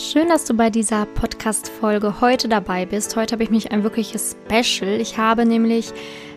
Schön, 0.00 0.30
dass 0.30 0.46
du 0.46 0.54
bei 0.54 0.70
dieser 0.70 1.04
Podcast-Folge 1.04 2.22
heute 2.22 2.48
dabei 2.48 2.86
bist. 2.86 3.14
Heute 3.16 3.34
habe 3.34 3.42
ich 3.42 3.50
mich 3.50 3.70
ein 3.70 3.82
wirkliches 3.82 4.34
Special. 4.46 4.98
Ich 4.98 5.18
habe 5.18 5.44
nämlich 5.44 5.92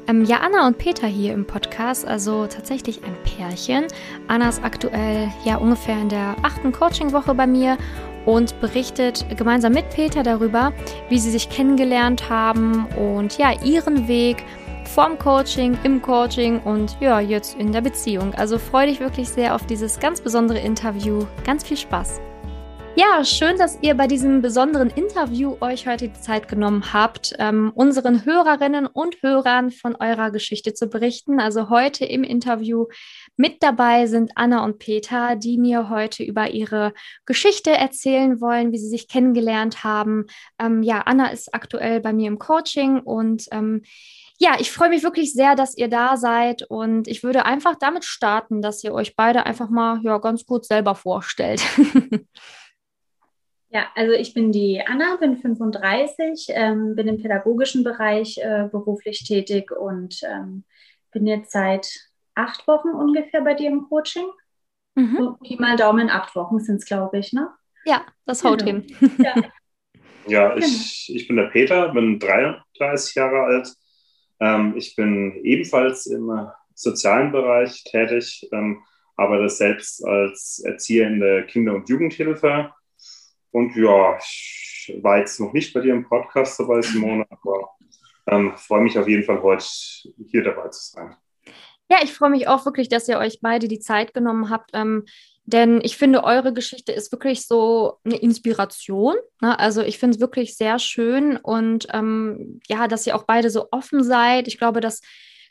ähm, 0.10 0.26
ja 0.26 0.42
Anna 0.42 0.68
und 0.68 0.78
Peter 0.78 1.08
hier 1.08 1.34
im 1.34 1.46
Podcast, 1.46 2.06
also 2.06 2.46
tatsächlich 2.46 3.00
ein 3.06 3.16
Pärchen. 3.24 3.86
Anna 4.28 4.50
ist 4.50 4.62
aktuell 4.66 5.32
ja 5.46 5.56
ungefähr 5.56 5.98
in 5.98 6.10
der 6.10 6.36
achten 6.44 6.74
Coaching-Woche 6.74 7.34
bei 7.34 7.48
mir 7.48 7.78
und 8.26 8.60
berichtet 8.60 9.26
gemeinsam 9.38 9.72
mit 9.72 9.90
Peter 9.92 10.24
darüber, 10.24 10.74
wie 11.08 11.18
sie 11.18 11.32
sich 11.32 11.50
kennengelernt 11.50 12.30
haben 12.30 12.86
und 12.98 13.38
ja 13.38 13.54
ihren 13.64 14.10
Weg 14.10 14.44
vom 14.94 15.18
Coaching, 15.18 15.78
im 15.84 16.02
Coaching 16.02 16.60
und 16.60 16.98
ja, 17.00 17.22
jetzt 17.22 17.58
in 17.58 17.72
der 17.72 17.82
Beziehung. 17.82 18.36
Also 18.36 18.60
freue 18.60 18.88
dich 18.88 19.00
wirklich 19.00 19.30
sehr 19.30 19.56
auf 19.56 19.66
dieses 19.66 20.02
ganz 20.02 20.20
besondere 20.20 20.60
Interview. 20.60 21.26
Ganz 21.46 21.64
viel 21.64 21.78
Spaß. 21.78 22.20
Ja, 22.96 23.26
schön, 23.26 23.58
dass 23.58 23.80
ihr 23.82 23.96
bei 23.96 24.06
diesem 24.06 24.44
besonderen 24.44 24.92
Interview 24.92 25.58
euch 25.62 25.88
heute 25.88 26.10
die 26.10 26.22
Zeit 26.22 26.48
genommen 26.48 26.94
habt, 26.94 27.34
ähm, 27.40 27.72
unseren 27.74 28.24
Hörerinnen 28.24 28.86
und 28.86 29.20
Hörern 29.24 29.72
von 29.72 29.96
eurer 29.96 30.30
Geschichte 30.30 30.76
zu 30.76 30.88
berichten. 30.90 31.40
Also 31.40 31.70
heute 31.70 32.06
im 32.06 32.24
Interview 32.24 32.86
mit 33.36 33.64
dabei 33.64 34.06
sind 34.06 34.34
Anna 34.36 34.64
und 34.64 34.78
Peter, 34.78 35.36
die 35.36 35.58
mir 35.58 35.90
heute 35.90 36.24
über 36.24 36.52
ihre 36.52 36.94
Geschichte 37.26 37.72
erzählen 37.72 38.40
wollen, 38.40 38.72
wie 38.72 38.78
sie 38.78 38.90
sich 38.90 39.08
kennengelernt 39.08 39.84
haben. 39.84 40.28
Ähm, 40.60 40.84
ja, 40.84 41.02
Anna 41.02 41.30
ist 41.30 41.52
aktuell 41.52 42.00
bei 42.00 42.14
mir 42.14 42.28
im 42.28 42.38
Coaching 42.38 43.00
und 43.00 43.48
ähm, 43.52 43.82
ja, 44.38 44.58
ich 44.60 44.72
freue 44.72 44.90
mich 44.90 45.02
wirklich 45.02 45.34
sehr, 45.34 45.56
dass 45.56 45.76
ihr 45.76 45.88
da 45.88 46.16
seid 46.16 46.62
und 46.70 47.08
ich 47.08 47.24
würde 47.24 47.46
einfach 47.46 47.76
damit 47.80 48.06
starten, 48.06 48.62
dass 48.62 48.84
ihr 48.84 48.94
euch 48.94 49.16
beide 49.16 49.48
einfach 49.48 49.72
mal 49.72 50.00
ja, 50.04 50.20
ganz 50.20 50.46
kurz 50.46 50.68
selber 50.68 50.94
vorstellt. 50.94 51.64
Ja, 53.74 53.88
also 53.96 54.14
ich 54.14 54.36
bin 54.36 54.52
die 54.52 54.84
Anna, 54.86 55.16
bin 55.16 55.38
35, 55.38 56.50
ähm, 56.50 56.96
bin 56.96 57.08
im 57.08 57.20
pädagogischen 57.20 57.84
Bereich 57.84 58.38
äh, 58.38 58.68
beruflich 58.72 59.24
tätig 59.26 59.72
und 59.72 60.22
ähm, 60.24 60.64
bin 61.12 61.26
jetzt 61.26 61.52
seit 61.52 61.90
acht 62.36 62.68
Wochen 62.68 62.90
ungefähr 62.90 63.42
bei 63.42 63.56
dir 63.56 63.72
im 63.72 63.90
Coaching. 63.90 64.28
Mhm. 64.94 65.18
So, 65.18 65.34
Pi 65.44 65.56
mal 65.60 65.76
Daumen, 65.76 66.12
acht 66.12 66.36
Wochen 66.36 66.60
sind 66.60 66.78
es, 66.78 66.86
glaube 66.86 67.18
ich, 67.18 67.34
ne? 67.34 67.50
Ja, 67.86 68.06
das 68.28 68.44
haut 68.44 68.64
genau. 68.64 68.84
hin. 68.84 69.18
Ja, 69.18 69.36
ja 70.28 70.56
ich, 70.56 71.08
genau. 71.08 71.18
ich 71.18 71.28
bin 71.28 71.38
der 71.38 71.48
Peter, 71.48 71.90
bin 71.90 72.20
33 72.20 73.16
Jahre 73.16 73.42
alt. 73.42 73.74
Ähm, 74.40 74.76
ich 74.78 74.96
bin 74.96 75.42
ebenfalls 75.44 76.06
im 76.06 76.30
sozialen 76.76 77.32
Bereich 77.32 77.84
tätig, 77.86 78.48
ähm, 78.52 78.84
arbeite 79.16 79.50
selbst 79.50 80.06
als 80.06 80.62
Erzieher 80.64 81.08
in 81.08 81.20
der 81.20 81.48
Kinder- 81.48 81.74
und 81.74 81.90
Jugendhilfe 81.90 82.70
und 83.54 83.76
ja, 83.76 84.18
ich 84.18 85.00
war 85.02 85.20
jetzt 85.20 85.40
noch 85.40 85.54
nicht 85.54 85.74
bei 85.74 85.80
dir 85.80 85.94
im 85.94 86.04
Podcast 86.04 86.60
dabei, 86.60 86.82
Simone, 86.82 87.26
aber 87.30 87.70
ähm, 88.28 88.54
freue 88.58 88.82
mich 88.82 88.98
auf 88.98 89.08
jeden 89.08 89.24
Fall 89.24 89.42
heute 89.42 89.66
hier 90.30 90.44
dabei 90.44 90.70
zu 90.70 90.92
sein. 90.92 91.16
Ja, 91.90 91.98
ich 92.02 92.14
freue 92.14 92.32
mich 92.32 92.48
auch 92.48 92.66
wirklich, 92.66 92.90
dass 92.90 93.08
ihr 93.08 93.20
euch 93.20 93.40
beide 93.42 93.68
die 93.68 93.80
Zeit 93.80 94.14
genommen 94.14 94.50
habt. 94.50 94.72
Ähm, 94.74 95.06
denn 95.46 95.82
ich 95.84 95.98
finde, 95.98 96.24
eure 96.24 96.54
Geschichte 96.54 96.94
ist 96.94 97.12
wirklich 97.12 97.46
so 97.46 98.00
eine 98.04 98.16
Inspiration. 98.16 99.16
Ne? 99.42 99.60
Also 99.60 99.82
ich 99.82 100.00
finde 100.00 100.16
es 100.16 100.22
wirklich 100.22 100.56
sehr 100.56 100.80
schön 100.80 101.38
und 101.38 101.88
ähm, 101.94 102.62
ja, 102.68 102.88
dass 102.88 103.06
ihr 103.06 103.16
auch 103.16 103.24
beide 103.24 103.50
so 103.50 103.68
offen 103.72 104.04
seid. 104.04 104.48
Ich 104.48 104.58
glaube, 104.58 104.80
dass 104.80 105.02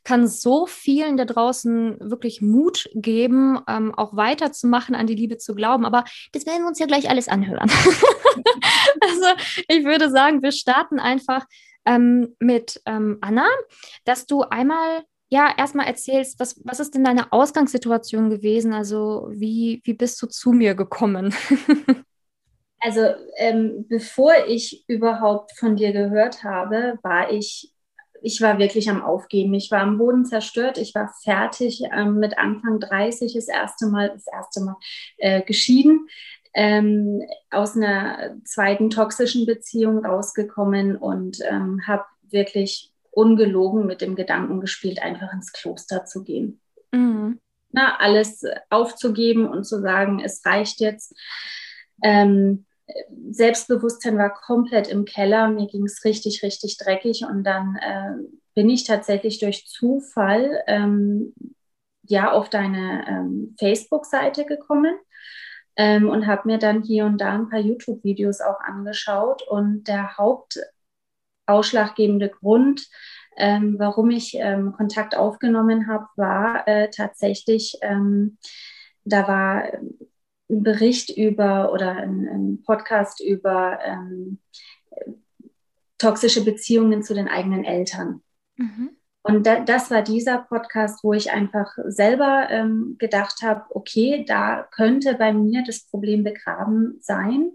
kann 0.05 0.27
so 0.27 0.67
vielen 0.67 1.17
da 1.17 1.25
draußen 1.25 1.99
wirklich 2.01 2.43
Mut 2.43 2.89
geben, 2.95 3.61
ähm, 3.69 3.95
auch 3.95 4.17
weiterzumachen, 4.17 4.95
an 4.95 5.07
die 5.07 5.15
Liebe 5.15 5.39
zu 5.39 5.55
glauben. 5.55 5.85
Aber 5.85 6.05
das 6.33 6.47
werden 6.47 6.63
wir 6.63 6.69
uns 6.69 6.79
ja 6.79 6.87
gleich 6.87 7.09
alles 7.09 7.29
anhören. 7.29 7.71
also 9.01 9.27
ich 9.69 9.85
würde 9.85 10.11
sagen, 10.11 10.43
wir 10.43 10.53
starten 10.53 10.99
einfach 10.99 11.45
ähm, 11.85 12.35
mit 12.39 12.81
ähm, 12.87 13.19
Anna, 13.21 13.47
dass 14.05 14.27
du 14.27 14.43
einmal 14.43 15.03
ja, 15.33 15.51
erstmal 15.57 15.87
erzählst, 15.87 16.39
was, 16.41 16.61
was 16.63 16.79
ist 16.79 16.95
denn 16.95 17.05
deine 17.05 17.33
Ausgangssituation 17.33 18.29
gewesen? 18.29 18.75
Also, 18.75 19.29
wie, 19.31 19.81
wie 19.85 19.95
bist 19.95 20.21
du 20.21 20.27
zu 20.27 20.53
mir 20.53 20.75
gekommen? 20.75 21.35
also, 22.81 23.01
ähm, 23.39 23.87
bevor 23.89 24.35
ich 24.47 24.85
überhaupt 24.89 25.53
von 25.57 25.77
dir 25.77 25.93
gehört 25.93 26.45
habe, 26.45 26.99
war 27.03 27.33
ich 27.33 27.73
ich 28.23 28.41
war 28.41 28.59
wirklich 28.59 28.89
am 28.89 29.03
Aufgeben. 29.03 29.55
Ich 29.55 29.71
war 29.71 29.81
am 29.81 29.99
Boden 29.99 30.25
zerstört. 30.25 30.79
Ich 30.79 30.95
war 30.95 31.13
fertig 31.23 31.83
ähm, 31.93 32.19
mit 32.19 32.39
Anfang 32.39 32.81
30 32.81 33.35
das 33.35 33.49
erste 33.49 33.87
Mal, 33.87 34.11
das 34.11 34.27
erste 34.27 34.61
Mal 34.61 34.77
äh, 35.19 35.43
geschieden. 35.43 36.09
Ähm, 36.55 37.23
aus 37.51 37.77
einer 37.77 38.37
zweiten 38.45 38.91
toxischen 38.91 39.47
Beziehung 39.47 40.05
rausgekommen 40.05 40.97
und 40.97 41.39
ähm, 41.49 41.81
habe 41.87 42.05
wirklich 42.23 42.93
ungelogen 43.11 43.87
mit 43.87 44.01
dem 44.01 44.17
Gedanken 44.17 44.61
gespielt, 44.61 45.03
einfach 45.03 45.33
ins 45.33 45.53
Kloster 45.53 46.05
zu 46.05 46.25
gehen. 46.25 46.61
Mhm. 46.93 47.39
Na, 47.71 47.97
alles 47.99 48.45
aufzugeben 48.69 49.49
und 49.49 49.65
zu 49.65 49.81
sagen, 49.81 50.21
es 50.21 50.45
reicht 50.45 50.81
jetzt. 50.81 51.15
Ähm, 52.03 52.67
Selbstbewusstsein 53.31 54.19
war 54.19 54.33
komplett 54.33 54.89
im 54.89 55.05
Keller. 55.05 55.49
Mir 55.49 55.67
ging 55.67 55.85
es 55.85 56.05
richtig, 56.05 56.43
richtig 56.43 56.79
dreckig. 56.79 57.25
Und 57.25 57.45
dann 57.45 57.77
äh, 57.77 58.13
bin 58.55 58.69
ich 58.69 58.85
tatsächlich 58.85 59.39
durch 59.39 59.67
Zufall 59.67 60.63
ähm, 60.67 61.33
ja 62.03 62.33
auf 62.33 62.51
deine 62.51 63.07
ähm, 63.09 63.55
Facebook-Seite 63.59 64.45
gekommen 64.45 64.95
ähm, 65.77 66.09
und 66.09 66.27
habe 66.27 66.49
mir 66.49 66.59
dann 66.59 66.83
hier 66.83 67.07
und 67.07 67.19
da 67.19 67.35
ein 67.35 67.49
paar 67.49 67.61
YouTube-Videos 67.61 68.41
auch 68.41 68.61
angeschaut. 68.61 69.43
Und 69.43 69.87
der 69.89 70.17
hauptausschlaggebende 70.19 72.29
Grund, 72.29 72.89
ähm, 73.37 73.77
warum 73.79 74.11
ich 74.11 74.35
ähm, 74.35 74.73
Kontakt 74.73 75.17
aufgenommen 75.17 75.87
habe, 75.89 76.07
war 76.17 76.69
äh, 76.69 76.91
tatsächlich, 76.91 77.79
ähm, 77.81 78.37
da 79.05 79.27
war 79.27 79.65
einen 80.53 80.63
Bericht 80.63 81.17
über 81.17 81.73
oder 81.73 81.97
einen, 81.97 82.63
Podcast 82.63 83.21
über 83.21 83.79
ähm, 83.85 84.39
toxische 85.99 86.45
Beziehungen 86.45 87.03
zu 87.03 87.15
den 87.15 87.29
eigenen 87.29 87.65
Eltern. 87.65 88.23
Mhm. 88.57 88.91
Und 89.23 89.47
da, 89.47 89.61
das 89.61 89.91
war 89.91 90.03
dieser 90.03 90.39
Podcast, 90.39 91.05
wo 91.05 91.13
ich 91.13 91.31
einfach 91.31 91.73
selber 91.87 92.49
ähm, 92.51 92.97
gedacht 92.99 93.41
habe, 93.43 93.65
okay, 93.71 94.25
da 94.27 94.67
könnte 94.73 95.15
bei 95.15 95.33
mir 95.33 95.63
das 95.65 95.87
Problem 95.87 96.25
begraben 96.25 96.99
sein. 97.01 97.53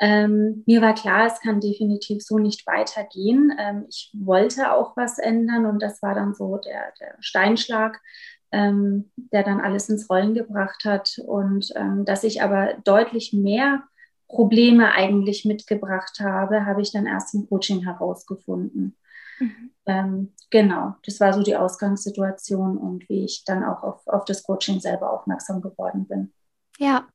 Ähm, 0.00 0.62
mir 0.66 0.80
war 0.80 0.94
klar, 0.94 1.26
es 1.26 1.40
kann 1.40 1.60
definitiv 1.60 2.22
so 2.22 2.38
nicht 2.38 2.66
weitergehen. 2.66 3.52
Ähm, 3.58 3.86
ich 3.88 4.12
wollte 4.14 4.72
auch 4.72 4.96
was 4.96 5.18
ändern 5.18 5.66
und 5.66 5.82
das 5.82 6.02
war 6.02 6.14
dann 6.14 6.34
so 6.34 6.56
der, 6.58 6.92
der 7.00 7.16
Steinschlag, 7.20 8.00
ähm, 8.52 9.10
der 9.16 9.42
dann 9.42 9.60
alles 9.60 9.88
ins 9.88 10.08
Rollen 10.08 10.34
gebracht 10.34 10.84
hat 10.84 11.20
und 11.26 11.72
ähm, 11.74 12.04
dass 12.04 12.24
ich 12.24 12.42
aber 12.42 12.74
deutlich 12.84 13.32
mehr 13.32 13.82
Probleme 14.28 14.92
eigentlich 14.92 15.44
mitgebracht 15.44 16.20
habe, 16.20 16.66
habe 16.66 16.82
ich 16.82 16.92
dann 16.92 17.06
erst 17.06 17.34
im 17.34 17.48
Coaching 17.48 17.82
herausgefunden. 17.82 18.96
Mhm. 19.40 19.70
Ähm, 19.86 20.32
genau, 20.50 20.94
das 21.04 21.18
war 21.18 21.32
so 21.32 21.42
die 21.42 21.56
Ausgangssituation 21.56 22.76
und 22.76 23.08
wie 23.08 23.24
ich 23.24 23.44
dann 23.44 23.64
auch 23.64 23.82
auf, 23.82 24.06
auf 24.06 24.24
das 24.26 24.42
Coaching 24.42 24.80
selber 24.80 25.10
aufmerksam 25.12 25.62
geworden 25.62 26.06
bin. 26.06 26.32
Ja, 26.78 27.08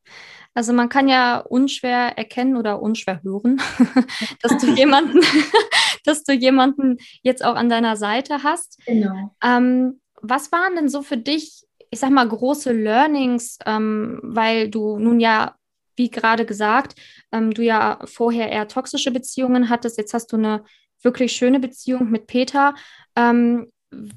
also 0.54 0.74
man 0.74 0.90
kann 0.90 1.08
ja 1.08 1.40
unschwer 1.40 2.18
erkennen 2.18 2.56
oder 2.58 2.82
unschwer 2.82 3.22
hören, 3.24 3.62
dass 4.42 4.58
du 4.58 4.68
jemanden, 4.76 5.20
dass 6.06 6.24
du 6.24 6.34
jemanden 6.34 6.98
jetzt 7.22 7.44
auch 7.44 7.56
an 7.56 7.70
deiner 7.70 7.96
Seite 7.96 8.44
hast. 8.44 8.80
Genau. 8.86 9.36
Ähm, 9.44 10.00
was 10.22 10.52
waren 10.52 10.76
denn 10.76 10.90
so 10.90 11.02
für 11.02 11.18
dich, 11.18 11.66
ich 11.90 12.00
sag 12.00 12.12
mal, 12.12 12.28
große 12.28 12.72
Learnings, 12.72 13.58
ähm, 13.66 14.20
weil 14.24 14.70
du 14.70 14.98
nun 14.98 15.20
ja, 15.20 15.56
wie 15.96 16.10
gerade 16.10 16.46
gesagt, 16.46 16.96
ähm, 17.32 17.54
du 17.54 17.62
ja 17.64 18.00
vorher 18.06 18.50
eher 18.52 18.68
toxische 18.68 19.12
Beziehungen 19.12 19.70
hattest, 19.70 19.98
jetzt 19.98 20.14
hast 20.14 20.32
du 20.32 20.38
eine 20.38 20.64
wirklich 21.02 21.34
schöne 21.34 21.60
Beziehung 21.60 22.10
mit 22.10 22.28
Peter. 22.28 22.74
Ähm, 23.16 23.73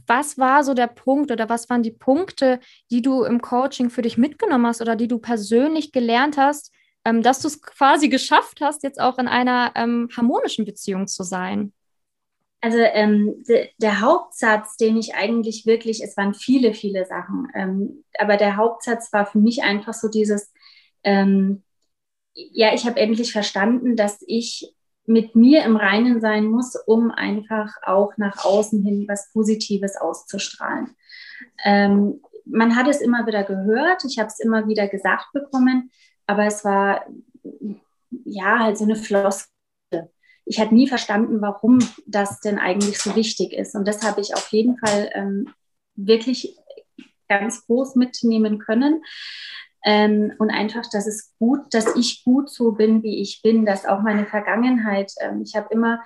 was 0.07 0.39
war 0.39 0.65
so 0.65 0.75
der 0.75 0.87
Punkt 0.87 1.31
oder 1.31 1.49
was 1.49 1.69
waren 1.71 1.83
die 1.83 1.91
Punkte, 1.91 2.61
die 2.91 3.03
du 3.03 3.25
im 3.25 3.41
Coaching 3.41 3.91
für 3.91 4.03
dich 4.03 4.19
mitgenommen 4.19 4.67
hast 4.67 4.81
oder 4.81 4.97
die 4.97 5.09
du 5.09 5.19
persönlich 5.19 5.93
gelernt 5.93 6.37
hast, 6.37 6.73
ähm, 7.05 7.23
dass 7.23 7.41
du 7.41 7.49
es 7.49 7.63
quasi 7.63 8.09
geschafft 8.09 8.61
hast, 8.61 8.83
jetzt 8.83 9.01
auch 9.01 9.19
in 9.19 9.29
einer 9.29 9.73
ähm, 9.77 10.09
harmonischen 10.17 10.65
Beziehung 10.65 11.07
zu 11.07 11.23
sein? 11.23 11.73
Also 12.61 12.79
ähm, 12.79 13.45
de, 13.49 13.69
der 13.79 14.01
Hauptsatz, 14.01 14.77
den 14.77 14.97
ich 14.97 15.15
eigentlich 15.15 15.67
wirklich, 15.67 16.03
es 16.03 16.17
waren 16.17 16.35
viele, 16.35 16.75
viele 16.75 17.05
Sachen, 17.05 17.49
ähm, 17.55 18.05
aber 18.19 18.37
der 18.37 18.57
Hauptsatz 18.57 19.13
war 19.13 19.27
für 19.27 19.39
mich 19.39 19.63
einfach 19.63 19.95
so 19.95 20.09
dieses, 20.09 20.53
ähm, 21.05 21.63
ja, 22.35 22.75
ich 22.75 22.87
habe 22.87 22.99
endlich 22.99 23.33
verstanden, 23.33 23.95
dass 23.97 24.19
ich 24.27 24.75
mit 25.07 25.37
mir 25.37 25.65
im 25.65 25.77
Reinen 25.77 26.21
sein 26.21 26.47
muss, 26.47 26.77
um 26.77 27.11
einfach 27.11 27.75
auch 27.83 28.17
nach 28.17 28.45
außen 28.45 28.83
hin 28.83 29.07
was 29.09 29.33
Positives 29.33 29.97
auszustrahlen. 29.97 30.97
Ähm, 31.65 32.21
man 32.45 32.77
hat 32.77 32.89
es 32.89 33.01
immer 33.01 33.27
wieder 33.27 33.45
gehört, 33.45 34.05
ich 34.05 34.19
habe 34.19 34.29
es 34.29 34.41
immer 34.41 34.69
wieder 34.69 34.89
gesagt 34.89 35.27
bekommen, 35.33 35.91
aber 36.27 36.45
es 36.45 36.65
war 36.65 37.05
ja, 38.25 38.59
halt 38.61 38.79
so 38.79 38.85
eine 38.85 38.97
Floskel. 38.97 39.51
Ich 40.45 40.61
hatte 40.61 40.75
nie 40.75 40.87
verstanden, 40.87 41.41
warum 41.41 41.79
das 42.07 42.41
denn 42.41 42.59
eigentlich 42.59 42.99
so 42.99 43.17
wichtig 43.17 43.53
ist. 43.53 43.75
Und 43.75 43.87
das 43.87 44.03
habe 44.03 44.21
ich 44.21 44.35
auf 44.35 44.49
jeden 44.53 44.79
Fall 44.79 45.11
ähm, 45.15 45.53
wirklich 45.97 46.57
ganz 47.29 47.67
groß 47.67 47.97
mitnehmen 47.97 48.59
können. 48.59 49.03
Ähm, 49.87 50.33
und 50.39 50.51
einfach, 50.51 50.83
dass 50.91 51.07
es 51.07 51.33
gut, 51.39 51.61
dass 51.71 51.95
ich 51.95 52.25
gut 52.25 52.51
so 52.51 52.73
bin, 52.73 53.05
wie 53.05 53.23
ich 53.23 53.41
bin, 53.41 53.65
dass 53.65 53.87
auch 53.87 54.03
meine 54.03 54.27
Vergangenheit, 54.27 55.13
ähm, 55.21 55.43
ich 55.43 55.55
habe 55.55 55.69
immer 55.71 56.01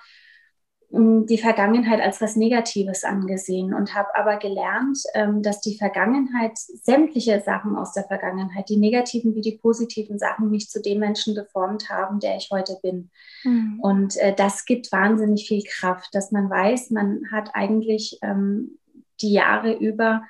ähm, 0.92 1.24
die 1.24 1.38
Vergangenheit 1.38 1.98
als 2.02 2.20
was 2.20 2.36
Negatives 2.36 3.04
angesehen 3.04 3.72
und 3.72 3.94
habe 3.94 4.14
aber 4.14 4.36
gelernt, 4.36 4.98
ähm, 5.14 5.42
dass 5.42 5.62
die 5.62 5.78
Vergangenheit, 5.78 6.58
sämtliche 6.58 7.40
Sachen 7.40 7.74
aus 7.74 7.94
der 7.94 8.04
Vergangenheit, 8.04 8.68
die 8.68 8.76
negativen 8.76 9.34
wie 9.34 9.40
die 9.40 9.56
positiven 9.56 10.18
Sachen, 10.18 10.50
mich 10.50 10.68
zu 10.68 10.82
dem 10.82 10.98
Menschen 10.98 11.34
geformt 11.34 11.88
haben, 11.88 12.20
der 12.20 12.36
ich 12.36 12.50
heute 12.52 12.78
bin. 12.82 13.10
Mhm. 13.44 13.80
Und 13.80 14.18
äh, 14.18 14.34
das 14.34 14.66
gibt 14.66 14.92
wahnsinnig 14.92 15.48
viel 15.48 15.62
Kraft, 15.62 16.14
dass 16.14 16.32
man 16.32 16.50
weiß, 16.50 16.90
man 16.90 17.22
hat 17.32 17.50
eigentlich 17.54 18.18
ähm, 18.20 18.78
die 19.22 19.32
Jahre 19.32 19.72
über 19.72 20.22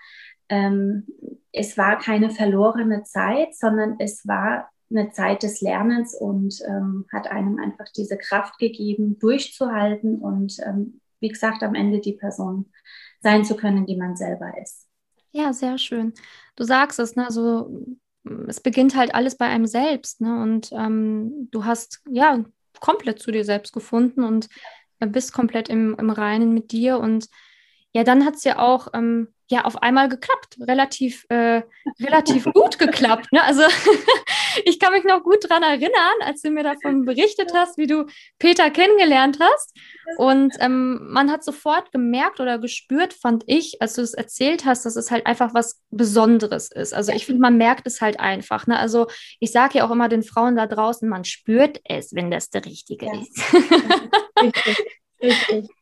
ähm, 0.51 1.07
es 1.53 1.79
war 1.79 1.99
keine 1.99 2.31
verlorene 2.31 3.03
Zeit, 3.05 3.57
sondern 3.57 3.97
es 3.99 4.27
war 4.27 4.69
eine 4.91 5.11
Zeit 5.13 5.43
des 5.43 5.61
Lernens 5.61 6.15
und 6.15 6.61
ähm, 6.67 7.07
hat 7.13 7.29
einem 7.29 7.59
einfach 7.59 7.87
diese 7.97 8.19
Kraft 8.19 8.59
gegeben, 8.59 9.19
durchzuhalten 9.19 10.19
und, 10.19 10.59
ähm, 10.67 11.01
wie 11.21 11.29
gesagt, 11.29 11.63
am 11.63 11.75
Ende 11.75 12.01
die 12.01 12.15
Person 12.15 12.71
sein 13.21 13.45
zu 13.45 13.57
können, 13.57 13.87
die 13.87 13.97
man 13.97 14.17
selber 14.17 14.53
ist. 14.61 14.89
Ja, 15.33 15.53
sehr 15.53 15.79
schön. 15.79 16.13
Du 16.57 16.65
sagst 16.65 16.99
es, 16.99 17.15
ne? 17.15 17.25
Also 17.25 17.71
es 18.49 18.61
beginnt 18.61 18.97
halt 18.97 19.15
alles 19.15 19.37
bei 19.37 19.47
einem 19.47 19.67
selbst, 19.67 20.21
ne? 20.21 20.43
Und 20.43 20.73
ähm, 20.73 21.49
du 21.53 21.65
hast 21.65 22.03
ja 22.11 22.45
komplett 22.81 23.21
zu 23.21 23.31
dir 23.31 23.45
selbst 23.45 23.73
gefunden 23.73 24.25
und 24.25 24.49
bist 24.99 25.33
komplett 25.33 25.69
im, 25.69 25.95
im 25.99 26.11
Reinen 26.11 26.53
mit 26.53 26.73
dir 26.73 26.99
und 26.99 27.29
ja, 27.93 28.05
dann 28.05 28.25
hat 28.25 28.37
es 28.37 28.45
ja 28.45 28.59
auch 28.59 28.89
ähm, 28.95 29.29
ja 29.51 29.65
auf 29.65 29.83
einmal 29.83 30.09
geklappt, 30.09 30.57
relativ, 30.61 31.27
äh, 31.29 31.63
relativ 32.01 32.45
gut 32.45 32.79
geklappt. 32.79 33.33
Ne? 33.33 33.43
Also 33.43 33.63
ich 34.65 34.79
kann 34.79 34.93
mich 34.93 35.05
noch 35.05 35.23
gut 35.23 35.45
daran 35.45 35.63
erinnern, 35.63 36.17
als 36.23 36.43
du 36.43 36.51
mir 36.51 36.63
davon 36.63 37.05
berichtet 37.05 37.53
hast, 37.55 37.77
wie 37.77 37.87
du 37.87 38.07
Peter 38.39 38.71
kennengelernt 38.71 39.39
hast. 39.41 39.77
Und 40.17 40.55
ähm, 40.61 41.09
man 41.11 41.31
hat 41.31 41.45
sofort 41.45 41.91
gemerkt 41.93 42.41
oder 42.41 42.59
gespürt, 42.59 43.13
fand 43.13 43.43
ich, 43.47 43.83
als 43.83 43.95
du 43.95 44.03
es 44.03 44.15
erzählt 44.15 44.65
hast, 44.65 44.87
dass 44.87 44.97
es 44.97 45.11
halt 45.11 45.27
einfach 45.27 45.53
was 45.53 45.83
Besonderes 45.91 46.71
ist. 46.71 46.95
Also 46.95 47.13
ich 47.13 47.27
finde, 47.27 47.43
man 47.43 47.57
merkt 47.57 47.87
es 47.87 48.01
halt 48.01 48.21
einfach. 48.21 48.67
Ne? 48.69 48.79
Also 48.79 49.09
ich 49.41 49.51
sage 49.51 49.79
ja 49.79 49.87
auch 49.87 49.91
immer 49.91 50.09
den 50.09 50.23
Frauen 50.23 50.57
da 50.57 50.67
draußen, 50.67 51.09
man 51.09 51.25
spürt 51.25 51.81
es, 51.85 52.15
wenn 52.15 52.31
das 52.31 52.51
der 52.51 52.65
Richtige 52.65 53.07
ja. 53.07 53.21
ist. 53.21 53.55
Richtig, 54.41 54.85
richtig. 55.23 55.80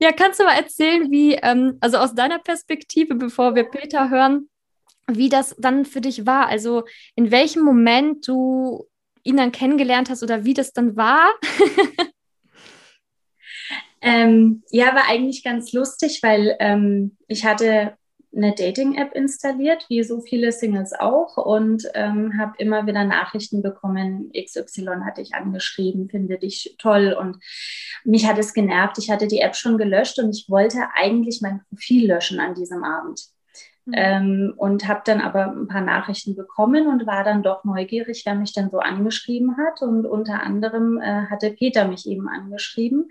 Ja, 0.00 0.12
kannst 0.12 0.40
du 0.40 0.44
mal 0.44 0.56
erzählen, 0.56 1.10
wie, 1.10 1.34
ähm, 1.34 1.78
also 1.80 1.98
aus 1.98 2.14
deiner 2.14 2.38
Perspektive, 2.38 3.14
bevor 3.14 3.54
wir 3.54 3.64
Peter 3.64 4.10
hören, 4.10 4.48
wie 5.08 5.28
das 5.28 5.56
dann 5.58 5.84
für 5.84 6.00
dich 6.00 6.26
war? 6.26 6.46
Also 6.46 6.84
in 7.16 7.30
welchem 7.30 7.62
Moment 7.62 8.26
du 8.28 8.86
ihn 9.24 9.36
dann 9.36 9.52
kennengelernt 9.52 10.10
hast 10.10 10.22
oder 10.22 10.44
wie 10.44 10.54
das 10.54 10.72
dann 10.72 10.96
war? 10.96 11.32
ähm, 14.00 14.62
ja, 14.70 14.94
war 14.94 15.08
eigentlich 15.08 15.42
ganz 15.42 15.72
lustig, 15.72 16.20
weil 16.22 16.56
ähm, 16.60 17.16
ich 17.26 17.44
hatte 17.44 17.97
eine 18.34 18.54
Dating-App 18.54 19.14
installiert, 19.14 19.86
wie 19.88 20.02
so 20.02 20.20
viele 20.20 20.52
Singles 20.52 20.92
auch, 20.92 21.36
und 21.36 21.84
ähm, 21.94 22.38
habe 22.38 22.52
immer 22.58 22.86
wieder 22.86 23.04
Nachrichten 23.04 23.62
bekommen, 23.62 24.30
XY 24.32 25.00
hatte 25.04 25.22
ich 25.22 25.34
angeschrieben, 25.34 26.08
finde 26.08 26.38
dich 26.38 26.76
toll 26.78 27.16
und 27.18 27.38
mich 28.04 28.26
hat 28.26 28.38
es 28.38 28.52
genervt. 28.52 28.98
Ich 28.98 29.10
hatte 29.10 29.28
die 29.28 29.40
App 29.40 29.56
schon 29.56 29.78
gelöscht 29.78 30.18
und 30.18 30.30
ich 30.30 30.48
wollte 30.48 30.88
eigentlich 30.94 31.40
mein 31.40 31.62
Profil 31.68 32.08
löschen 32.08 32.40
an 32.40 32.54
diesem 32.54 32.84
Abend. 32.84 33.20
Mhm. 33.86 33.94
Ähm, 33.96 34.54
und 34.56 34.86
habe 34.86 35.00
dann 35.04 35.20
aber 35.20 35.46
ein 35.46 35.66
paar 35.66 35.80
Nachrichten 35.80 36.36
bekommen 36.36 36.86
und 36.86 37.06
war 37.06 37.24
dann 37.24 37.42
doch 37.42 37.64
neugierig, 37.64 38.22
wer 38.26 38.34
mich 38.34 38.52
denn 38.52 38.68
so 38.70 38.78
angeschrieben 38.78 39.56
hat. 39.56 39.80
Und 39.80 40.04
unter 40.04 40.42
anderem 40.42 41.00
äh, 41.00 41.26
hatte 41.30 41.50
Peter 41.50 41.88
mich 41.88 42.06
eben 42.06 42.28
angeschrieben 42.28 43.08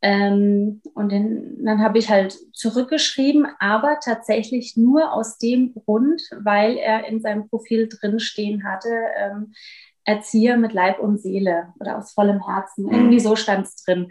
ähm, 0.00 0.80
und 0.94 1.10
den, 1.10 1.64
dann 1.64 1.82
habe 1.82 1.98
ich 1.98 2.08
halt 2.08 2.38
zurückgeschrieben, 2.52 3.48
aber 3.58 3.98
tatsächlich 4.02 4.76
nur 4.76 5.12
aus 5.12 5.38
dem 5.38 5.74
Grund, 5.74 6.22
weil 6.38 6.76
er 6.76 7.06
in 7.06 7.20
seinem 7.20 7.48
Profil 7.48 7.88
drinstehen 7.88 8.64
hatte, 8.64 8.88
ähm, 9.18 9.52
Erzieher 10.04 10.56
mit 10.56 10.72
Leib 10.72 11.00
und 11.00 11.20
Seele 11.20 11.74
oder 11.80 11.98
aus 11.98 12.12
vollem 12.12 12.46
Herzen. 12.46 12.86
Mhm. 12.86 12.92
Irgendwie 12.92 13.20
so 13.20 13.36
stand 13.36 13.66
es 13.66 13.76
drin. 13.76 14.10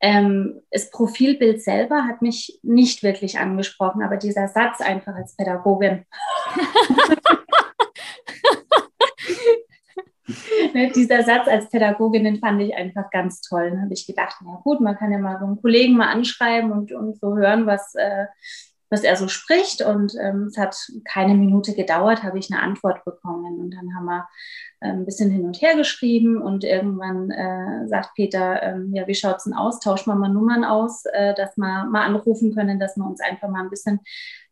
Ähm, 0.00 0.60
das 0.70 0.90
Profilbild 0.90 1.62
selber 1.62 2.04
hat 2.04 2.20
mich 2.20 2.60
nicht 2.62 3.02
wirklich 3.02 3.38
angesprochen, 3.38 4.02
aber 4.02 4.18
dieser 4.18 4.48
Satz 4.48 4.80
einfach 4.80 5.14
als 5.14 5.34
Pädagogin. 5.36 6.04
ne, 10.74 10.90
dieser 10.94 11.22
Satz 11.22 11.48
als 11.48 11.68
Pädagogin, 11.68 12.24
den 12.24 12.38
fand 12.38 12.60
ich 12.62 12.74
einfach 12.74 13.10
ganz 13.10 13.40
toll. 13.40 13.70
Dann 13.70 13.82
habe 13.82 13.94
ich 13.94 14.06
gedacht, 14.06 14.36
na 14.44 14.60
gut, 14.62 14.80
man 14.80 14.96
kann 14.96 15.12
ja 15.12 15.18
mal 15.18 15.38
so 15.38 15.46
einen 15.46 15.60
Kollegen 15.60 15.96
mal 15.96 16.08
anschreiben 16.08 16.72
und, 16.72 16.92
und 16.92 17.18
so 17.20 17.36
hören, 17.36 17.66
was, 17.66 17.94
äh, 17.94 18.26
was 18.90 19.02
er 19.02 19.16
so 19.16 19.28
spricht. 19.28 19.82
Und 19.82 20.14
ähm, 20.20 20.44
es 20.44 20.56
hat 20.56 20.76
keine 21.04 21.34
Minute 21.34 21.74
gedauert, 21.74 22.22
habe 22.22 22.38
ich 22.38 22.50
eine 22.50 22.62
Antwort 22.62 23.04
bekommen. 23.04 23.58
Und 23.60 23.70
dann 23.72 23.94
haben 23.94 24.06
wir 24.06 24.28
äh, 24.80 24.88
ein 24.88 25.04
bisschen 25.04 25.30
hin 25.30 25.44
und 25.44 25.60
her 25.60 25.76
geschrieben 25.76 26.40
und 26.40 26.64
irgendwann 26.64 27.30
äh, 27.30 27.88
sagt 27.88 28.14
Peter, 28.14 28.62
ähm, 28.62 28.94
ja, 28.94 29.06
wie 29.06 29.14
schaut 29.14 29.38
es 29.38 29.44
denn 29.44 29.54
aus? 29.54 29.80
Tauschen 29.80 30.10
wir 30.10 30.16
mal 30.16 30.28
Nummern 30.28 30.64
aus, 30.64 31.04
äh, 31.06 31.34
dass 31.34 31.56
wir 31.56 31.84
mal 31.84 32.04
anrufen 32.04 32.54
können, 32.54 32.78
dass 32.78 32.96
wir 32.96 33.04
uns 33.04 33.20
einfach 33.20 33.48
mal 33.48 33.62
ein 33.62 33.70
bisschen 33.70 34.00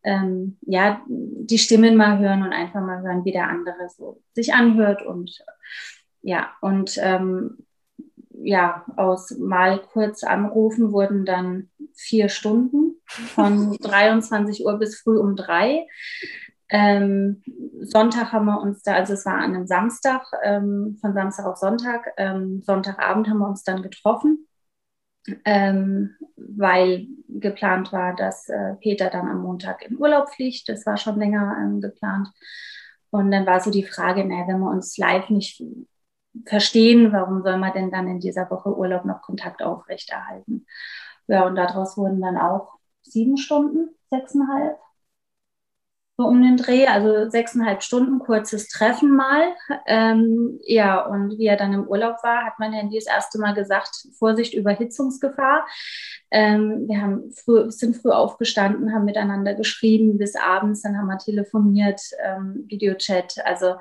ähm, 0.04 0.58
ja, 0.62 1.02
die 1.06 1.58
Stimmen 1.58 1.96
mal 1.96 2.18
hören 2.18 2.42
und 2.42 2.52
einfach 2.52 2.80
mal 2.80 3.02
hören, 3.02 3.24
wie 3.24 3.32
der 3.32 3.48
andere 3.48 3.88
so 3.88 4.20
sich 4.34 4.54
anhört 4.54 5.02
und 5.02 5.38
ja, 6.22 6.50
und 6.60 6.98
ähm, 7.00 7.58
ja, 8.44 8.84
aus 8.96 9.30
mal 9.38 9.80
kurz 9.80 10.24
anrufen 10.24 10.92
wurden 10.92 11.24
dann 11.24 11.70
vier 11.94 12.28
Stunden 12.28 12.96
von 13.06 13.76
23 13.80 14.64
Uhr 14.64 14.78
bis 14.78 15.00
früh 15.00 15.18
um 15.18 15.36
drei. 15.36 15.86
Ähm, 16.68 17.42
Sonntag 17.82 18.32
haben 18.32 18.46
wir 18.46 18.60
uns 18.60 18.82
da, 18.82 18.94
also 18.94 19.12
es 19.12 19.26
war 19.26 19.34
an 19.34 19.54
einem 19.54 19.66
Samstag, 19.66 20.24
ähm, 20.42 20.96
von 21.00 21.12
Samstag 21.12 21.44
auf 21.46 21.58
Sonntag. 21.58 22.12
Ähm, 22.16 22.62
Sonntagabend 22.62 23.28
haben 23.28 23.38
wir 23.38 23.48
uns 23.48 23.62
dann 23.62 23.82
getroffen, 23.82 24.48
ähm, 25.44 26.16
weil 26.36 27.06
geplant 27.28 27.92
war, 27.92 28.14
dass 28.14 28.48
äh, 28.48 28.74
Peter 28.80 29.10
dann 29.10 29.28
am 29.28 29.42
Montag 29.42 29.82
in 29.82 29.98
Urlaub 29.98 30.30
fliegt. 30.30 30.68
Das 30.68 30.84
war 30.86 30.96
schon 30.96 31.18
länger 31.18 31.56
ähm, 31.60 31.80
geplant. 31.80 32.28
Und 33.10 33.30
dann 33.30 33.46
war 33.46 33.60
so 33.60 33.70
die 33.70 33.84
Frage, 33.84 34.24
naja, 34.24 34.48
wenn 34.48 34.60
wir 34.60 34.70
uns 34.70 34.96
live 34.96 35.28
nicht 35.30 35.62
verstehen, 36.46 37.12
warum 37.12 37.42
soll 37.42 37.58
man 37.58 37.72
denn 37.72 37.90
dann 37.90 38.08
in 38.08 38.20
dieser 38.20 38.50
Woche 38.50 38.76
Urlaub 38.76 39.04
noch 39.04 39.22
Kontakt 39.22 39.62
aufrechterhalten? 39.62 40.66
Ja, 41.26 41.46
und 41.46 41.56
daraus 41.56 41.96
wurden 41.96 42.20
dann 42.20 42.36
auch 42.36 42.78
sieben 43.02 43.36
Stunden, 43.36 43.90
sechseinhalb, 44.10 44.78
so 46.22 46.28
um 46.28 46.42
den 46.42 46.56
Dreh, 46.56 46.86
also 46.86 47.28
sechseinhalb 47.28 47.82
Stunden, 47.82 48.18
kurzes 48.18 48.68
Treffen 48.68 49.14
mal. 49.14 49.54
Ähm, 49.86 50.60
ja, 50.62 51.04
und 51.04 51.38
wie 51.38 51.46
er 51.46 51.56
dann 51.56 51.72
im 51.72 51.88
Urlaub 51.88 52.16
war, 52.22 52.44
hat 52.44 52.54
mein 52.58 52.72
Handy 52.72 52.96
das 52.96 53.06
erste 53.06 53.38
Mal 53.38 53.54
gesagt, 53.54 54.06
Vorsicht, 54.18 54.54
Überhitzungsgefahr. 54.54 55.66
Ähm, 56.30 56.84
wir 56.88 57.00
haben 57.00 57.30
früh, 57.32 57.70
sind 57.70 57.96
früh 57.96 58.10
aufgestanden, 58.10 58.94
haben 58.94 59.04
miteinander 59.04 59.54
geschrieben 59.54 60.18
bis 60.18 60.36
abends, 60.36 60.82
dann 60.82 60.96
haben 60.96 61.08
wir 61.08 61.18
telefoniert, 61.18 62.00
ähm, 62.22 62.64
Videochat, 62.68 63.36
also 63.44 63.74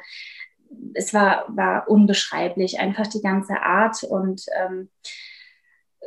es 0.94 1.14
war, 1.14 1.46
war 1.50 1.90
unbeschreiblich, 1.90 2.80
einfach 2.80 3.08
die 3.08 3.22
ganze 3.22 3.62
Art 3.62 4.04
und 4.04 4.46
ähm, 4.56 4.90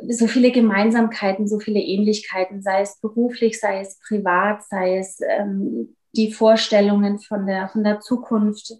so 0.09 0.27
viele 0.27 0.51
Gemeinsamkeiten, 0.51 1.47
so 1.47 1.59
viele 1.59 1.79
Ähnlichkeiten, 1.79 2.61
sei 2.61 2.81
es 2.81 2.99
beruflich, 2.99 3.59
sei 3.59 3.79
es 3.79 3.97
privat, 3.99 4.63
sei 4.63 4.97
es 4.97 5.19
ähm, 5.21 5.95
die 6.15 6.31
Vorstellungen 6.31 7.19
von 7.19 7.45
der, 7.45 7.69
von 7.69 7.83
der 7.83 7.99
Zukunft, 7.99 8.73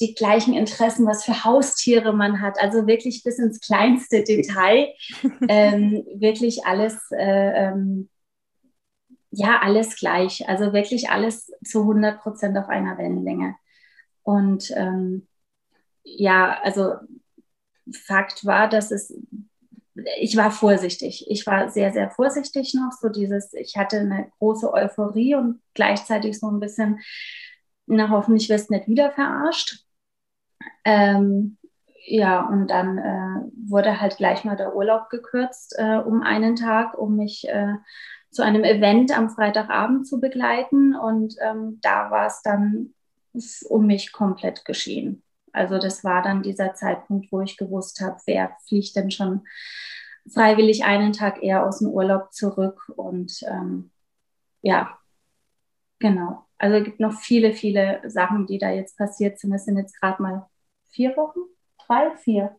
die 0.00 0.14
gleichen 0.14 0.54
Interessen, 0.54 1.06
was 1.06 1.24
für 1.24 1.44
Haustiere 1.44 2.12
man 2.12 2.40
hat, 2.40 2.60
also 2.60 2.86
wirklich 2.86 3.24
bis 3.24 3.38
ins 3.38 3.60
kleinste 3.60 4.22
Detail, 4.22 4.94
ähm, 5.48 6.04
wirklich 6.14 6.64
alles, 6.64 7.10
äh, 7.10 7.68
ähm, 7.68 8.08
ja, 9.30 9.60
alles 9.60 9.96
gleich, 9.96 10.48
also 10.48 10.72
wirklich 10.72 11.10
alles 11.10 11.52
zu 11.64 11.80
100 11.80 12.20
Prozent 12.20 12.56
auf 12.56 12.68
einer 12.68 12.96
Wellenlänge. 12.96 13.56
Und 14.22 14.70
ähm, 14.76 15.26
ja, 16.04 16.58
also 16.62 16.94
Fakt 17.92 18.44
war, 18.44 18.68
dass 18.68 18.90
es, 18.90 19.14
ich 20.18 20.36
war 20.36 20.50
vorsichtig. 20.50 21.26
Ich 21.28 21.46
war 21.46 21.70
sehr, 21.70 21.92
sehr 21.92 22.10
vorsichtig 22.10 22.74
noch. 22.74 22.92
So 22.92 23.08
dieses, 23.08 23.52
ich 23.54 23.76
hatte 23.76 23.98
eine 23.98 24.30
große 24.38 24.72
Euphorie 24.72 25.34
und 25.34 25.60
gleichzeitig 25.74 26.38
so 26.38 26.48
ein 26.48 26.60
bisschen, 26.60 27.00
na, 27.86 28.10
hoffentlich 28.10 28.48
wirst 28.48 28.70
du 28.70 28.74
nicht 28.74 28.88
wieder 28.88 29.10
verarscht. 29.10 29.84
Ähm, 30.84 31.56
ja, 32.06 32.46
und 32.46 32.68
dann 32.68 32.98
äh, 32.98 33.68
wurde 33.68 34.00
halt 34.00 34.16
gleich 34.16 34.44
mal 34.44 34.56
der 34.56 34.74
Urlaub 34.74 35.10
gekürzt 35.10 35.74
äh, 35.78 35.98
um 35.98 36.22
einen 36.22 36.56
Tag, 36.56 36.96
um 36.96 37.16
mich 37.16 37.46
äh, 37.48 37.74
zu 38.30 38.42
einem 38.42 38.64
Event 38.64 39.16
am 39.16 39.30
Freitagabend 39.30 40.06
zu 40.06 40.20
begleiten. 40.20 40.94
Und 40.94 41.36
ähm, 41.40 41.78
da 41.82 42.10
war 42.10 42.26
es 42.26 42.42
dann 42.42 42.94
um 43.68 43.86
mich 43.86 44.12
komplett 44.12 44.64
geschehen. 44.64 45.22
Also 45.52 45.78
das 45.78 46.04
war 46.04 46.22
dann 46.22 46.42
dieser 46.42 46.74
Zeitpunkt, 46.74 47.30
wo 47.32 47.40
ich 47.40 47.56
gewusst 47.56 48.00
habe, 48.00 48.20
wer 48.26 48.56
fliegt 48.66 48.96
denn 48.96 49.10
schon 49.10 49.42
freiwillig 50.32 50.84
einen 50.84 51.12
Tag 51.12 51.42
eher 51.42 51.66
aus 51.66 51.78
dem 51.78 51.88
Urlaub 51.88 52.32
zurück. 52.32 52.92
Und 52.96 53.40
ähm, 53.48 53.90
ja, 54.62 54.98
genau. 55.98 56.44
Also 56.58 56.76
es 56.76 56.84
gibt 56.84 57.00
noch 57.00 57.18
viele, 57.20 57.52
viele 57.52 58.00
Sachen, 58.08 58.46
die 58.46 58.58
da 58.58 58.70
jetzt 58.70 58.96
passiert 58.96 59.38
sind. 59.38 59.52
Es 59.52 59.64
sind 59.64 59.78
jetzt 59.78 59.98
gerade 60.00 60.22
mal 60.22 60.46
vier 60.90 61.16
Wochen, 61.16 61.40
drei, 61.86 62.16
vier. 62.16 62.56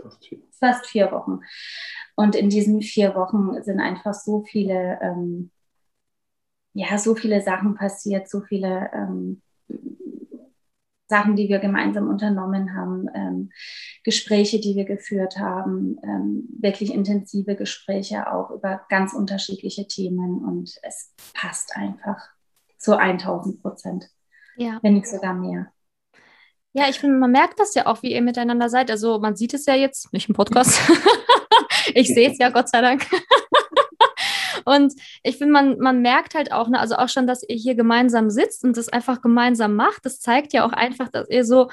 Fast 0.00 0.26
vier. 0.26 0.38
Fast 0.58 0.86
vier 0.86 1.12
Wochen. 1.12 1.40
Und 2.16 2.34
in 2.34 2.48
diesen 2.48 2.82
vier 2.82 3.14
Wochen 3.14 3.62
sind 3.62 3.80
einfach 3.80 4.14
so 4.14 4.42
viele, 4.42 4.98
ähm, 5.02 5.50
ja, 6.74 6.96
so 6.98 7.14
viele 7.14 7.42
Sachen 7.42 7.74
passiert, 7.74 8.28
so 8.28 8.40
viele 8.40 8.90
ähm, 8.94 9.42
Sachen, 11.12 11.36
die 11.36 11.50
wir 11.50 11.58
gemeinsam 11.58 12.08
unternommen 12.08 12.74
haben, 12.74 13.06
ähm, 13.14 13.50
Gespräche, 14.02 14.60
die 14.60 14.76
wir 14.76 14.86
geführt 14.86 15.38
haben, 15.38 15.98
ähm, 16.02 16.48
wirklich 16.58 16.92
intensive 16.92 17.54
Gespräche 17.54 18.32
auch 18.32 18.50
über 18.50 18.80
ganz 18.88 19.12
unterschiedliche 19.12 19.86
Themen 19.86 20.42
und 20.42 20.72
es 20.82 21.14
passt 21.34 21.76
einfach 21.76 22.18
zu 22.78 22.96
1000 22.96 23.60
Prozent, 23.60 24.08
ja. 24.56 24.78
wenn 24.80 24.94
nicht 24.94 25.06
sogar 25.06 25.34
mehr. 25.34 25.70
Ja, 26.72 26.88
ich 26.88 26.98
finde, 26.98 27.18
man 27.18 27.30
merkt 27.30 27.60
das 27.60 27.74
ja 27.74 27.84
auch, 27.84 28.02
wie 28.02 28.14
ihr 28.14 28.22
miteinander 28.22 28.70
seid. 28.70 28.90
Also 28.90 29.18
man 29.18 29.36
sieht 29.36 29.52
es 29.52 29.66
ja 29.66 29.74
jetzt, 29.74 30.10
nicht 30.14 30.30
im 30.30 30.34
Podcast. 30.34 30.80
ich 31.94 32.08
sehe 32.08 32.30
es 32.30 32.38
ja, 32.38 32.48
Gott 32.48 32.70
sei 32.70 32.80
Dank. 32.80 33.06
Und 34.64 34.94
ich 35.22 35.38
finde, 35.38 35.52
man, 35.52 35.78
man 35.78 36.02
merkt 36.02 36.34
halt 36.34 36.52
auch, 36.52 36.68
ne, 36.68 36.78
also 36.78 36.96
auch 36.96 37.08
schon, 37.08 37.26
dass 37.26 37.42
ihr 37.48 37.56
hier 37.56 37.74
gemeinsam 37.74 38.30
sitzt 38.30 38.64
und 38.64 38.76
das 38.76 38.88
einfach 38.88 39.22
gemeinsam 39.22 39.74
macht. 39.74 40.04
Das 40.04 40.20
zeigt 40.20 40.52
ja 40.52 40.64
auch 40.64 40.72
einfach, 40.72 41.08
dass 41.08 41.28
ihr 41.28 41.44
so, 41.44 41.70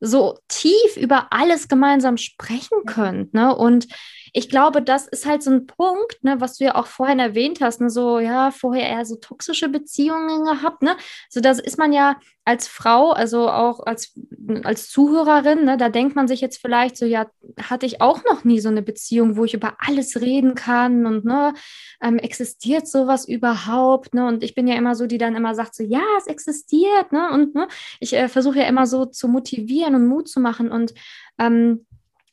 so 0.00 0.38
tief 0.48 0.96
über 0.96 1.28
alles 1.30 1.68
gemeinsam 1.68 2.16
sprechen 2.16 2.84
könnt. 2.86 3.34
Ne? 3.34 3.54
Und 3.54 3.86
ich 4.32 4.48
glaube, 4.48 4.82
das 4.82 5.06
ist 5.06 5.26
halt 5.26 5.42
so 5.42 5.50
ein 5.50 5.66
Punkt, 5.66 6.22
ne, 6.22 6.40
was 6.40 6.58
du 6.58 6.64
ja 6.64 6.74
auch 6.74 6.86
vorhin 6.86 7.18
erwähnt 7.18 7.60
hast, 7.60 7.80
ne, 7.80 7.90
so, 7.90 8.18
ja, 8.18 8.50
vorher 8.50 8.88
eher 8.88 9.04
so 9.04 9.16
toxische 9.16 9.68
Beziehungen 9.68 10.44
gehabt, 10.44 10.82
ne? 10.82 10.96
So, 11.28 11.40
das 11.40 11.58
ist 11.58 11.78
man 11.78 11.92
ja 11.92 12.16
als 12.44 12.68
Frau, 12.68 13.10
also 13.10 13.50
auch 13.50 13.80
als, 13.80 14.14
als 14.62 14.88
Zuhörerin, 14.88 15.64
ne, 15.64 15.76
da 15.76 15.88
denkt 15.88 16.14
man 16.14 16.28
sich 16.28 16.40
jetzt 16.40 16.58
vielleicht 16.58 16.96
so, 16.96 17.04
ja, 17.04 17.26
hatte 17.60 17.86
ich 17.86 18.00
auch 18.00 18.22
noch 18.24 18.44
nie 18.44 18.60
so 18.60 18.68
eine 18.68 18.82
Beziehung, 18.82 19.36
wo 19.36 19.44
ich 19.44 19.54
über 19.54 19.74
alles 19.78 20.20
reden 20.20 20.54
kann 20.54 21.06
und, 21.06 21.24
ne, 21.24 21.54
ähm, 22.00 22.18
existiert 22.18 22.86
sowas 22.88 23.26
überhaupt, 23.26 24.14
ne? 24.14 24.26
Und 24.26 24.44
ich 24.44 24.54
bin 24.54 24.68
ja 24.68 24.76
immer 24.76 24.94
so, 24.94 25.06
die 25.06 25.18
dann 25.18 25.34
immer 25.36 25.54
sagt 25.54 25.74
so, 25.74 25.82
ja, 25.82 26.02
es 26.18 26.26
existiert, 26.26 27.12
ne? 27.12 27.30
Und, 27.32 27.54
ne, 27.54 27.68
ich 28.00 28.12
äh, 28.14 28.28
versuche 28.28 28.58
ja 28.60 28.66
immer 28.66 28.86
so 28.86 29.06
zu 29.06 29.28
motivieren 29.28 29.94
und 29.94 30.06
Mut 30.06 30.28
zu 30.28 30.40
machen 30.40 30.70
und, 30.70 30.94
ähm, 31.38 31.86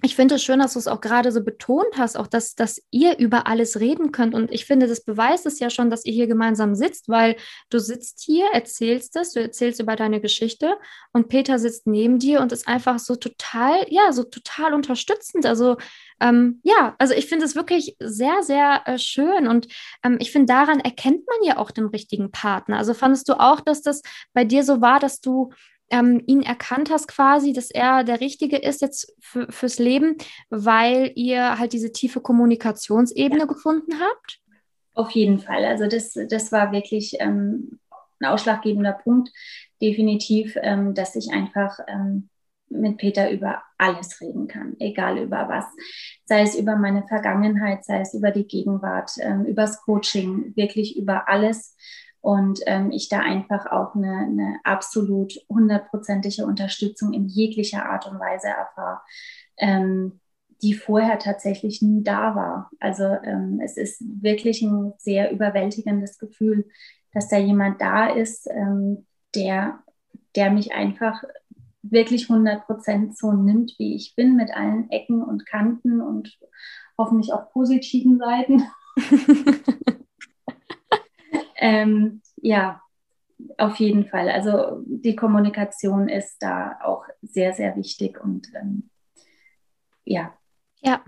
ich 0.06 0.18
finde 0.18 0.36
es 0.36 0.44
schön, 0.44 0.60
dass 0.60 0.74
du 0.74 0.80
es 0.80 0.88
auch 0.88 1.00
gerade 1.00 1.32
so 1.32 1.42
betont 1.42 1.98
hast, 1.98 2.18
auch 2.18 2.28
dass, 2.28 2.56
dass 2.56 2.82
ihr 2.92 3.18
über 3.20 3.48
alles 3.48 3.80
reden 3.80 4.12
könnt. 4.12 4.36
Und 4.36 4.52
ich 4.52 4.66
finde, 4.66 4.88
das 4.88 5.06
beweist 5.06 5.46
es 5.46 5.60
ja 5.60 5.70
schon, 5.70 5.90
dass 5.90 6.04
ihr 6.04 6.12
hier 6.12 6.28
gemeinsam 6.28 6.76
sitzt, 6.76 7.08
weil 7.08 7.38
du 7.70 7.80
sitzt 7.80 8.22
hier, 8.22 8.48
erzählst 8.52 9.16
es, 9.16 9.32
du 9.32 9.42
erzählst 9.42 9.80
über 9.80 9.96
deine 9.96 10.20
Geschichte 10.20 10.76
und 11.14 11.30
Peter 11.30 11.58
sitzt 11.58 11.88
neben 11.88 12.20
dir 12.20 12.42
und 12.42 12.52
ist 12.52 12.68
einfach 12.68 13.00
so 13.00 13.16
total, 13.16 13.86
ja, 13.88 14.12
so 14.12 14.24
total 14.24 14.74
unterstützend. 14.74 15.46
Also 15.46 15.78
ähm, 16.20 16.60
ja, 16.64 16.96
also 17.00 17.14
ich 17.14 17.28
finde 17.28 17.46
es 17.46 17.56
wirklich 17.56 17.96
sehr, 18.00 18.44
sehr 18.44 18.82
äh, 18.86 18.98
schön 19.00 19.48
und 19.48 19.68
ähm, 20.04 20.18
ich 20.20 20.34
finde, 20.34 20.48
daran 20.48 20.82
erkennt 20.82 21.26
man 21.28 21.48
ja 21.48 21.58
auch 21.58 21.72
den 21.72 21.86
richtigen 21.86 22.30
Partner. 22.30 22.78
Also 22.78 22.94
fandest 22.94 23.30
du 23.30 23.40
auch, 23.40 23.62
dass 23.62 23.82
das 23.82 24.02
bei 24.34 24.44
dir 24.44 24.66
so 24.66 24.82
war, 24.82 25.00
dass 25.00 25.22
du 25.22 25.54
ähm, 25.94 26.24
ihn 26.26 26.42
erkannt 26.42 26.90
hast 26.90 27.08
quasi, 27.08 27.54
dass 27.54 27.70
er 27.70 28.04
der 28.04 28.20
Richtige 28.20 28.58
ist 28.58 28.82
jetzt 28.82 29.14
für, 29.20 29.52
fürs 29.52 29.78
Leben, 29.78 30.18
weil 30.50 31.12
ihr 31.16 31.60
halt 31.60 31.72
diese 31.72 31.92
tiefe 31.92 32.20
Kommunikationsebene 32.20 33.42
ja. 33.42 33.46
gefunden 33.46 34.00
habt? 34.00 34.40
Auf 34.96 35.12
jeden 35.12 35.40
Fall. 35.40 35.64
Also 35.66 35.88
das, 35.88 36.18
das 36.30 36.52
war 36.52 36.72
wirklich 36.72 37.14
ähm, 37.20 37.80
ein 38.20 38.26
ausschlaggebender 38.26 38.94
Punkt, 38.94 39.30
definitiv, 39.82 40.58
ähm, 40.62 40.96
dass 40.96 41.16
ich 41.16 41.32
einfach 41.32 41.78
ähm, 41.88 42.30
mit 42.70 42.98
Peter 42.98 43.30
über 43.30 43.62
alles 43.78 44.20
reden 44.20 44.48
kann, 44.48 44.76
egal 44.80 45.20
über 45.20 45.48
was. 45.48 45.66
Sei 46.26 46.42
es 46.42 46.56
über 46.56 46.76
meine 46.76 47.06
Vergangenheit, 47.08 47.86
sei 47.86 48.02
es 48.02 48.16
über 48.16 48.32
die 48.32 48.48
Gegenwart, 48.48 49.12
ähm, 49.20 49.46
übers 49.46 49.80
Coaching, 49.82 50.56
wirklich 50.56 50.98
über 50.98 51.30
alles 51.30 51.76
und 52.24 52.62
ähm, 52.68 52.90
ich 52.92 53.10
da 53.10 53.20
einfach 53.20 53.66
auch 53.66 53.96
eine, 53.96 54.20
eine 54.20 54.60
absolut 54.64 55.34
hundertprozentige 55.50 56.46
Unterstützung 56.46 57.12
in 57.12 57.28
jeglicher 57.28 57.86
Art 57.86 58.08
und 58.08 58.18
Weise 58.18 58.48
erfahre, 58.48 59.02
ähm, 59.58 60.22
die 60.62 60.74
vorher 60.74 61.20
tatsächlich 61.20 61.82
nie 61.82 62.02
da 62.02 62.34
war. 62.34 62.72
Also 62.80 63.04
ähm, 63.04 63.60
es 63.62 63.76
ist 63.76 64.02
wirklich 64.22 64.62
ein 64.62 64.94
sehr 64.98 65.34
überwältigendes 65.34 66.18
Gefühl, 66.18 66.70
dass 67.12 67.28
da 67.28 67.38
jemand 67.38 67.82
da 67.82 68.08
ist, 68.08 68.48
ähm, 68.50 69.06
der, 69.36 69.80
der 70.38 70.50
mich 70.50 70.72
einfach 70.72 71.22
wirklich 71.82 72.30
100 72.30 72.66
Prozent 72.66 73.18
so 73.18 73.34
nimmt, 73.34 73.76
wie 73.80 73.98
ich 73.98 74.16
bin, 74.16 74.38
mit 74.38 74.56
allen 74.56 74.90
Ecken 74.92 75.22
und 75.22 75.46
Kanten 75.46 76.00
und 76.00 76.40
hoffentlich 76.98 77.34
auch 77.34 77.52
positiven 77.52 78.18
Seiten. 78.18 78.64
Ähm, 81.64 82.22
ja, 82.42 82.82
auf 83.58 83.78
jeden 83.78 84.06
Fall. 84.06 84.30
Also 84.30 84.84
die 84.86 85.16
Kommunikation 85.16 86.10
ist 86.10 86.40
da 86.40 86.78
auch 86.84 87.06
sehr, 87.22 87.54
sehr 87.54 87.78
wichtig 87.78 88.22
und 88.22 88.50
ähm, 88.54 88.90
ja. 90.04 90.34
Ja. 90.82 91.02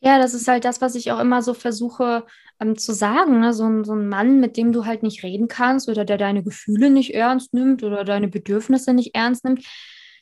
Ja, 0.00 0.18
das 0.18 0.34
ist 0.34 0.48
halt 0.48 0.64
das, 0.64 0.80
was 0.80 0.96
ich 0.96 1.12
auch 1.12 1.20
immer 1.20 1.42
so 1.42 1.54
versuche 1.54 2.26
ähm, 2.58 2.76
zu 2.76 2.92
sagen. 2.92 3.38
Ne? 3.38 3.52
So, 3.52 3.64
ein, 3.64 3.84
so 3.84 3.94
ein 3.94 4.08
Mann, 4.08 4.40
mit 4.40 4.56
dem 4.56 4.72
du 4.72 4.86
halt 4.86 5.04
nicht 5.04 5.22
reden 5.22 5.46
kannst 5.46 5.88
oder 5.88 6.04
der 6.04 6.18
deine 6.18 6.42
Gefühle 6.42 6.90
nicht 6.90 7.14
ernst 7.14 7.54
nimmt 7.54 7.84
oder 7.84 8.02
deine 8.02 8.26
Bedürfnisse 8.26 8.94
nicht 8.94 9.14
ernst 9.14 9.44
nimmt, 9.44 9.64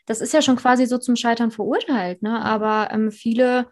das 0.05 0.21
ist 0.21 0.35
ja 0.35 0.43
schon 0.43 0.57
quasi 0.57 0.85
so 0.85 0.99
zum 0.99 1.17
Scheitern 1.17 1.51
verurteilt. 1.51 2.21
Ne? 2.21 2.45
Aber 2.45 2.91
ähm, 2.93 3.11
viele 3.11 3.71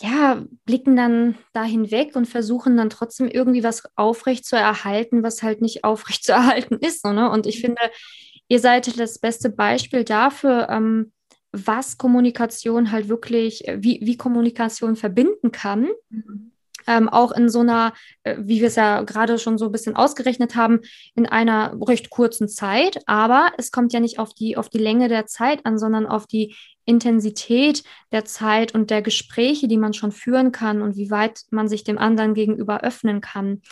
ja, 0.00 0.44
blicken 0.64 0.96
dann 0.96 1.36
da 1.52 1.64
hinweg 1.64 2.14
und 2.14 2.26
versuchen 2.26 2.76
dann 2.76 2.90
trotzdem 2.90 3.28
irgendwie 3.28 3.64
was 3.64 3.82
aufrecht 3.96 4.44
zu 4.44 4.56
erhalten, 4.56 5.22
was 5.22 5.42
halt 5.42 5.60
nicht 5.60 5.84
aufrecht 5.84 6.24
zu 6.24 6.32
erhalten 6.32 6.76
ist. 6.76 7.04
Ne? 7.04 7.30
Und 7.30 7.46
ich 7.46 7.60
finde, 7.60 7.82
ihr 8.48 8.60
seid 8.60 8.98
das 8.98 9.18
beste 9.18 9.50
Beispiel 9.50 10.04
dafür, 10.04 10.68
ähm, 10.70 11.12
was 11.50 11.96
Kommunikation 11.98 12.92
halt 12.92 13.08
wirklich, 13.08 13.64
wie, 13.78 14.00
wie 14.02 14.16
Kommunikation 14.16 14.96
verbinden 14.96 15.50
kann. 15.50 15.88
Mhm 16.10 16.52
ähm, 16.88 17.08
auch 17.08 17.32
in 17.32 17.48
so 17.48 17.60
einer, 17.60 17.92
äh, 18.24 18.36
wie 18.40 18.60
wir 18.60 18.68
es 18.68 18.76
ja 18.76 19.02
gerade 19.02 19.38
schon 19.38 19.58
so 19.58 19.66
ein 19.66 19.72
bisschen 19.72 19.94
ausgerechnet 19.94 20.56
haben, 20.56 20.80
in 21.14 21.26
einer 21.26 21.76
recht 21.86 22.10
kurzen 22.10 22.48
Zeit. 22.48 22.98
Aber 23.06 23.52
es 23.58 23.70
kommt 23.70 23.92
ja 23.92 24.00
nicht 24.00 24.18
auf 24.18 24.32
die, 24.32 24.56
auf 24.56 24.70
die 24.70 24.78
Länge 24.78 25.08
der 25.08 25.26
Zeit 25.26 25.64
an, 25.66 25.78
sondern 25.78 26.06
auf 26.06 26.26
die 26.26 26.56
Intensität 26.88 27.84
der 28.12 28.24
Zeit 28.24 28.74
und 28.74 28.90
der 28.90 29.02
Gespräche, 29.02 29.68
die 29.68 29.76
man 29.76 29.92
schon 29.92 30.10
führen 30.10 30.52
kann 30.52 30.82
und 30.82 30.96
wie 30.96 31.10
weit 31.10 31.42
man 31.50 31.68
sich 31.68 31.84
dem 31.84 31.98
anderen 31.98 32.34
gegenüber 32.34 32.82
öffnen 32.82 33.20
kann. 33.20 33.62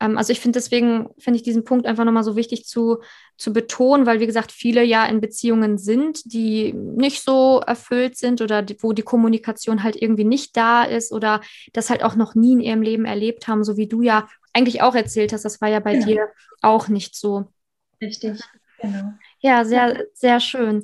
Ähm, 0.00 0.18
also 0.18 0.32
ich 0.32 0.40
finde 0.40 0.58
deswegen, 0.58 1.08
finde 1.18 1.36
ich 1.38 1.42
diesen 1.42 1.64
Punkt 1.64 1.86
einfach 1.86 2.04
nochmal 2.04 2.24
so 2.24 2.36
wichtig 2.36 2.66
zu, 2.66 2.98
zu 3.36 3.52
betonen, 3.52 4.06
weil 4.06 4.20
wie 4.20 4.26
gesagt, 4.26 4.52
viele 4.52 4.84
ja 4.84 5.04
in 5.06 5.20
Beziehungen 5.20 5.78
sind, 5.78 6.32
die 6.32 6.72
nicht 6.72 7.22
so 7.22 7.60
erfüllt 7.66 8.16
sind 8.16 8.40
oder 8.42 8.62
die, 8.62 8.76
wo 8.82 8.92
die 8.92 9.02
Kommunikation 9.02 9.82
halt 9.82 10.00
irgendwie 10.00 10.24
nicht 10.24 10.56
da 10.56 10.84
ist 10.84 11.12
oder 11.12 11.40
das 11.72 11.90
halt 11.90 12.02
auch 12.02 12.16
noch 12.16 12.34
nie 12.34 12.52
in 12.52 12.60
ihrem 12.60 12.82
Leben 12.82 13.04
erlebt 13.04 13.48
haben, 13.48 13.64
so 13.64 13.76
wie 13.76 13.88
du 13.88 14.02
ja 14.02 14.28
eigentlich 14.52 14.82
auch 14.82 14.94
erzählt 14.94 15.32
hast, 15.32 15.44
das 15.44 15.60
war 15.60 15.68
ja 15.68 15.80
bei 15.80 15.94
ja. 15.94 16.06
dir 16.06 16.28
auch 16.62 16.88
nicht 16.88 17.14
so. 17.16 17.52
Richtig, 18.00 18.40
genau. 18.80 19.12
Ja, 19.40 19.64
sehr, 19.64 20.04
sehr 20.14 20.40
schön. 20.40 20.82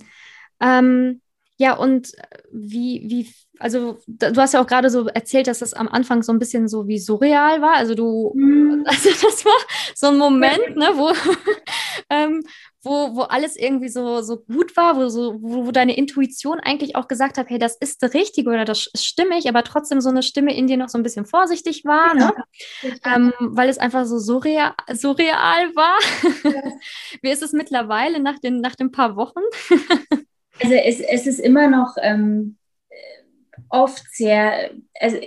Ähm, 0.61 1.22
ja, 1.63 1.77
und 1.77 2.11
wie, 2.51 3.05
wie, 3.07 3.33
also 3.61 4.01
du 4.09 4.37
hast 4.37 4.53
ja 4.53 4.61
auch 4.61 4.67
gerade 4.67 4.91
so 4.91 5.07
erzählt, 5.07 5.47
dass 5.47 5.61
das 5.61 5.75
am 5.75 5.87
Anfang 5.87 6.25
so 6.25 6.33
ein 6.33 6.41
bisschen 6.41 6.67
so 6.67 6.89
wie 6.89 6.99
surreal 6.99 7.63
war. 7.63 7.75
Also 7.75 7.95
du, 7.95 8.33
mhm. 8.35 8.83
also 8.87 9.11
das 9.11 9.45
war 9.45 9.57
so 9.95 10.09
ein 10.09 10.19
Moment, 10.19 10.77
ne, 10.77 10.89
wo, 10.95 11.13
ähm, 12.11 12.43
wo, 12.83 13.15
wo 13.15 13.21
alles 13.21 13.57
irgendwie 13.57 13.91
so, 13.91 14.23
so 14.23 14.39
gut 14.39 14.77
war, 14.77 14.97
wo, 14.97 15.09
so, 15.09 15.37
wo, 15.41 15.67
wo 15.67 15.71
deine 15.71 15.97
Intuition 15.97 16.59
eigentlich 16.59 16.97
auch 16.97 17.07
gesagt 17.07 17.39
hat, 17.39 17.49
hey, 17.49 17.61
das 17.61 17.77
ist 17.77 18.03
das 18.03 18.13
Richtige 18.13 18.51
oder 18.51 18.65
das 18.65 18.89
ist 18.93 19.05
stimmig, 19.05 19.49
aber 19.49 19.63
trotzdem 19.63 20.01
so 20.01 20.09
eine 20.11 20.25
Stimme 20.25 20.57
in 20.57 20.67
dir 20.67 20.77
noch 20.77 20.89
so 20.89 20.99
ein 20.99 21.05
bisschen 21.05 21.27
vorsichtig 21.27 21.85
war, 21.85 22.17
ja, 22.19 22.33
ne? 22.83 22.97
ähm, 23.05 23.33
weil 23.39 23.69
es 23.69 23.79
einfach 23.79 24.05
so 24.05 24.19
surreal, 24.19 24.73
surreal 24.93 25.77
war. 25.77 26.01
Ja. 26.43 26.73
Wie 27.23 27.31
ist 27.31 27.45
es 27.45 27.53
mittlerweile 27.53 28.19
nach 28.19 28.41
den, 28.41 28.61
nach 28.61 28.75
den 28.75 28.91
paar 28.91 29.15
Wochen? 29.15 29.43
Also 30.63 30.75
es, 30.75 31.01
es 31.01 31.27
ist 31.27 31.41
immer 31.41 31.69
noch, 31.69 31.97
ähm, 32.01 32.57
oft 33.73 34.05
sehr, 34.13 34.71
also 35.01 35.19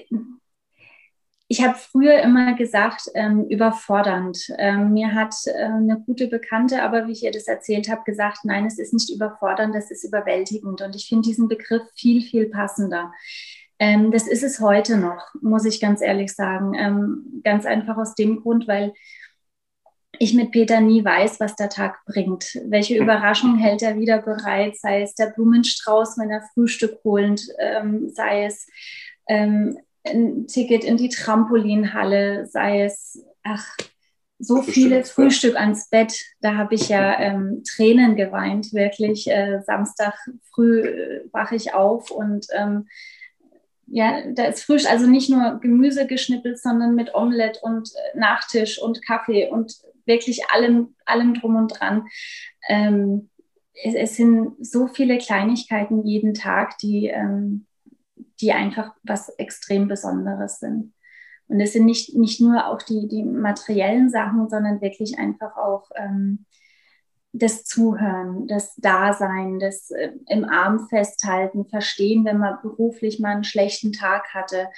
ich 1.47 1.63
habe 1.63 1.77
früher 1.77 2.21
immer 2.21 2.55
gesagt, 2.55 3.09
ähm, 3.13 3.45
überfordernd. 3.47 4.37
Ähm, 4.57 4.93
mir 4.93 5.13
hat 5.13 5.35
äh, 5.45 5.65
eine 5.65 6.01
gute 6.05 6.27
Bekannte, 6.27 6.81
aber 6.81 7.07
wie 7.07 7.11
ich 7.11 7.23
ihr 7.23 7.31
das 7.31 7.47
erzählt 7.47 7.89
habe, 7.89 8.03
gesagt, 8.03 8.39
nein, 8.43 8.65
es 8.65 8.79
ist 8.79 8.93
nicht 8.93 9.11
überfordernd, 9.11 9.75
das 9.75 9.91
ist 9.91 10.03
überwältigend. 10.03 10.81
Und 10.81 10.95
ich 10.95 11.07
finde 11.07 11.27
diesen 11.27 11.47
Begriff 11.47 11.83
viel, 11.95 12.21
viel 12.21 12.49
passender. 12.49 13.11
Ähm, 13.77 14.11
das 14.11 14.27
ist 14.27 14.43
es 14.43 14.59
heute 14.59 14.97
noch, 14.97 15.35
muss 15.41 15.65
ich 15.65 15.79
ganz 15.79 16.01
ehrlich 16.01 16.33
sagen. 16.33 16.73
Ähm, 16.73 17.41
ganz 17.43 17.65
einfach 17.65 17.97
aus 17.97 18.15
dem 18.15 18.41
Grund, 18.41 18.67
weil 18.67 18.93
ich 20.19 20.33
mit 20.33 20.51
Peter 20.51 20.81
nie 20.81 21.03
weiß, 21.03 21.39
was 21.39 21.55
der 21.55 21.69
Tag 21.69 22.03
bringt. 22.05 22.59
Welche 22.65 22.97
Überraschung 22.97 23.57
hält 23.57 23.81
er 23.81 23.99
wieder 23.99 24.21
bereit, 24.21 24.77
sei 24.77 25.01
es 25.01 25.15
der 25.15 25.27
Blumenstrauß, 25.27 26.17
wenn 26.17 26.29
er 26.29 26.43
Frühstück 26.53 26.99
holend, 27.03 27.47
ähm, 27.59 28.09
sei 28.13 28.45
es 28.45 28.67
ähm, 29.27 29.77
ein 30.05 30.47
Ticket 30.47 30.83
in 30.83 30.97
die 30.97 31.09
Trampolinhalle, 31.09 32.45
sei 32.47 32.83
es, 32.83 33.23
ach, 33.43 33.75
so 34.37 34.57
Frühstück 34.57 34.73
viele 34.73 35.03
Frühstück 35.03 35.55
ans 35.55 35.89
Bett. 35.89 36.19
Da 36.41 36.55
habe 36.55 36.75
ich 36.75 36.89
ja 36.89 37.19
ähm, 37.19 37.63
Tränen 37.63 38.15
geweint, 38.15 38.73
wirklich. 38.73 39.27
Äh, 39.29 39.61
Samstag 39.65 40.15
früh 40.53 40.81
äh, 40.81 41.21
wache 41.31 41.55
ich 41.55 41.73
auf 41.73 42.11
und 42.11 42.47
ähm, 42.53 42.87
ja, 43.87 44.23
da 44.31 44.45
ist 44.45 44.63
frisch, 44.63 44.85
also 44.87 45.05
nicht 45.07 45.29
nur 45.29 45.59
Gemüse 45.61 46.07
geschnippelt, 46.07 46.59
sondern 46.59 46.95
mit 46.95 47.13
Omelette 47.13 47.59
und 47.61 47.89
äh, 47.89 48.17
Nachtisch 48.17 48.81
und 48.81 49.05
Kaffee 49.05 49.49
und 49.49 49.75
wirklich 50.05 50.49
allem, 50.49 50.95
allem 51.05 51.33
drum 51.33 51.55
und 51.55 51.79
dran. 51.79 52.07
Ähm, 52.67 53.29
es, 53.83 53.93
es, 53.95 54.15
sind 54.15 54.53
so 54.65 54.87
viele 54.87 55.17
Kleinigkeiten 55.17 56.05
jeden 56.05 56.33
Tag, 56.33 56.77
die, 56.77 57.07
ähm, 57.07 57.65
die 58.39 58.51
einfach 58.51 58.93
was 59.03 59.29
extrem 59.29 59.87
Besonderes 59.87 60.59
sind. 60.59 60.93
Und 61.47 61.59
es 61.59 61.73
sind 61.73 61.85
nicht, 61.85 62.15
nicht 62.15 62.41
nur 62.41 62.67
auch 62.67 62.81
die, 62.81 63.07
die 63.07 63.23
materiellen 63.23 64.09
Sachen, 64.09 64.49
sondern 64.49 64.81
wirklich 64.81 65.19
einfach 65.19 65.57
auch 65.57 65.89
ähm, 65.95 66.45
das 67.33 67.65
Zuhören, 67.65 68.47
das 68.47 68.75
Dasein, 68.75 69.59
das 69.59 69.91
äh, 69.91 70.11
im 70.27 70.45
Arm 70.45 70.87
festhalten, 70.87 71.65
verstehen, 71.65 72.25
wenn 72.25 72.37
man 72.37 72.57
beruflich 72.61 73.19
mal 73.19 73.33
einen 73.33 73.43
schlechten 73.43 73.91
Tag 73.91 74.33
hatte, 74.33 74.69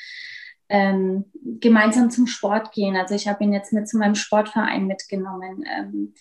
ähm, 0.69 1.25
gemeinsam 1.33 2.09
zum 2.09 2.27
Sport 2.27 2.71
gehen. 2.71 2.95
Also 2.95 3.15
ich 3.15 3.27
habe 3.27 3.43
ihn 3.43 3.53
jetzt 3.53 3.73
mit 3.73 3.87
zu 3.87 3.97
meinem 3.97 4.15
Sportverein 4.15 4.87
mitgenommen. 4.87 5.63
Ähm, 5.65 6.13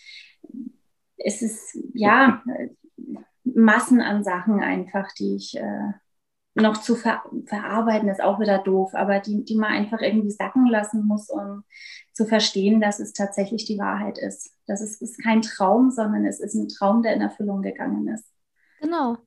es 1.17 1.43
ist 1.43 1.79
ja 1.95 2.43
Massen 3.45 4.00
an 4.00 4.23
Sachen 4.23 4.61
einfach, 4.61 5.12
die 5.12 5.37
ich 5.37 5.57
äh, 5.57 5.93
noch 6.55 6.79
zu 6.79 6.97
ver 6.97 7.23
verarbeiten, 7.45 8.09
ist 8.09 8.23
auch 8.23 8.41
wieder 8.41 8.59
doof, 8.59 8.95
aber 8.95 9.21
die, 9.21 9.45
die 9.45 9.57
man 9.57 9.73
einfach 9.73 10.00
irgendwie 10.00 10.31
sacken 10.31 10.67
lassen 10.67 11.07
muss, 11.07 11.29
um 11.29 11.65
zu 12.15 12.25
verstehen, 12.25 12.81
dass 12.81 12.99
es 12.99 13.12
tatsächlich 13.12 13.67
die 13.67 13.79
Wahrheit 13.79 14.19
ist. 14.19 14.55
Das 14.67 14.81
ist, 14.81 15.03
ist 15.03 15.23
kein 15.23 15.43
Traum, 15.43 15.91
sondern 15.91 16.25
es 16.25 16.41
ist 16.41 16.55
ein 16.55 16.69
Traum, 16.69 17.03
der 17.03 17.15
in 17.15 17.21
Erfüllung 17.21 17.61
gegangen 17.61 18.09
ist. 18.09 18.25
Genau. 18.81 19.19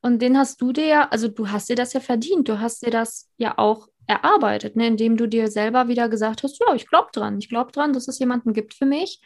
Und 0.00 0.20
den 0.20 0.36
hast 0.36 0.60
du 0.60 0.72
dir 0.72 0.86
ja, 0.86 1.08
also 1.08 1.28
du 1.28 1.50
hast 1.50 1.68
dir 1.68 1.76
das 1.76 1.92
ja 1.92 2.00
verdient, 2.00 2.48
du 2.48 2.60
hast 2.60 2.84
dir 2.84 2.90
das 2.90 3.30
ja 3.36 3.56
auch 3.58 3.88
erarbeitet, 4.06 4.76
ne? 4.76 4.86
indem 4.86 5.16
du 5.16 5.26
dir 5.26 5.48
selber 5.48 5.88
wieder 5.88 6.08
gesagt 6.08 6.42
hast, 6.42 6.60
ja, 6.60 6.74
ich 6.74 6.88
glaube 6.88 7.08
dran, 7.12 7.38
ich 7.38 7.48
glaube 7.48 7.72
dran, 7.72 7.92
dass 7.92 8.08
es 8.08 8.18
jemanden 8.18 8.52
gibt 8.52 8.74
für 8.74 8.86
mich 8.86 9.20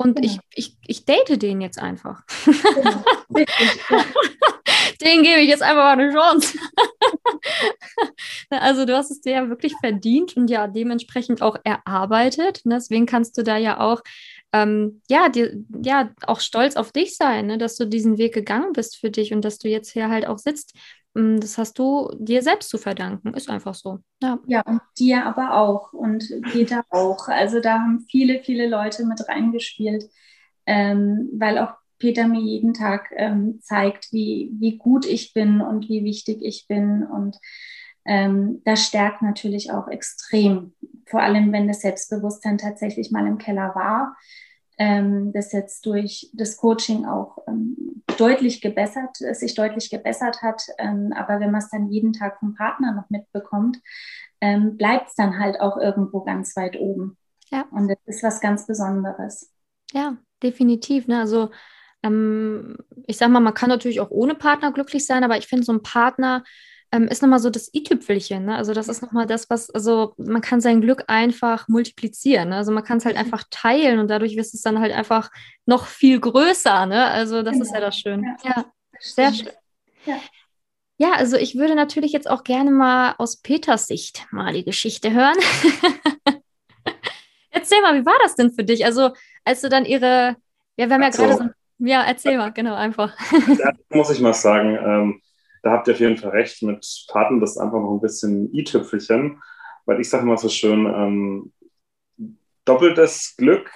und 0.00 0.16
genau. 0.16 0.26
ich, 0.26 0.40
ich, 0.54 0.76
ich 0.86 1.04
date 1.04 1.42
den 1.42 1.60
jetzt 1.60 1.78
einfach. 1.78 2.22
Genau. 2.46 3.04
den 5.02 5.22
gebe 5.22 5.40
ich 5.40 5.48
jetzt 5.48 5.62
einfach 5.62 5.82
mal 5.84 5.98
eine 5.98 6.10
Chance. 6.10 6.58
also 8.50 8.86
du 8.86 8.96
hast 8.96 9.10
es 9.10 9.20
dir 9.20 9.32
ja 9.32 9.48
wirklich 9.50 9.74
verdient 9.78 10.38
und 10.38 10.48
ja 10.48 10.68
dementsprechend 10.68 11.42
auch 11.42 11.56
erarbeitet. 11.64 12.62
Ne? 12.64 12.76
Deswegen 12.76 13.04
kannst 13.04 13.36
du 13.36 13.42
da 13.42 13.58
ja 13.58 13.78
auch 13.78 14.02
ähm, 14.52 15.02
ja, 15.08 15.28
dir, 15.28 15.52
ja 15.84 16.10
auch 16.26 16.40
stolz 16.40 16.76
auf 16.76 16.92
dich 16.92 17.16
sein, 17.16 17.46
ne? 17.46 17.58
dass 17.58 17.76
du 17.76 17.84
diesen 17.84 18.16
Weg 18.18 18.32
gegangen 18.34 18.72
bist 18.72 18.96
für 18.96 19.10
dich 19.10 19.32
und 19.34 19.44
dass 19.44 19.58
du 19.58 19.68
jetzt 19.68 19.90
hier 19.90 20.08
halt 20.08 20.26
auch 20.26 20.38
sitzt. 20.38 20.74
Mm, 21.14 21.38
das 21.40 21.58
hast 21.58 21.78
du 21.78 22.10
dir 22.18 22.42
selbst 22.42 22.70
zu 22.70 22.78
verdanken. 22.78 23.34
Ist 23.34 23.50
einfach 23.50 23.74
so. 23.74 23.98
Ja, 24.22 24.38
ja 24.46 24.62
und 24.62 24.80
dir 24.98 25.24
aber 25.24 25.56
auch 25.56 25.92
und 25.92 26.24
Peter 26.52 26.84
auch. 26.90 27.28
Also 27.28 27.60
da 27.60 27.80
haben 27.80 28.06
viele, 28.08 28.42
viele 28.42 28.68
Leute 28.68 29.04
mit 29.04 29.28
reingespielt, 29.28 30.04
ähm, 30.66 31.30
weil 31.32 31.58
auch 31.58 31.74
Peter 31.98 32.26
mir 32.26 32.40
jeden 32.40 32.74
Tag 32.74 33.12
ähm, 33.16 33.60
zeigt, 33.62 34.12
wie, 34.12 34.50
wie 34.58 34.78
gut 34.78 35.06
ich 35.06 35.34
bin 35.34 35.60
und 35.60 35.88
wie 35.88 36.02
wichtig 36.04 36.38
ich 36.42 36.66
bin. 36.66 37.04
Und 37.04 37.36
ähm, 38.06 38.62
das 38.64 38.86
stärkt 38.86 39.22
natürlich 39.22 39.70
auch 39.70 39.86
extrem, 39.88 40.72
vor 41.06 41.20
allem 41.20 41.52
wenn 41.52 41.68
das 41.68 41.82
Selbstbewusstsein 41.82 42.56
tatsächlich 42.58 43.10
mal 43.10 43.26
im 43.26 43.38
Keller 43.38 43.74
war. 43.74 44.16
Ähm, 44.82 45.30
das 45.34 45.52
jetzt 45.52 45.84
durch 45.84 46.30
das 46.32 46.56
Coaching 46.56 47.04
auch 47.04 47.36
ähm, 47.46 48.02
deutlich 48.16 48.62
gebessert, 48.62 49.14
sich 49.16 49.54
deutlich 49.54 49.90
gebessert 49.90 50.40
hat. 50.40 50.62
Ähm, 50.78 51.12
aber 51.14 51.38
wenn 51.38 51.50
man 51.50 51.60
es 51.60 51.68
dann 51.68 51.90
jeden 51.90 52.14
Tag 52.14 52.38
vom 52.38 52.54
Partner 52.54 52.94
noch 52.94 53.10
mitbekommt, 53.10 53.76
ähm, 54.40 54.78
bleibt 54.78 55.10
es 55.10 55.14
dann 55.16 55.38
halt 55.38 55.60
auch 55.60 55.76
irgendwo 55.76 56.24
ganz 56.24 56.56
weit 56.56 56.80
oben. 56.80 57.18
Ja. 57.50 57.66
Und 57.70 57.88
das 57.88 57.98
ist 58.06 58.22
was 58.22 58.40
ganz 58.40 58.66
Besonderes. 58.66 59.52
Ja, 59.92 60.16
definitiv. 60.42 61.06
Ne? 61.08 61.20
Also 61.20 61.50
ähm, 62.02 62.78
ich 63.06 63.18
sag 63.18 63.28
mal, 63.28 63.40
man 63.40 63.52
kann 63.52 63.68
natürlich 63.68 64.00
auch 64.00 64.10
ohne 64.10 64.34
Partner 64.34 64.72
glücklich 64.72 65.04
sein, 65.04 65.24
aber 65.24 65.36
ich 65.36 65.46
finde, 65.46 65.64
so 65.64 65.72
ein 65.72 65.82
Partner 65.82 66.42
ähm, 66.92 67.06
ist 67.08 67.22
nochmal 67.22 67.38
so 67.38 67.50
das 67.50 67.72
i-Tüpfelchen. 67.72 68.46
Ne? 68.46 68.56
Also 68.56 68.74
das 68.74 68.88
ist 68.88 69.02
nochmal 69.02 69.26
das, 69.26 69.48
was, 69.48 69.70
also 69.70 70.14
man 70.16 70.42
kann 70.42 70.60
sein 70.60 70.80
Glück 70.80 71.04
einfach 71.06 71.68
multiplizieren. 71.68 72.48
Ne? 72.50 72.56
Also 72.56 72.72
man 72.72 72.84
kann 72.84 72.98
es 72.98 73.04
halt 73.04 73.16
einfach 73.16 73.44
teilen 73.50 74.00
und 74.00 74.08
dadurch 74.08 74.36
wird 74.36 74.46
es 74.46 74.62
dann 74.62 74.80
halt 74.80 74.92
einfach 74.92 75.30
noch 75.66 75.86
viel 75.86 76.18
größer. 76.20 76.86
Ne? 76.86 77.04
Also 77.06 77.42
das 77.42 77.54
genau. 77.54 77.64
ist 77.64 77.72
ja 77.72 77.80
das 77.80 77.96
Schöne. 77.96 78.36
Ja, 78.44 78.50
ja 78.50 78.64
sehr 78.98 79.32
schön. 79.32 79.52
Ja. 80.06 80.16
ja, 80.98 81.12
also 81.12 81.36
ich 81.36 81.56
würde 81.56 81.74
natürlich 81.74 82.12
jetzt 82.12 82.28
auch 82.28 82.42
gerne 82.42 82.70
mal 82.70 83.14
aus 83.18 83.36
Peters 83.40 83.86
Sicht 83.86 84.26
mal 84.30 84.52
die 84.52 84.64
Geschichte 84.64 85.12
hören. 85.12 85.36
Erzähl 87.50 87.82
mal, 87.82 88.00
wie 88.00 88.06
war 88.06 88.18
das 88.22 88.34
denn 88.34 88.50
für 88.50 88.64
dich? 88.64 88.84
Also 88.84 89.10
als 89.44 89.60
du 89.60 89.68
dann 89.68 89.84
ihre, 89.84 90.36
ja, 90.76 90.88
wir 90.88 90.90
haben 90.90 91.02
ja 91.02 91.10
gerade 91.10 91.36
so 91.36 91.44
ja, 91.82 92.02
erzähl 92.02 92.36
mal, 92.36 92.52
genau, 92.52 92.74
einfach. 92.74 93.16
Da 93.58 93.72
muss 93.88 94.10
ich 94.10 94.20
mal 94.20 94.34
sagen, 94.34 94.76
ähm, 94.76 95.22
da 95.62 95.72
habt 95.72 95.88
ihr 95.88 95.94
auf 95.94 96.00
jeden 96.00 96.16
Fall 96.16 96.30
recht 96.30 96.62
mit 96.62 97.06
Paten, 97.08 97.40
das 97.40 97.52
ist 97.52 97.58
einfach 97.58 97.80
noch 97.80 97.92
ein 97.92 98.00
bisschen 98.00 98.52
i-Tüpfelchen, 98.54 99.42
weil 99.86 100.00
ich 100.00 100.08
sage 100.08 100.24
mal 100.24 100.38
so 100.38 100.48
schön, 100.48 100.86
ähm, 100.86 101.52
doppeltes 102.64 103.34
Glück, 103.36 103.70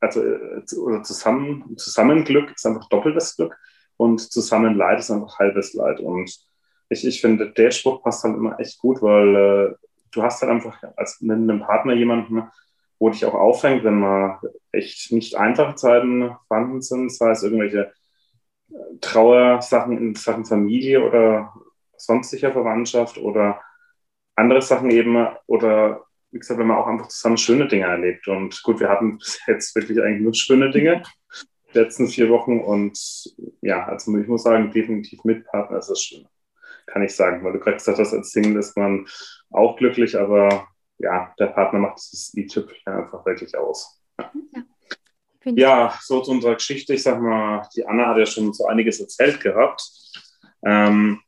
also 0.00 0.22
äh, 0.22 0.62
oder 0.76 1.02
zusammen, 1.02 1.76
zusammen 1.76 2.24
Glück 2.24 2.52
ist 2.54 2.66
einfach 2.66 2.88
doppeltes 2.88 3.36
Glück 3.36 3.56
und 3.96 4.20
zusammen 4.20 4.74
Leid 4.74 4.98
ist 4.98 5.10
einfach 5.10 5.38
halbes 5.38 5.74
Leid. 5.74 6.00
Und 6.00 6.36
ich, 6.88 7.06
ich 7.06 7.20
finde, 7.20 7.52
der 7.52 7.70
Spruch 7.70 8.02
passt 8.02 8.24
halt 8.24 8.36
immer 8.36 8.58
echt 8.58 8.78
gut, 8.78 9.00
weil 9.00 9.36
äh, 9.36 9.86
du 10.10 10.22
hast 10.22 10.42
halt 10.42 10.50
einfach 10.50 10.82
als 10.96 11.20
mit 11.20 11.36
einem 11.36 11.60
Partner 11.60 11.94
jemanden, 11.94 12.48
wo 12.98 13.10
dich 13.10 13.24
auch 13.24 13.34
auffängt, 13.34 13.84
wenn 13.84 13.98
mal 13.98 14.40
echt 14.72 15.12
nicht 15.12 15.36
einfache 15.36 15.74
Zeiten 15.74 16.36
vorhanden 16.48 16.82
sind, 16.82 17.12
sei 17.12 17.30
es 17.30 17.42
irgendwelche 17.42 17.92
äh, 18.72 18.98
Trauersachen 19.00 19.96
in 19.98 20.14
Sachen 20.14 20.44
Familie 20.44 21.04
oder 21.04 21.52
sonstiger 21.96 22.52
Verwandtschaft 22.52 23.18
oder 23.18 23.60
andere 24.34 24.62
Sachen 24.62 24.90
eben 24.90 25.26
oder 25.46 26.04
wie 26.30 26.38
gesagt, 26.38 26.58
wenn 26.58 26.66
man 26.66 26.78
auch 26.78 26.86
einfach 26.86 27.08
zusammen 27.08 27.36
schöne 27.36 27.68
Dinge 27.68 27.84
erlebt. 27.84 28.26
Und 28.26 28.62
gut, 28.62 28.80
wir 28.80 28.88
hatten 28.88 29.18
bis 29.18 29.40
jetzt 29.46 29.74
wirklich 29.76 30.00
eigentlich 30.00 30.22
nur 30.22 30.34
schöne 30.34 30.70
Dinge 30.70 31.02
die 31.72 31.78
letzten 31.78 32.08
vier 32.08 32.28
Wochen 32.28 32.58
und 32.60 32.98
ja, 33.60 33.86
also 33.86 34.16
ich 34.18 34.28
muss 34.28 34.42
sagen, 34.42 34.70
definitiv 34.70 35.24
mit 35.24 35.44
Partner 35.46 35.78
ist 35.78 35.88
es 35.88 36.02
schön. 36.02 36.26
Kann 36.86 37.02
ich 37.02 37.14
sagen, 37.14 37.44
weil 37.44 37.52
du 37.52 37.60
gerade 37.60 37.76
gesagt 37.76 37.98
hast, 37.98 38.12
als 38.12 38.30
Single 38.30 38.56
ist 38.56 38.76
man 38.76 39.06
auch 39.50 39.76
glücklich, 39.76 40.18
aber 40.18 40.68
ja, 40.98 41.32
der 41.38 41.46
Partner 41.46 41.78
macht 41.78 41.96
das 41.96 42.32
i-Tüpfelchen 42.36 42.92
einfach 42.92 43.24
wirklich 43.24 43.56
aus. 43.56 44.02
Ja. 45.44 45.52
ja. 45.54 45.98
so 46.00 46.20
zu 46.20 46.30
unserer 46.30 46.54
Geschichte. 46.54 46.94
Ich 46.94 47.02
sag 47.02 47.20
mal, 47.20 47.68
die 47.74 47.86
Anna 47.86 48.08
hat 48.08 48.18
ja 48.18 48.26
schon 48.26 48.52
so 48.52 48.66
einiges 48.66 49.00
erzählt 49.00 49.40
gehabt. 49.40 49.82
Ähm, 50.64 51.20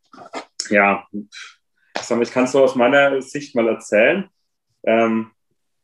ja, 0.70 1.06
ich, 1.12 2.02
sag 2.02 2.16
mal, 2.16 2.22
ich 2.22 2.32
kann 2.32 2.44
es 2.44 2.52
so 2.52 2.62
aus 2.62 2.74
meiner 2.74 3.20
Sicht 3.20 3.54
mal 3.54 3.68
erzählen. 3.68 4.28
Ähm, 4.84 5.30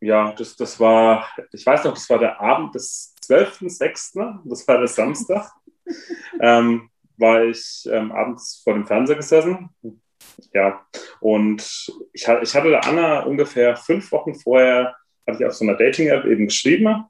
ja, 0.00 0.32
das, 0.32 0.56
das 0.56 0.80
war, 0.80 1.28
ich 1.52 1.64
weiß 1.64 1.84
noch, 1.84 1.94
das 1.94 2.08
war 2.08 2.18
der 2.18 2.40
Abend 2.40 2.74
des 2.74 3.14
12.06., 3.26 4.40
das 4.44 4.66
war 4.66 4.78
der 4.78 4.88
Samstag. 4.88 5.50
ähm, 6.40 6.90
war 7.16 7.44
ich 7.44 7.86
ähm, 7.90 8.12
abends 8.12 8.62
vor 8.64 8.72
dem 8.72 8.86
Fernseher 8.86 9.16
gesessen, 9.16 9.68
ja, 10.52 10.80
und 11.20 11.62
ich, 12.12 12.26
ich 12.28 12.54
hatte 12.54 12.70
der 12.70 12.86
Anna 12.86 13.20
ungefähr 13.20 13.76
fünf 13.76 14.10
Wochen 14.12 14.34
vorher, 14.34 14.96
hatte 15.26 15.38
ich 15.40 15.46
auf 15.46 15.54
so 15.54 15.64
einer 15.64 15.76
Dating-App 15.76 16.24
eben 16.24 16.46
geschrieben, 16.46 17.04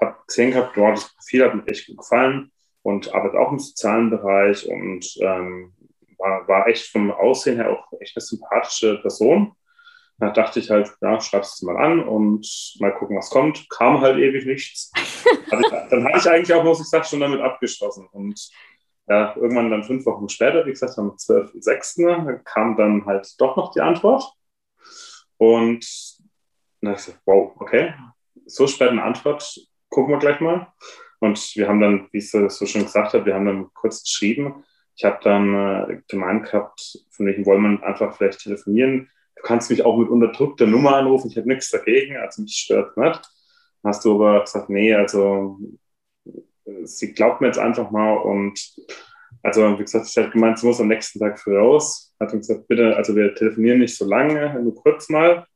habe 0.00 0.16
gesehen 0.26 0.50
gehabt, 0.52 0.74
boah, 0.74 0.92
das 0.92 1.14
Profil 1.14 1.44
hat 1.44 1.54
mir 1.54 1.66
echt 1.66 1.86
gut 1.86 1.98
gefallen 1.98 2.52
und 2.82 3.14
arbeite 3.14 3.38
auch 3.38 3.52
im 3.52 3.58
sozialen 3.58 4.10
Bereich 4.10 4.68
und 4.68 5.06
ähm, 5.20 5.72
war, 6.18 6.46
war 6.48 6.68
echt 6.68 6.90
vom 6.90 7.10
Aussehen 7.10 7.56
her 7.56 7.70
auch 7.70 8.00
echt 8.00 8.16
eine 8.16 8.22
sympathische 8.22 8.98
Person. 8.98 9.54
Da 10.18 10.30
dachte 10.30 10.60
ich 10.60 10.70
halt, 10.70 10.92
ja, 11.00 11.20
schreib's 11.20 11.54
es 11.54 11.62
mal 11.62 11.76
an 11.76 12.06
und 12.06 12.76
mal 12.78 12.94
gucken, 12.94 13.16
was 13.16 13.30
kommt. 13.30 13.68
Kam 13.68 14.00
halt 14.00 14.18
ewig 14.18 14.46
nichts. 14.46 14.92
dann 15.50 16.04
hatte 16.04 16.18
ich 16.18 16.30
eigentlich 16.30 16.54
auch, 16.54 16.62
muss 16.62 16.80
ich 16.80 16.86
sagen, 16.86 17.04
schon 17.04 17.20
damit 17.20 17.40
abgeschlossen. 17.40 18.06
Und 18.12 18.48
ja, 19.08 19.34
irgendwann 19.36 19.70
dann 19.70 19.82
fünf 19.82 20.06
Wochen 20.06 20.28
später, 20.28 20.64
wie 20.64 20.70
gesagt, 20.70 20.96
am 20.98 21.10
12.06. 21.10 22.42
kam 22.44 22.76
dann 22.76 23.04
halt 23.06 23.28
doch 23.38 23.56
noch 23.56 23.72
die 23.72 23.80
Antwort. 23.80 24.32
Und 25.36 25.84
dann 26.80 26.94
ich 26.94 27.00
so, 27.00 27.12
wow, 27.24 27.52
okay, 27.58 27.94
so 28.46 28.66
spät 28.66 28.90
eine 28.90 29.02
Antwort, 29.02 29.58
gucken 29.94 30.12
wir 30.12 30.18
gleich 30.18 30.40
mal. 30.40 30.66
Und 31.20 31.38
wir 31.56 31.68
haben 31.68 31.80
dann, 31.80 32.08
wie 32.10 32.18
ich 32.18 32.30
so, 32.30 32.48
so 32.48 32.66
schon 32.66 32.82
gesagt 32.82 33.14
habe, 33.14 33.24
wir 33.24 33.34
haben 33.34 33.46
dann 33.46 33.72
kurz 33.72 34.02
geschrieben. 34.02 34.64
Ich 34.96 35.04
habe 35.04 35.18
dann 35.22 35.54
äh, 35.54 36.00
gemeint 36.08 36.46
gehabt, 36.46 36.98
von 37.10 37.26
welchen 37.26 37.46
wollen 37.46 37.62
wir 37.62 37.86
einfach 37.86 38.16
vielleicht 38.16 38.40
telefonieren. 38.40 39.08
Du 39.36 39.42
kannst 39.42 39.70
mich 39.70 39.84
auch 39.84 39.96
mit 39.96 40.08
unterdrückter 40.08 40.66
Nummer 40.66 40.96
anrufen, 40.96 41.30
ich 41.30 41.36
habe 41.36 41.48
nichts 41.48 41.70
dagegen, 41.70 42.16
also 42.16 42.42
mich 42.42 42.56
stört 42.56 42.96
nicht. 42.96 43.20
Dann 43.82 43.90
hast 43.90 44.04
du 44.04 44.14
aber 44.14 44.40
gesagt, 44.40 44.68
nee, 44.68 44.94
also 44.94 45.58
sie 46.84 47.12
glaubt 47.12 47.40
mir 47.40 47.48
jetzt 47.48 47.58
einfach 47.58 47.90
mal 47.90 48.16
und 48.16 48.58
also 49.42 49.78
wie 49.78 49.82
gesagt, 49.82 50.06
ich 50.08 50.16
habe 50.16 50.30
gemeint, 50.30 50.58
sie 50.58 50.66
muss 50.66 50.80
am 50.80 50.88
nächsten 50.88 51.18
Tag 51.18 51.38
früh 51.38 51.56
raus. 51.56 52.14
Hat 52.18 52.32
uns 52.32 52.48
gesagt, 52.48 52.66
bitte, 52.68 52.96
also 52.96 53.14
wir 53.14 53.34
telefonieren 53.34 53.80
nicht 53.80 53.96
so 53.96 54.06
lange, 54.06 54.58
nur 54.62 54.74
kurz 54.74 55.08
mal. 55.08 55.46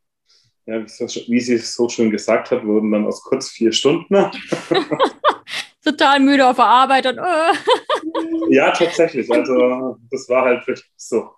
Ja, 0.69 0.85
wie 0.85 1.41
sie 1.41 1.55
es 1.55 1.75
so 1.75 1.89
schön 1.89 2.11
gesagt 2.11 2.51
hat, 2.51 2.63
wurden 2.67 2.93
dann 2.93 3.07
aus 3.07 3.23
kurz 3.23 3.49
vier 3.49 3.73
Stunden. 3.73 4.15
Total 5.83 6.21
müde 6.21 6.47
auf 6.47 6.57
der 6.57 6.67
Arbeit 6.67 7.07
und 7.07 7.17
äh. 7.17 7.53
Ja, 8.55 8.71
tatsächlich. 8.73 9.31
Also 9.31 9.97
das 10.11 10.29
war 10.29 10.45
halt 10.45 10.67
wirklich 10.67 10.85
so. 10.95 11.31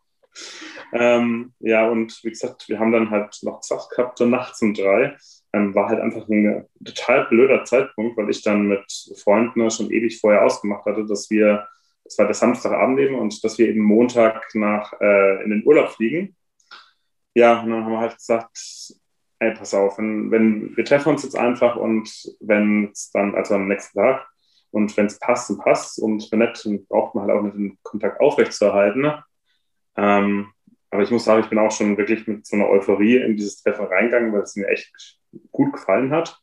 Ähm, 0.93 1.53
ja, 1.61 1.89
und 1.89 2.19
wie 2.25 2.31
gesagt, 2.31 2.69
wir 2.69 2.81
haben 2.81 2.91
dann 2.91 3.11
halt 3.11 3.39
noch 3.43 3.61
gesagt 3.61 3.91
gehabt, 3.91 4.19
so 4.19 4.27
nachts 4.27 4.61
um 4.63 4.75
drei. 4.75 5.17
Ähm, 5.53 5.77
war 5.77 5.89
halt 5.89 6.01
einfach 6.01 6.29
ein 6.29 6.67
total 6.85 7.27
blöder 7.27 7.65
Zeitpunkt, 7.65 8.17
weil 8.17 8.31
ich 8.31 8.43
dann 8.43 8.67
mit 8.67 8.85
Freunden 9.23 9.71
schon 9.71 9.93
ewig 9.93 10.21
vorher 10.21 10.45
ausgemacht 10.45 10.87
hatte, 10.87 11.07
dass 11.07 11.31
wir, 11.31 11.69
das 12.03 12.19
war 12.19 12.27
der 12.27 12.35
Samstagabend 12.35 12.99
eben, 12.99 13.15
und 13.15 13.45
dass 13.45 13.59
wir 13.59 13.69
eben 13.69 13.85
Montag 13.85 14.45
nach, 14.55 14.93
äh, 15.01 15.45
in 15.45 15.51
den 15.51 15.65
Urlaub 15.65 15.91
fliegen. 15.91 16.35
Ja, 17.35 17.61
und 17.61 17.71
dann 17.71 17.85
haben 17.85 17.93
wir 17.93 18.01
halt 18.01 18.17
gesagt, 18.17 18.59
ey, 19.41 19.55
pass 19.55 19.75
auf, 19.75 19.99
wenn, 19.99 20.31
wenn 20.31 20.77
wir 20.77 20.85
treffen 20.85 21.11
uns 21.11 21.23
jetzt 21.23 21.37
einfach 21.37 21.77
und 21.77 22.11
wenn 22.41 22.91
es 22.93 23.11
dann, 23.11 23.35
also 23.35 23.55
am 23.55 23.69
nächsten 23.69 23.99
Tag, 23.99 24.27
und 24.71 24.97
wenn 24.97 25.07
es 25.07 25.19
passt, 25.19 25.51
dann 25.51 25.59
passt 25.59 25.99
und 25.99 26.31
wenn 26.31 26.39
nicht, 26.41 26.65
dann 26.65 26.87
braucht 26.87 27.15
man 27.15 27.27
halt 27.27 27.37
auch 27.37 27.43
nicht 27.43 27.57
den 27.57 27.79
Kontakt 27.83 28.21
aufrechtzuerhalten. 28.21 29.03
Ne? 29.03 29.25
Ähm, 29.97 30.53
aber 30.91 31.03
ich 31.03 31.11
muss 31.11 31.25
sagen, 31.25 31.43
ich 31.43 31.49
bin 31.49 31.59
auch 31.59 31.71
schon 31.71 31.97
wirklich 31.97 32.27
mit 32.27 32.47
so 32.47 32.57
einer 32.57 32.69
Euphorie 32.69 33.17
in 33.17 33.37
dieses 33.37 33.63
Treffen 33.63 33.87
reingegangen, 33.87 34.33
weil 34.33 34.43
es 34.43 34.57
mir 34.57 34.69
echt 34.69 35.19
gut 35.51 35.73
gefallen 35.73 36.13
hat. 36.13 36.39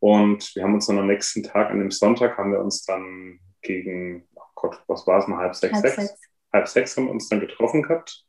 Und 0.00 0.54
wir 0.54 0.64
haben 0.64 0.74
uns 0.74 0.86
dann 0.86 0.98
am 0.98 1.06
nächsten 1.06 1.42
Tag, 1.42 1.70
an 1.70 1.78
dem 1.78 1.90
Sonntag, 1.90 2.36
haben 2.36 2.52
wir 2.52 2.60
uns 2.60 2.84
dann 2.84 3.40
gegen, 3.62 4.28
oh 4.34 4.42
Gott, 4.54 4.82
was 4.86 5.06
war 5.06 5.18
es 5.18 5.26
mal, 5.26 5.38
halb 5.38 5.54
sechs, 5.54 5.74
halb 5.74 5.86
sechs, 5.86 5.96
sechs. 5.96 6.20
halb 6.52 6.68
sechs 6.68 6.96
haben 6.96 7.06
wir 7.06 7.12
uns 7.12 7.28
dann 7.28 7.40
getroffen 7.40 7.82
gehabt. 7.82 8.24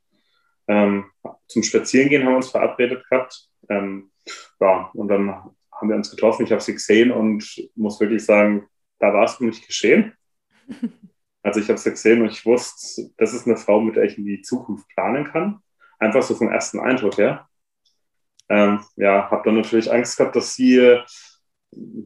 Ähm, 0.68 1.06
zum 1.46 1.62
Spazierengehen 1.62 2.24
haben 2.24 2.32
wir 2.32 2.36
uns 2.36 2.50
verabredet 2.50 3.04
gehabt. 3.08 3.48
Ähm, 3.68 4.10
ja, 4.60 4.90
und 4.94 5.08
dann 5.08 5.30
haben 5.30 5.88
wir 5.88 5.96
uns 5.96 6.10
getroffen. 6.10 6.44
Ich 6.44 6.52
habe 6.52 6.62
sie 6.62 6.74
gesehen 6.74 7.10
und 7.12 7.44
muss 7.74 8.00
wirklich 8.00 8.24
sagen, 8.24 8.66
da 8.98 9.12
war 9.12 9.24
es 9.24 9.34
für 9.34 9.44
mich 9.44 9.66
geschehen. 9.66 10.12
Also 11.42 11.60
ich 11.60 11.68
habe 11.68 11.78
sie 11.78 11.92
gesehen 11.92 12.22
und 12.22 12.32
ich 12.32 12.44
wusste, 12.44 13.08
das 13.18 13.32
ist 13.32 13.46
eine 13.46 13.56
Frau, 13.56 13.80
mit 13.80 13.94
der 13.94 14.02
ich 14.02 14.18
in 14.18 14.24
die 14.24 14.42
Zukunft 14.42 14.88
planen 14.88 15.26
kann. 15.26 15.60
Einfach 16.00 16.20
so 16.24 16.34
vom 16.34 16.48
ersten 16.48 16.80
Eindruck 16.80 17.18
her. 17.18 17.48
Ähm, 18.48 18.80
ja, 18.96 19.30
habe 19.30 19.42
dann 19.44 19.54
natürlich 19.54 19.92
Angst 19.92 20.16
gehabt, 20.16 20.34
dass 20.34 20.56
sie 20.56 20.98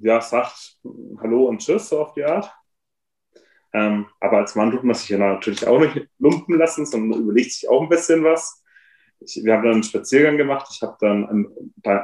ja 0.03 0.20
sagt 0.20 0.77
Hallo 1.23 1.46
und 1.46 1.61
Tschüss 1.62 1.88
so 1.88 2.03
auf 2.03 2.12
die 2.12 2.25
Art. 2.25 2.53
Ähm, 3.72 4.06
aber 4.18 4.38
als 4.38 4.54
Mann 4.54 4.70
tut 4.70 4.85
man 4.85 4.94
sich 4.94 5.09
ja 5.11 5.18
natürlich 5.18 5.66
auch 5.66 5.78
nicht 5.78 6.09
lumpen 6.18 6.59
lassen, 6.59 6.87
sondern 6.87 7.20
überlegt 7.20 7.52
sich 7.52 7.68
auch 7.68 7.83
ein 7.83 7.88
bisschen 7.88 8.24
was. 8.24 8.62
Ich, 9.20 9.40
wir 9.44 9.52
haben 9.52 9.62
dann 9.62 9.74
einen 9.74 9.83
Spaziergang 9.83 10.37
gemacht. 10.37 10.68
Ich 10.72 10.83
habe 10.83 10.96
dann 11.00 11.28
im, 11.28 11.52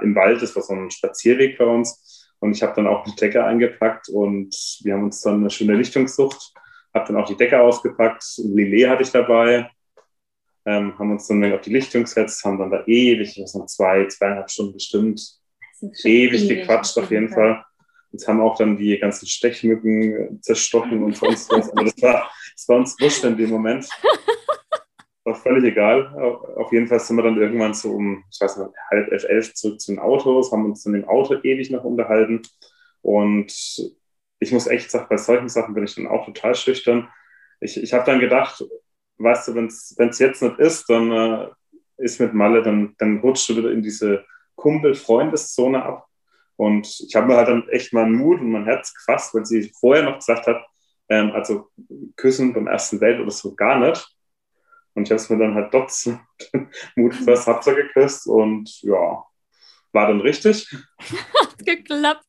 im 0.02 0.14
Wald, 0.14 0.42
das 0.42 0.54
war 0.54 0.62
so 0.62 0.74
ein 0.74 0.90
Spazierweg 0.90 1.58
bei 1.58 1.64
uns, 1.64 2.26
und 2.38 2.52
ich 2.52 2.62
habe 2.62 2.74
dann 2.76 2.86
auch 2.86 3.04
eine 3.04 3.14
Decke 3.14 3.44
eingepackt 3.44 4.08
und 4.08 4.54
wir 4.82 4.94
haben 4.94 5.04
uns 5.04 5.20
dann 5.22 5.36
eine 5.36 5.50
schöne 5.50 5.74
Lichtung 5.74 6.04
gesucht. 6.04 6.52
Habe 6.92 7.06
dann 7.06 7.16
auch 7.16 7.26
die 7.26 7.36
Decke 7.36 7.60
ausgepackt. 7.60 8.24
Lillet 8.38 8.88
hatte 8.88 9.02
ich 9.02 9.10
dabei. 9.10 9.70
Ähm, 10.64 10.98
haben 10.98 11.12
uns 11.12 11.28
dann 11.28 11.52
auf 11.52 11.60
die 11.60 11.72
Lichtung 11.72 12.02
gesetzt, 12.02 12.44
haben 12.44 12.58
dann 12.58 12.70
da 12.70 12.84
ewig, 12.86 13.38
was 13.40 13.54
noch 13.54 13.66
zwei, 13.66 14.06
zweieinhalb 14.08 14.50
Stunden 14.50 14.72
bestimmt, 14.72 15.38
ewig 16.04 16.48
gequatscht 16.48 16.98
auf 16.98 17.10
jeden 17.10 17.28
Fall. 17.28 17.64
Uns 18.16 18.26
haben 18.26 18.40
auch 18.40 18.56
dann 18.56 18.78
die 18.78 18.98
ganzen 18.98 19.26
Stechmücken 19.26 20.40
zerstochen 20.40 21.02
und 21.02 21.18
sonst 21.18 21.52
was. 21.52 21.70
Aber 21.70 21.84
das 21.84 22.00
war, 22.00 22.30
das 22.54 22.66
war 22.66 22.78
uns 22.78 22.96
wurscht 22.98 23.24
in 23.24 23.36
dem 23.36 23.50
Moment. 23.50 23.86
War 25.24 25.34
völlig 25.34 25.64
egal. 25.64 26.06
Auf 26.56 26.72
jeden 26.72 26.86
Fall 26.86 26.98
sind 26.98 27.16
wir 27.16 27.24
dann 27.24 27.36
irgendwann 27.36 27.74
so 27.74 27.90
um, 27.90 28.24
ich 28.32 28.40
weiß 28.40 28.56
nicht, 28.56 28.70
halb 28.90 29.12
elf, 29.12 29.24
elf 29.24 29.52
zurück 29.52 29.80
zu 29.80 29.92
den 29.92 29.98
Autos, 29.98 30.50
haben 30.50 30.64
uns 30.64 30.82
dann 30.82 30.94
im 30.94 31.04
Auto 31.06 31.34
ewig 31.42 31.70
noch 31.70 31.84
unterhalten. 31.84 32.40
Und 33.02 33.52
ich 34.38 34.52
muss 34.52 34.66
echt 34.66 34.90
sagen, 34.90 35.08
bei 35.10 35.18
solchen 35.18 35.50
Sachen 35.50 35.74
bin 35.74 35.84
ich 35.84 35.94
dann 35.94 36.06
auch 36.06 36.24
total 36.24 36.54
schüchtern. 36.54 37.10
Ich, 37.60 37.76
ich 37.82 37.92
habe 37.92 38.06
dann 38.06 38.18
gedacht, 38.18 38.64
weißt 39.18 39.48
du, 39.48 39.54
wenn 39.56 39.66
es 39.66 40.18
jetzt 40.18 40.40
nicht 40.40 40.58
ist, 40.58 40.88
dann 40.88 41.12
äh, 41.12 41.48
ist 41.98 42.18
mit 42.18 42.32
Malle, 42.32 42.62
dann, 42.62 42.94
dann 42.96 43.18
rutscht 43.18 43.50
du 43.50 43.56
wieder 43.58 43.72
in 43.72 43.82
diese 43.82 44.24
Kumpel-Freundeszone 44.54 45.82
ab. 45.82 46.06
Und 46.56 46.86
ich 47.06 47.14
habe 47.14 47.26
mir 47.26 47.36
halt 47.36 47.48
dann 47.48 47.68
echt 47.68 47.92
mal 47.92 48.08
Mut 48.08 48.40
und 48.40 48.50
mein 48.50 48.64
Herz 48.64 48.94
gefasst, 48.94 49.34
weil 49.34 49.44
sie 49.44 49.72
vorher 49.78 50.04
noch 50.04 50.16
gesagt 50.16 50.46
hat, 50.46 50.64
ähm, 51.08 51.32
also 51.32 51.68
küssen 52.16 52.52
beim 52.52 52.66
ersten 52.66 52.98
Date 52.98 53.20
oder 53.20 53.30
so 53.30 53.54
gar 53.54 53.78
nicht. 53.78 54.08
Und 54.94 55.04
ich 55.04 55.10
habe 55.10 55.20
es 55.20 55.28
mir 55.28 55.38
dann 55.38 55.54
halt 55.54 55.70
trotzdem 55.70 56.20
Mut 56.96 57.16
gefasst, 57.16 57.46
hab 57.46 57.62
sie 57.62 57.74
geküsst 57.74 58.26
und 58.26 58.80
ja, 58.82 59.24
war 59.92 60.08
dann 60.08 60.20
richtig. 60.20 60.74
Hat 61.40 61.58
geklappt. 61.58 62.26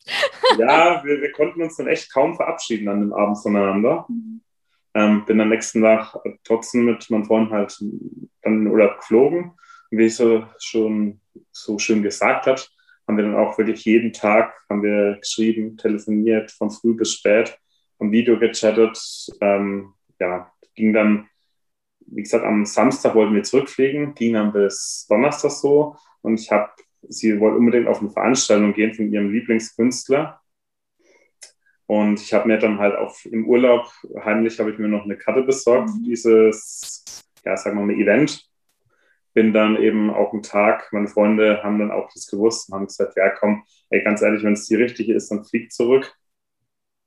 ja, 0.57 1.03
wir, 1.03 1.21
wir, 1.21 1.31
konnten 1.31 1.61
uns 1.61 1.77
dann 1.77 1.87
echt 1.87 2.13
kaum 2.13 2.35
verabschieden 2.35 2.89
an 2.89 2.99
dem 2.99 3.13
Abend 3.13 3.41
voneinander. 3.41 4.05
Mhm. 4.09 4.41
Ähm, 4.93 5.25
bin 5.25 5.39
am 5.39 5.49
nächsten 5.49 5.81
Tag 5.81 6.17
trotzdem 6.43 6.85
mit 6.85 7.09
meinem 7.09 7.25
Freund 7.25 7.51
halt 7.51 7.77
dann 7.79 8.29
in 8.43 8.63
den 8.63 8.67
Urlaub 8.67 8.97
geflogen. 8.97 9.51
Und 9.91 9.97
wie 9.97 10.05
ich 10.05 10.15
so 10.15 10.45
schon 10.59 11.21
so 11.51 11.77
schön 11.79 12.03
gesagt 12.03 12.47
hat, 12.47 12.69
haben 13.07 13.17
wir 13.17 13.23
dann 13.23 13.35
auch 13.35 13.57
wirklich 13.57 13.85
jeden 13.85 14.11
Tag 14.11 14.53
haben 14.69 14.83
wir 14.83 15.17
geschrieben, 15.19 15.77
telefoniert, 15.77 16.51
von 16.51 16.69
früh 16.69 16.93
bis 16.93 17.13
spät, 17.13 17.57
am 17.99 18.11
Video 18.11 18.37
gechattet. 18.37 18.99
Ähm, 19.39 19.93
ja, 20.19 20.51
ging 20.75 20.93
dann, 20.93 21.29
wie 21.99 22.23
gesagt, 22.23 22.43
am 22.43 22.65
Samstag 22.65 23.15
wollten 23.15 23.33
wir 23.33 23.43
zurückfliegen, 23.43 24.13
ging 24.13 24.33
dann 24.33 24.51
bis 24.51 25.05
Donnerstag 25.09 25.51
so. 25.51 25.95
Und 26.21 26.39
ich 26.39 26.51
habe, 26.51 26.69
sie 27.07 27.39
wollte 27.39 27.57
unbedingt 27.57 27.87
auf 27.87 28.01
eine 28.01 28.09
Veranstaltung 28.09 28.73
gehen 28.73 28.93
von 28.93 29.11
ihrem 29.11 29.31
Lieblingskünstler. 29.31 30.41
Und 31.85 32.19
ich 32.19 32.33
habe 32.33 32.49
mir 32.49 32.57
dann 32.57 32.79
halt 32.79 32.97
auch 32.97 33.15
im 33.23 33.47
Urlaub 33.47 33.89
heimlich 34.25 34.59
habe 34.59 34.71
ich 34.71 34.77
mir 34.77 34.89
noch 34.89 35.05
eine 35.05 35.17
Karte 35.17 35.43
besorgt 35.43 35.91
für 35.91 36.03
dieses, 36.03 37.23
ja, 37.45 37.55
sagen 37.55 37.77
wir 37.77 37.85
mal, 37.85 37.93
Event 37.93 38.45
bin 39.37 39.53
dann 39.53 39.77
eben 39.77 40.09
auch 40.09 40.33
einen 40.33 40.41
Tag, 40.41 40.91
meine 40.91 41.07
Freunde 41.07 41.61
haben 41.61 41.77
dann 41.77 41.91
auch 41.91 42.09
das 42.11 42.25
gewusst 42.25 42.69
und 42.69 42.73
haben 42.73 42.87
gesagt, 42.87 43.15
ja 43.17 43.29
komm, 43.29 43.63
ey, 43.91 44.01
ganz 44.01 44.23
ehrlich, 44.23 44.43
wenn 44.43 44.53
es 44.53 44.65
die 44.65 44.73
richtige 44.73 45.13
ist, 45.13 45.29
dann 45.29 45.45
flieg 45.45 45.71
zurück. 45.71 46.11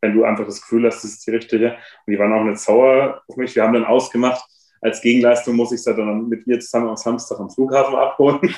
Wenn 0.00 0.14
du 0.14 0.22
einfach 0.22 0.46
das 0.46 0.62
Gefühl 0.62 0.86
hast, 0.86 1.02
das 1.02 1.10
ist 1.10 1.26
die 1.26 1.32
richtige. 1.32 1.70
Und 2.06 2.12
die 2.12 2.20
waren 2.20 2.32
auch 2.32 2.44
nicht 2.44 2.60
sauer 2.60 3.20
auf 3.26 3.36
mich. 3.36 3.56
Wir 3.56 3.64
haben 3.64 3.72
dann 3.72 3.84
ausgemacht, 3.84 4.44
als 4.80 5.00
Gegenleistung 5.00 5.56
muss 5.56 5.72
ich 5.72 5.82
sie 5.82 5.92
dann 5.92 6.28
mit 6.28 6.46
ihr 6.46 6.60
zusammen 6.60 6.90
am 6.90 6.96
Samstag 6.96 7.40
am 7.40 7.50
Flughafen 7.50 7.96
abholen. 7.96 8.38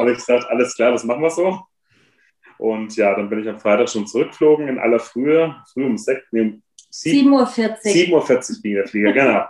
habe 0.00 0.10
ich 0.10 0.16
gesagt, 0.16 0.44
alles 0.50 0.74
klar, 0.74 0.90
das 0.90 1.04
machen 1.04 1.22
wir 1.22 1.30
so. 1.30 1.60
Und 2.58 2.96
ja, 2.96 3.14
dann 3.14 3.30
bin 3.30 3.38
ich 3.38 3.48
am 3.48 3.60
Freitag 3.60 3.88
schon 3.88 4.08
zurückgeflogen 4.08 4.66
in 4.66 4.80
aller 4.80 4.98
Frühe, 4.98 5.54
früh 5.72 5.86
um 5.86 5.96
6, 5.96 6.26
nee, 6.32 6.40
um 6.40 6.62
7.40 6.92 7.30
Uhr. 7.30 7.46
7.40 7.46 8.50
Uhr 8.50 8.62
ging 8.62 8.74
der 8.74 8.88
Flieger, 8.88 9.12
genau. 9.12 9.44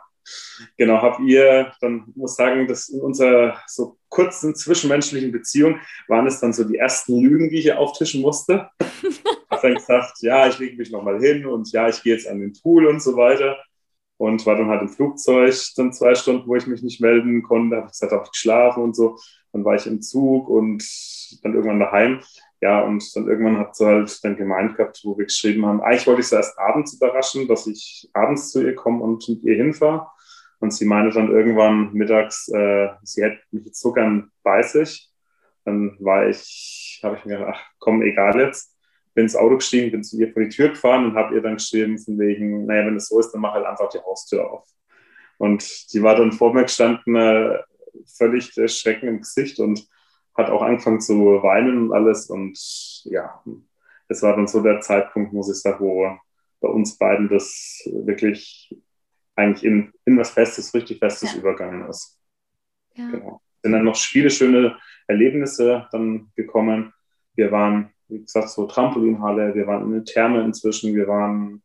Genau, 0.76 1.02
habt 1.02 1.20
ihr 1.20 1.72
dann, 1.80 2.12
muss 2.14 2.36
sagen, 2.36 2.66
dass 2.66 2.88
in 2.88 3.00
unserer 3.00 3.60
so 3.66 3.98
kurzen 4.08 4.54
zwischenmenschlichen 4.54 5.32
Beziehung 5.32 5.80
waren 6.08 6.26
es 6.26 6.40
dann 6.40 6.52
so 6.52 6.64
die 6.64 6.76
ersten 6.76 7.20
Lügen, 7.20 7.50
die 7.50 7.56
ich 7.56 7.64
hier 7.64 7.78
auftischen 7.78 8.22
musste. 8.22 8.70
hab 9.50 9.62
dann 9.62 9.74
gesagt, 9.74 10.18
ja, 10.20 10.46
ich 10.46 10.58
lege 10.58 10.76
mich 10.76 10.90
nochmal 10.90 11.20
hin 11.20 11.46
und 11.46 11.70
ja, 11.72 11.88
ich 11.88 12.02
gehe 12.02 12.14
jetzt 12.14 12.28
an 12.28 12.40
den 12.40 12.52
Pool 12.52 12.86
und 12.86 13.02
so 13.02 13.16
weiter. 13.16 13.58
Und 14.16 14.46
war 14.46 14.56
dann 14.56 14.68
halt 14.68 14.82
im 14.82 14.88
Flugzeug 14.88 15.54
dann 15.76 15.92
zwei 15.92 16.14
Stunden, 16.14 16.46
wo 16.46 16.54
ich 16.54 16.68
mich 16.68 16.82
nicht 16.82 17.00
melden 17.00 17.42
konnte. 17.42 17.76
Habe 17.76 17.88
gesagt, 17.88 18.12
habe 18.12 18.22
ich 18.24 18.30
geschlafen 18.30 18.82
und 18.82 18.94
so. 18.94 19.18
Dann 19.52 19.64
war 19.64 19.74
ich 19.74 19.86
im 19.86 20.00
Zug 20.02 20.48
und 20.48 20.84
dann 21.42 21.54
irgendwann 21.54 21.80
daheim. 21.80 22.20
Ja, 22.60 22.80
und 22.80 23.04
dann 23.14 23.28
irgendwann 23.28 23.58
hat 23.58 23.76
sie 23.76 23.84
halt 23.84 24.24
dann 24.24 24.36
gemeint 24.36 24.76
gehabt, 24.76 25.00
wo 25.04 25.18
wir 25.18 25.26
geschrieben 25.26 25.66
haben, 25.66 25.82
eigentlich 25.82 26.06
wollte 26.06 26.22
ich 26.22 26.28
sie 26.28 26.36
erst 26.36 26.58
abends 26.58 26.94
überraschen, 26.94 27.46
dass 27.46 27.66
ich 27.66 28.08
abends 28.14 28.52
zu 28.52 28.62
ihr 28.64 28.74
komme 28.74 29.02
und 29.02 29.28
mit 29.28 29.42
ihr 29.42 29.56
hinfahre. 29.56 30.06
Und 30.64 30.70
sie 30.70 30.86
meinte 30.86 31.14
dann 31.14 31.30
irgendwann 31.30 31.92
mittags, 31.92 32.48
äh, 32.48 32.88
sie 33.02 33.22
hätte 33.22 33.38
mich 33.50 33.66
jetzt 33.66 33.82
so 33.82 33.92
gern 33.92 34.32
bei 34.42 34.62
sich. 34.62 35.10
Dann 35.66 35.94
war 36.00 36.26
ich, 36.26 37.00
habe 37.02 37.18
ich 37.18 37.26
mir 37.26 37.36
gedacht, 37.36 37.56
ach 37.58 37.70
komm, 37.78 38.00
egal 38.00 38.40
jetzt. 38.40 38.74
Bin 39.12 39.24
ins 39.24 39.36
Auto 39.36 39.56
gestiegen, 39.56 39.90
bin 39.90 40.02
zu 40.02 40.18
ihr 40.18 40.32
vor 40.32 40.42
die 40.42 40.48
Tür 40.48 40.70
gefahren 40.70 41.04
und 41.04 41.16
habe 41.16 41.34
ihr 41.34 41.42
dann 41.42 41.56
geschrieben, 41.56 41.98
von 41.98 42.18
wegen, 42.18 42.64
naja, 42.64 42.86
wenn 42.86 42.96
es 42.96 43.08
so 43.08 43.20
ist, 43.20 43.32
dann 43.32 43.42
mach 43.42 43.52
halt 43.52 43.66
einfach 43.66 43.90
die 43.90 43.98
Haustür 43.98 44.50
auf. 44.50 44.66
Und 45.36 45.92
die 45.92 46.02
war 46.02 46.16
dann 46.16 46.32
vor 46.32 46.54
mir 46.54 46.62
gestanden, 46.62 47.14
äh, 47.14 47.58
völlig 48.16 48.54
Schrecken 48.72 49.08
im 49.08 49.20
Gesicht 49.20 49.60
und 49.60 49.86
hat 50.34 50.48
auch 50.48 50.62
angefangen 50.62 51.02
zu 51.02 51.42
weinen 51.42 51.76
und 51.76 51.92
alles. 51.92 52.30
Und 52.30 52.58
ja, 53.04 53.44
das 54.08 54.22
war 54.22 54.34
dann 54.34 54.46
so 54.46 54.62
der 54.62 54.80
Zeitpunkt, 54.80 55.34
muss 55.34 55.50
ich 55.50 55.60
sagen, 55.60 55.84
wo 55.84 56.10
bei 56.60 56.68
uns 56.68 56.96
beiden 56.96 57.28
das 57.28 57.82
wirklich 57.84 58.74
eigentlich 59.36 59.64
in, 59.64 59.92
in 60.04 60.18
was 60.18 60.30
Festes, 60.30 60.72
richtig 60.74 60.98
Festes 60.98 61.32
ja. 61.32 61.38
übergangen 61.38 61.88
ist. 61.88 62.18
Ja. 62.94 63.10
Genau. 63.10 63.40
Sind 63.62 63.72
dann 63.72 63.84
noch 63.84 63.96
viele 63.96 64.30
schöne 64.30 64.76
Erlebnisse 65.06 65.88
dann 65.90 66.30
gekommen. 66.36 66.92
Wir 67.34 67.50
waren, 67.50 67.90
wie 68.08 68.20
gesagt, 68.20 68.50
so 68.50 68.66
Trampolinhalle, 68.66 69.54
wir 69.54 69.66
waren 69.66 69.84
in 69.84 69.92
der 69.92 70.04
Therme 70.04 70.44
inzwischen, 70.44 70.94
wir 70.94 71.08
waren 71.08 71.62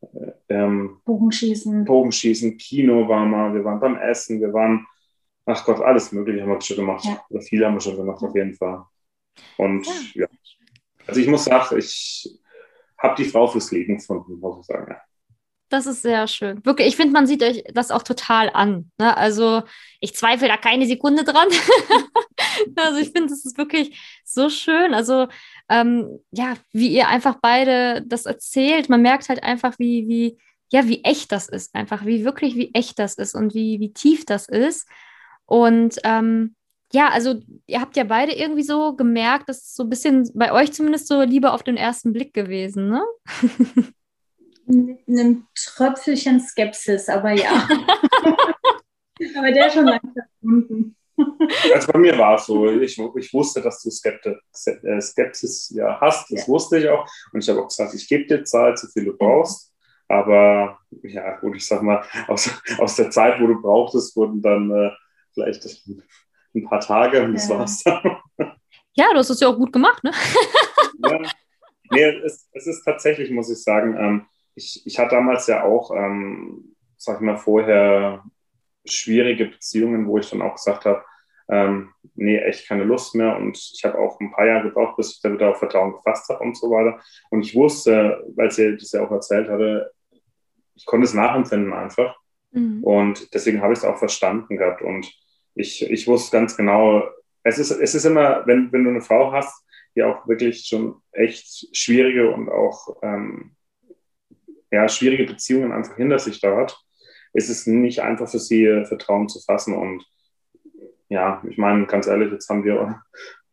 äh, 0.00 0.32
ähm, 0.48 1.00
Bogenschießen. 1.04 1.84
Bogenschießen, 1.84 2.56
Kino 2.56 3.08
waren 3.08 3.30
wir, 3.30 3.54
wir 3.54 3.64
waren 3.64 3.80
beim 3.80 3.96
Essen, 3.96 4.40
wir 4.40 4.52
waren, 4.52 4.86
ach 5.44 5.64
Gott, 5.64 5.80
alles 5.80 6.12
Mögliche 6.12 6.42
haben 6.42 6.50
wir 6.50 6.60
schon 6.60 6.76
gemacht. 6.76 7.04
Ja. 7.04 7.22
Oder 7.28 7.42
viele 7.42 7.66
haben 7.66 7.74
wir 7.74 7.80
schon 7.80 7.96
gemacht, 7.96 8.22
auf 8.22 8.34
jeden 8.34 8.54
Fall. 8.54 8.84
Und 9.56 9.86
ja, 10.14 10.22
ja. 10.22 10.26
also 11.06 11.20
ich 11.20 11.26
muss 11.26 11.44
sagen, 11.44 11.78
ich 11.78 12.40
habe 12.98 13.22
die 13.22 13.28
Frau 13.28 13.46
fürs 13.46 13.70
Leben 13.72 13.96
gefunden, 13.96 14.38
muss 14.38 14.60
ich 14.60 14.66
sagen. 14.66 14.86
Ja. 14.88 15.00
Das 15.70 15.86
ist 15.86 16.02
sehr 16.02 16.26
schön. 16.26 16.64
Wirklich, 16.66 16.88
ich 16.88 16.96
finde, 16.96 17.12
man 17.12 17.28
sieht 17.28 17.44
euch 17.44 17.62
das 17.72 17.92
auch 17.92 18.02
total 18.02 18.50
an. 18.52 18.90
Ne? 18.98 19.16
Also 19.16 19.62
ich 20.00 20.16
zweifle 20.16 20.48
da 20.48 20.56
keine 20.56 20.84
Sekunde 20.84 21.22
dran. 21.22 21.46
also 22.76 22.98
ich 22.98 23.10
finde, 23.12 23.28
das 23.28 23.44
ist 23.44 23.56
wirklich 23.56 23.96
so 24.24 24.50
schön. 24.50 24.94
Also 24.94 25.28
ähm, 25.68 26.18
ja, 26.32 26.54
wie 26.72 26.88
ihr 26.88 27.06
einfach 27.06 27.36
beide 27.40 28.02
das 28.04 28.26
erzählt, 28.26 28.88
man 28.88 29.00
merkt 29.00 29.28
halt 29.28 29.44
einfach, 29.44 29.78
wie, 29.78 30.08
wie, 30.08 30.38
ja, 30.72 30.88
wie 30.88 31.04
echt 31.04 31.30
das 31.30 31.48
ist, 31.48 31.72
einfach, 31.76 32.04
wie 32.04 32.24
wirklich, 32.24 32.56
wie 32.56 32.74
echt 32.74 32.98
das 32.98 33.14
ist 33.14 33.36
und 33.36 33.54
wie, 33.54 33.78
wie 33.78 33.92
tief 33.92 34.26
das 34.26 34.48
ist. 34.48 34.88
Und 35.46 36.00
ähm, 36.02 36.56
ja, 36.92 37.10
also 37.10 37.42
ihr 37.68 37.80
habt 37.80 37.96
ja 37.96 38.02
beide 38.02 38.32
irgendwie 38.32 38.64
so 38.64 38.96
gemerkt, 38.96 39.48
dass 39.48 39.58
es 39.58 39.74
so 39.76 39.84
ein 39.84 39.88
bisschen 39.88 40.28
bei 40.34 40.50
euch 40.50 40.72
zumindest 40.72 41.06
so 41.06 41.22
Liebe 41.22 41.52
auf 41.52 41.62
den 41.62 41.76
ersten 41.76 42.12
Blick 42.12 42.34
gewesen, 42.34 42.88
ne? 42.88 43.04
Mit 44.70 45.00
einem 45.08 45.46
Tröpfelchen 45.54 46.40
Skepsis, 46.40 47.08
aber 47.08 47.32
ja. 47.32 47.50
aber 49.36 49.52
der 49.52 49.66
ist 49.66 49.74
schon 49.74 49.86
langsam 49.86 50.12
verschwunden. 50.14 50.96
Also 51.74 51.92
bei 51.92 51.98
mir 51.98 52.16
war 52.16 52.36
es 52.36 52.46
so, 52.46 52.70
ich, 52.70 52.98
ich 52.98 53.34
wusste, 53.34 53.60
dass 53.60 53.82
du 53.82 53.90
äh, 53.90 55.00
Skepsis 55.00 55.70
ja 55.70 56.00
hast, 56.00 56.30
das 56.30 56.46
ja. 56.46 56.48
wusste 56.48 56.78
ich 56.78 56.88
auch. 56.88 57.06
Und 57.32 57.42
ich 57.42 57.48
habe 57.48 57.60
auch 57.60 57.68
gesagt, 57.68 57.94
ich 57.94 58.08
gebe 58.08 58.26
dir 58.26 58.44
Zeit, 58.44 58.78
so 58.78 58.86
viel 58.88 59.04
du 59.04 59.16
brauchst. 59.16 59.72
Aber 60.08 60.78
ja, 61.02 61.36
gut, 61.36 61.56
ich 61.56 61.66
sag 61.66 61.82
mal, 61.82 62.02
aus, 62.26 62.50
aus 62.78 62.96
der 62.96 63.10
Zeit, 63.10 63.40
wo 63.40 63.46
du 63.46 63.60
brauchtest, 63.60 64.16
wurden 64.16 64.42
dann 64.42 64.70
äh, 64.70 64.90
vielleicht 65.34 65.64
ein 66.54 66.64
paar 66.64 66.80
Tage 66.80 67.22
und 67.22 67.34
das 67.34 67.48
ja. 67.48 67.58
war's 67.58 67.82
dann. 67.84 68.18
Ja, 68.94 69.06
du 69.12 69.18
hast 69.18 69.30
es 69.30 69.40
ja 69.40 69.48
auch 69.48 69.56
gut 69.56 69.72
gemacht, 69.72 70.02
ne? 70.02 70.12
ja. 71.04 71.20
Nee, 71.92 72.04
es, 72.24 72.48
es 72.52 72.66
ist 72.66 72.84
tatsächlich, 72.84 73.30
muss 73.30 73.50
ich 73.50 73.62
sagen, 73.62 73.96
ähm, 73.98 74.26
ich, 74.60 74.82
ich 74.84 74.98
hatte 74.98 75.16
damals 75.16 75.46
ja 75.46 75.64
auch, 75.64 75.90
ähm, 75.96 76.76
sag 76.96 77.16
ich 77.16 77.22
mal, 77.22 77.38
vorher 77.38 78.22
schwierige 78.84 79.46
Beziehungen, 79.46 80.06
wo 80.06 80.18
ich 80.18 80.28
dann 80.28 80.42
auch 80.42 80.54
gesagt 80.54 80.84
habe, 80.84 81.02
ähm, 81.48 81.90
nee, 82.14 82.38
echt 82.38 82.68
keine 82.68 82.84
Lust 82.84 83.14
mehr. 83.14 83.36
Und 83.36 83.56
ich 83.56 83.82
habe 83.84 83.98
auch 83.98 84.20
ein 84.20 84.30
paar 84.30 84.46
Jahre 84.46 84.68
gebraucht, 84.68 84.96
bis 84.96 85.12
ich 85.12 85.20
da 85.22 85.32
wieder 85.32 85.50
auf 85.50 85.58
Vertrauen 85.58 85.92
gefasst 85.92 86.28
habe 86.28 86.42
und 86.44 86.56
so 86.56 86.70
weiter. 86.70 87.00
Und 87.30 87.40
ich 87.40 87.54
wusste, 87.54 88.22
weil 88.36 88.50
sie 88.50 88.76
das 88.76 88.92
ja 88.92 89.04
auch 89.04 89.10
erzählt 89.10 89.48
hatte, 89.48 89.92
ich 90.74 90.86
konnte 90.86 91.04
es 91.04 91.14
nachempfinden 91.14 91.72
einfach. 91.72 92.16
Mhm. 92.52 92.84
Und 92.84 93.34
deswegen 93.34 93.62
habe 93.62 93.72
ich 93.72 93.80
es 93.80 93.84
auch 93.84 93.98
verstanden 93.98 94.58
gehabt. 94.58 94.82
Und 94.82 95.10
ich, 95.54 95.90
ich 95.90 96.06
wusste 96.06 96.36
ganz 96.36 96.56
genau, 96.56 97.02
es 97.42 97.58
ist, 97.58 97.70
es 97.70 97.94
ist 97.94 98.04
immer, 98.04 98.46
wenn, 98.46 98.70
wenn 98.72 98.84
du 98.84 98.90
eine 98.90 99.00
Frau 99.00 99.32
hast, 99.32 99.64
die 99.96 100.02
auch 100.02 100.28
wirklich 100.28 100.66
schon 100.66 101.02
echt 101.12 101.74
schwierige 101.76 102.30
und 102.30 102.48
auch 102.48 102.96
ähm, 103.02 103.56
ja, 104.70 104.88
schwierige 104.88 105.24
Beziehungen 105.24 105.72
einfach 105.72 105.96
hinter 105.96 106.18
sich 106.18 106.40
da 106.40 106.56
hat, 106.56 106.78
ist 107.32 107.48
es 107.48 107.66
nicht 107.66 108.00
einfach 108.00 108.28
für 108.28 108.38
sie, 108.38 108.64
äh, 108.64 108.84
Vertrauen 108.84 109.28
zu 109.28 109.40
fassen. 109.40 109.74
Und 109.74 110.04
ja, 111.08 111.42
ich 111.48 111.58
meine, 111.58 111.86
ganz 111.86 112.06
ehrlich, 112.06 112.32
jetzt 112.32 112.48
haben 112.48 112.64
wir 112.64 113.02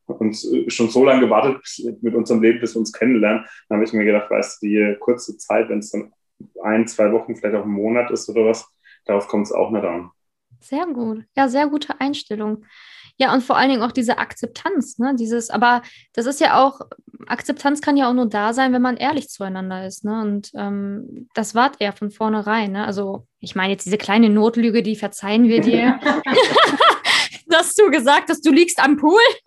uns 0.06 0.52
äh, 0.52 0.70
schon 0.70 0.90
so 0.90 1.04
lange 1.04 1.22
gewartet 1.22 1.62
mit 2.02 2.16
unserem 2.16 2.42
Leben, 2.42 2.60
bis 2.60 2.76
wir 2.76 2.80
uns 2.80 2.94
kennenlernen. 2.94 3.46
Dann 3.68 3.78
habe 3.78 3.86
ich 3.86 3.94
mir 3.94 4.06
gedacht, 4.06 4.30
weißt 4.30 4.62
du, 4.62 4.68
die 4.68 4.96
kurze 5.00 5.38
Zeit, 5.38 5.70
wenn 5.70 5.80
es 5.80 5.92
dann 5.92 6.14
ein, 6.64 6.88
zwei 6.88 7.12
Wochen, 7.12 7.36
vielleicht 7.36 7.56
auch 7.56 7.66
ein 7.66 7.72
Monat 7.72 8.12
ist 8.12 8.30
oder 8.30 8.46
was, 8.46 8.68
darauf 9.06 9.28
kommt 9.28 9.48
es 9.48 9.52
auch 9.52 9.72
nicht 9.72 9.86
an. 9.86 10.12
Sehr 10.60 10.86
gut. 10.88 11.24
Ja, 11.36 11.48
sehr 11.48 11.68
gute 11.68 12.00
Einstellung. 12.00 12.66
Ja, 13.20 13.34
und 13.34 13.42
vor 13.42 13.58
allen 13.58 13.70
Dingen 13.70 13.82
auch 13.82 13.92
diese 13.92 14.20
Akzeptanz, 14.20 15.00
ne? 15.00 15.16
Dieses, 15.18 15.50
aber 15.50 15.82
das 16.14 16.28
ist 16.28 16.40
ja 16.40 16.64
auch, 16.64 16.82
Akzeptanz 17.26 17.82
kann 17.82 17.98
ja 17.98 18.10
auch 18.10 18.14
nur 18.14 18.28
da 18.28 18.54
sein, 18.54 18.74
wenn 18.74 18.82
man 18.82 18.96
ehrlich 18.96 19.30
zueinander 19.30 19.88
ist, 19.88 20.06
ne? 20.06 20.22
Und 20.22 20.52
ähm, 20.56 21.28
das 21.34 21.56
wart 21.56 21.78
er 21.80 21.94
von 21.94 22.12
vornherein, 22.12 22.74
ne? 22.74 22.86
Also, 22.86 23.26
ich 23.40 23.56
meine 23.56 23.74
jetzt 23.74 23.86
diese 23.86 23.98
kleine 23.98 24.30
Notlüge, 24.30 24.84
die 24.84 24.96
verzeihen 24.96 25.48
wir 25.48 25.62
dir. 25.62 26.00
dass 27.48 27.74
du 27.76 27.90
gesagt 27.90 28.30
hast, 28.30 28.46
du 28.46 28.52
liegst 28.52 28.80
am 28.80 28.98
Pool. 28.98 29.22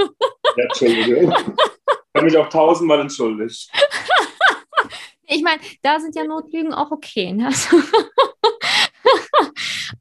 ja, 0.56 0.64
Entschuldigung. 0.64 1.30
Ich 1.32 2.16
habe 2.16 2.24
mich 2.24 2.36
auch 2.36 2.48
tausendmal 2.48 3.00
entschuldigt. 3.00 3.70
Ich 5.32 5.44
meine, 5.44 5.60
da 5.82 6.00
sind 6.00 6.16
ja 6.16 6.24
Notlügen 6.24 6.74
auch 6.74 6.90
okay. 6.90 7.32
Ne? 7.32 7.46
Also 7.46 7.76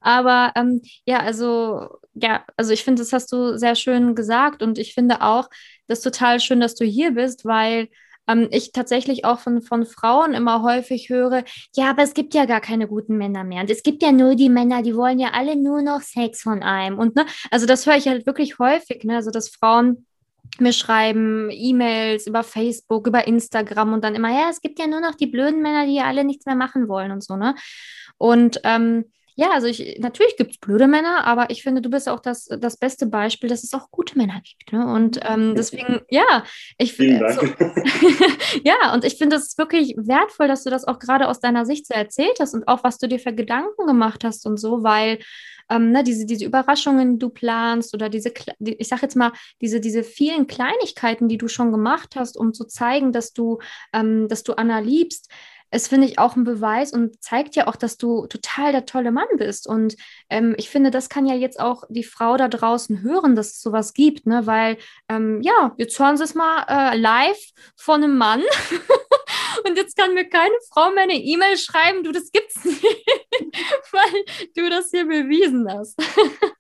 Aber 0.10 0.52
ähm, 0.56 0.82
ja, 1.06 1.20
also 1.20 1.88
ja, 2.16 2.44
also 2.58 2.74
ich 2.74 2.84
finde, 2.84 3.04
das 3.04 3.14
hast 3.14 3.32
du 3.32 3.60
sehr 3.60 3.76
schön 3.76 4.16
gesagt 4.16 4.64
und 4.64 4.80
ich 4.80 4.96
finde 4.96 5.22
auch, 5.22 5.50
das 5.86 6.02
total 6.02 6.40
schön, 6.40 6.60
dass 6.60 6.74
du 6.74 6.84
hier 6.84 7.12
bist, 7.12 7.46
weil 7.46 7.90
ähm, 8.28 8.48
ich 8.50 8.72
tatsächlich 8.72 9.24
auch 9.24 9.40
von, 9.40 9.62
von 9.62 9.86
Frauen 9.86 10.34
immer 10.34 10.64
häufig 10.64 11.10
höre, 11.10 11.44
ja, 11.76 11.92
aber 11.92 12.02
es 12.02 12.16
gibt 12.16 12.34
ja 12.34 12.46
gar 12.46 12.60
keine 12.60 12.88
guten 12.88 13.18
Männer 13.18 13.44
mehr. 13.44 13.62
Und 13.62 13.70
es 13.70 13.84
gibt 13.84 14.02
ja 14.02 14.12
nur 14.12 14.34
die 14.36 14.50
Männer, 14.50 14.82
die 14.82 14.96
wollen 14.96 15.20
ja 15.20 15.30
alle 15.34 15.56
nur 15.56 15.84
noch 15.84 16.02
Sex 16.02 16.42
von 16.42 16.64
einem. 16.64 16.98
Und 16.98 17.16
ne, 17.16 17.28
also 17.52 17.68
das 17.68 17.86
höre 17.86 17.98
ich 17.98 18.08
halt 18.08 18.26
wirklich 18.26 18.58
häufig, 18.58 19.04
ne? 19.04 19.18
Also 19.18 19.30
dass 19.30 19.50
Frauen 19.50 20.08
mir 20.58 20.74
schreiben, 20.74 21.50
E-Mails 21.52 22.26
über 22.26 22.44
Facebook, 22.44 23.06
über 23.06 23.28
Instagram 23.28 23.94
und 23.94 24.04
dann 24.04 24.16
immer, 24.16 24.32
ja, 24.32 24.50
es 24.50 24.62
gibt 24.62 24.80
ja 24.80 24.88
nur 24.88 25.02
noch 25.02 25.14
die 25.14 25.28
blöden 25.28 25.62
Männer, 25.62 25.86
die 25.86 25.96
ja 25.96 26.06
alle 26.06 26.24
nichts 26.24 26.48
mehr 26.48 26.56
machen 26.56 26.88
wollen 26.88 27.12
und 27.12 27.24
so, 27.24 27.36
ne? 27.36 27.54
Und 28.18 28.60
ähm, 28.64 29.06
ja, 29.40 29.52
also 29.52 29.68
ich, 29.68 29.98
natürlich 30.00 30.36
gibt 30.36 30.52
es 30.52 30.58
blöde 30.58 30.86
Männer, 30.86 31.26
aber 31.26 31.50
ich 31.50 31.64
finde, 31.64 31.82
du 31.82 31.90
bist 31.90 32.10
auch 32.10 32.20
das, 32.20 32.48
das 32.60 32.76
beste 32.76 33.06
Beispiel, 33.06 33.48
dass 33.48 33.64
es 33.64 33.74
auch 33.74 33.90
gute 33.90 34.18
Männer 34.18 34.42
gibt. 34.44 34.74
Ne? 34.74 34.86
Und 34.86 35.18
ähm, 35.24 35.56
deswegen, 35.56 36.02
ja, 36.10 36.44
ich 36.78 36.92
finde, 36.92 37.32
so, 37.32 37.42
ja, 38.66 38.94
und 38.94 39.06
ich 39.06 39.16
finde 39.16 39.38
es 39.38 39.58
wirklich 39.58 39.96
wertvoll, 39.96 40.50
dass 40.50 40.66
du 40.66 40.70
das 40.70 40.84
auch 40.84 41.00
gerade 41.00 41.30
aus 41.30 41.40
deiner 41.40 41.66
Sicht 41.66 41.88
so 41.88 41.94
erzählt 41.94 42.38
hast 42.42 42.54
und 42.54 42.68
auch, 42.68 42.84
was 42.84 42.98
du 42.98 43.08
dir 43.08 43.18
für 43.18 43.34
Gedanken 43.34 43.88
gemacht 43.88 44.26
hast 44.26 44.46
und 44.46 44.58
so, 44.58 44.84
weil 44.84 45.20
ähm, 45.70 45.92
ne, 45.92 46.04
diese, 46.04 46.26
diese 46.26 46.44
Überraschungen 46.44 47.18
du 47.18 47.30
planst 47.30 47.94
oder 47.94 48.10
diese, 48.10 48.34
ich 48.60 48.88
sag 48.90 49.02
jetzt 49.04 49.16
mal, 49.16 49.32
diese, 49.62 49.80
diese 49.80 50.04
vielen 50.04 50.48
Kleinigkeiten, 50.48 51.30
die 51.30 51.38
du 51.38 51.48
schon 51.48 51.72
gemacht 51.72 52.18
hast, 52.18 52.36
um 52.38 52.54
zu 52.54 52.66
zeigen, 52.66 53.14
dass 53.14 53.32
du, 53.32 53.60
ähm, 53.94 54.28
dass 54.28 54.44
du 54.44 54.54
Anna 54.54 54.80
liebst, 54.80 55.32
ist, 55.72 55.88
finde 55.88 56.08
ich, 56.08 56.20
auch 56.20 56.36
ein 56.36 56.44
Beweis 56.44 56.94
und 56.94 57.22
zeigt 57.24 57.56
ja 57.56 57.68
auch, 57.68 57.76
dass 57.76 57.98
du 57.98 58.28
total 58.28 58.72
der 58.72 58.86
tolle 58.86 59.12
Mann 59.12 59.28
bist. 59.38 59.68
Und 59.68 59.96
ähm, 60.30 60.56
ich 60.58 60.70
finde, 60.70 60.92
das 60.92 61.10
kann 61.10 61.26
ja 61.26 61.36
jetzt 61.36 61.60
auch 61.60 61.84
die 61.90 62.04
Frau 62.04 62.38
da 62.38 62.48
draußen 62.48 63.02
hören, 63.02 63.36
dass 63.36 63.52
es 63.52 63.62
sowas 63.62 63.94
gibt, 63.94 64.26
ne? 64.26 64.46
Weil, 64.46 64.78
ähm, 65.10 65.42
ja, 65.42 65.74
jetzt 65.78 66.00
hören 66.00 66.18
sie 66.18 66.24
es 66.24 66.36
mal 66.36 66.66
äh, 66.68 66.98
live 66.98 67.40
von 67.76 68.04
einem 68.04 68.18
Mann. 68.18 68.42
und 69.66 69.78
jetzt 69.78 69.98
kann 69.98 70.14
mir 70.14 70.28
keine 70.28 70.56
Frau 70.72 70.92
mehr 70.92 71.04
eine 71.04 71.16
E-Mail 71.16 71.58
schreiben, 71.58 72.04
du, 72.04 72.12
das 72.12 72.32
gibt's 72.32 72.64
nicht, 72.64 72.84
weil 73.92 74.26
du 74.56 74.70
das 74.70 74.90
hier 74.92 75.06
bewiesen 75.06 75.68
hast. 75.72 76.00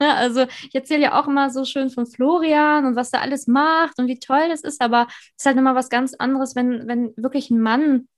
ja, 0.00 0.14
also 0.16 0.42
ich 0.42 0.74
erzähle 0.74 1.02
ja 1.02 1.20
auch 1.20 1.26
immer 1.26 1.50
so 1.50 1.64
schön 1.64 1.90
von 1.90 2.06
Florian 2.06 2.86
und 2.86 2.96
was 2.96 3.12
er 3.12 3.22
alles 3.22 3.46
macht 3.46 3.98
und 3.98 4.06
wie 4.06 4.18
toll 4.18 4.48
das 4.48 4.62
ist, 4.62 4.80
aber 4.80 5.06
es 5.08 5.44
ist 5.44 5.46
halt 5.46 5.56
immer 5.56 5.74
was 5.74 5.88
ganz 5.88 6.14
anderes, 6.14 6.56
wenn, 6.56 6.86
wenn 6.86 7.12
wirklich 7.16 7.50
ein 7.50 7.60
Mann 7.60 8.08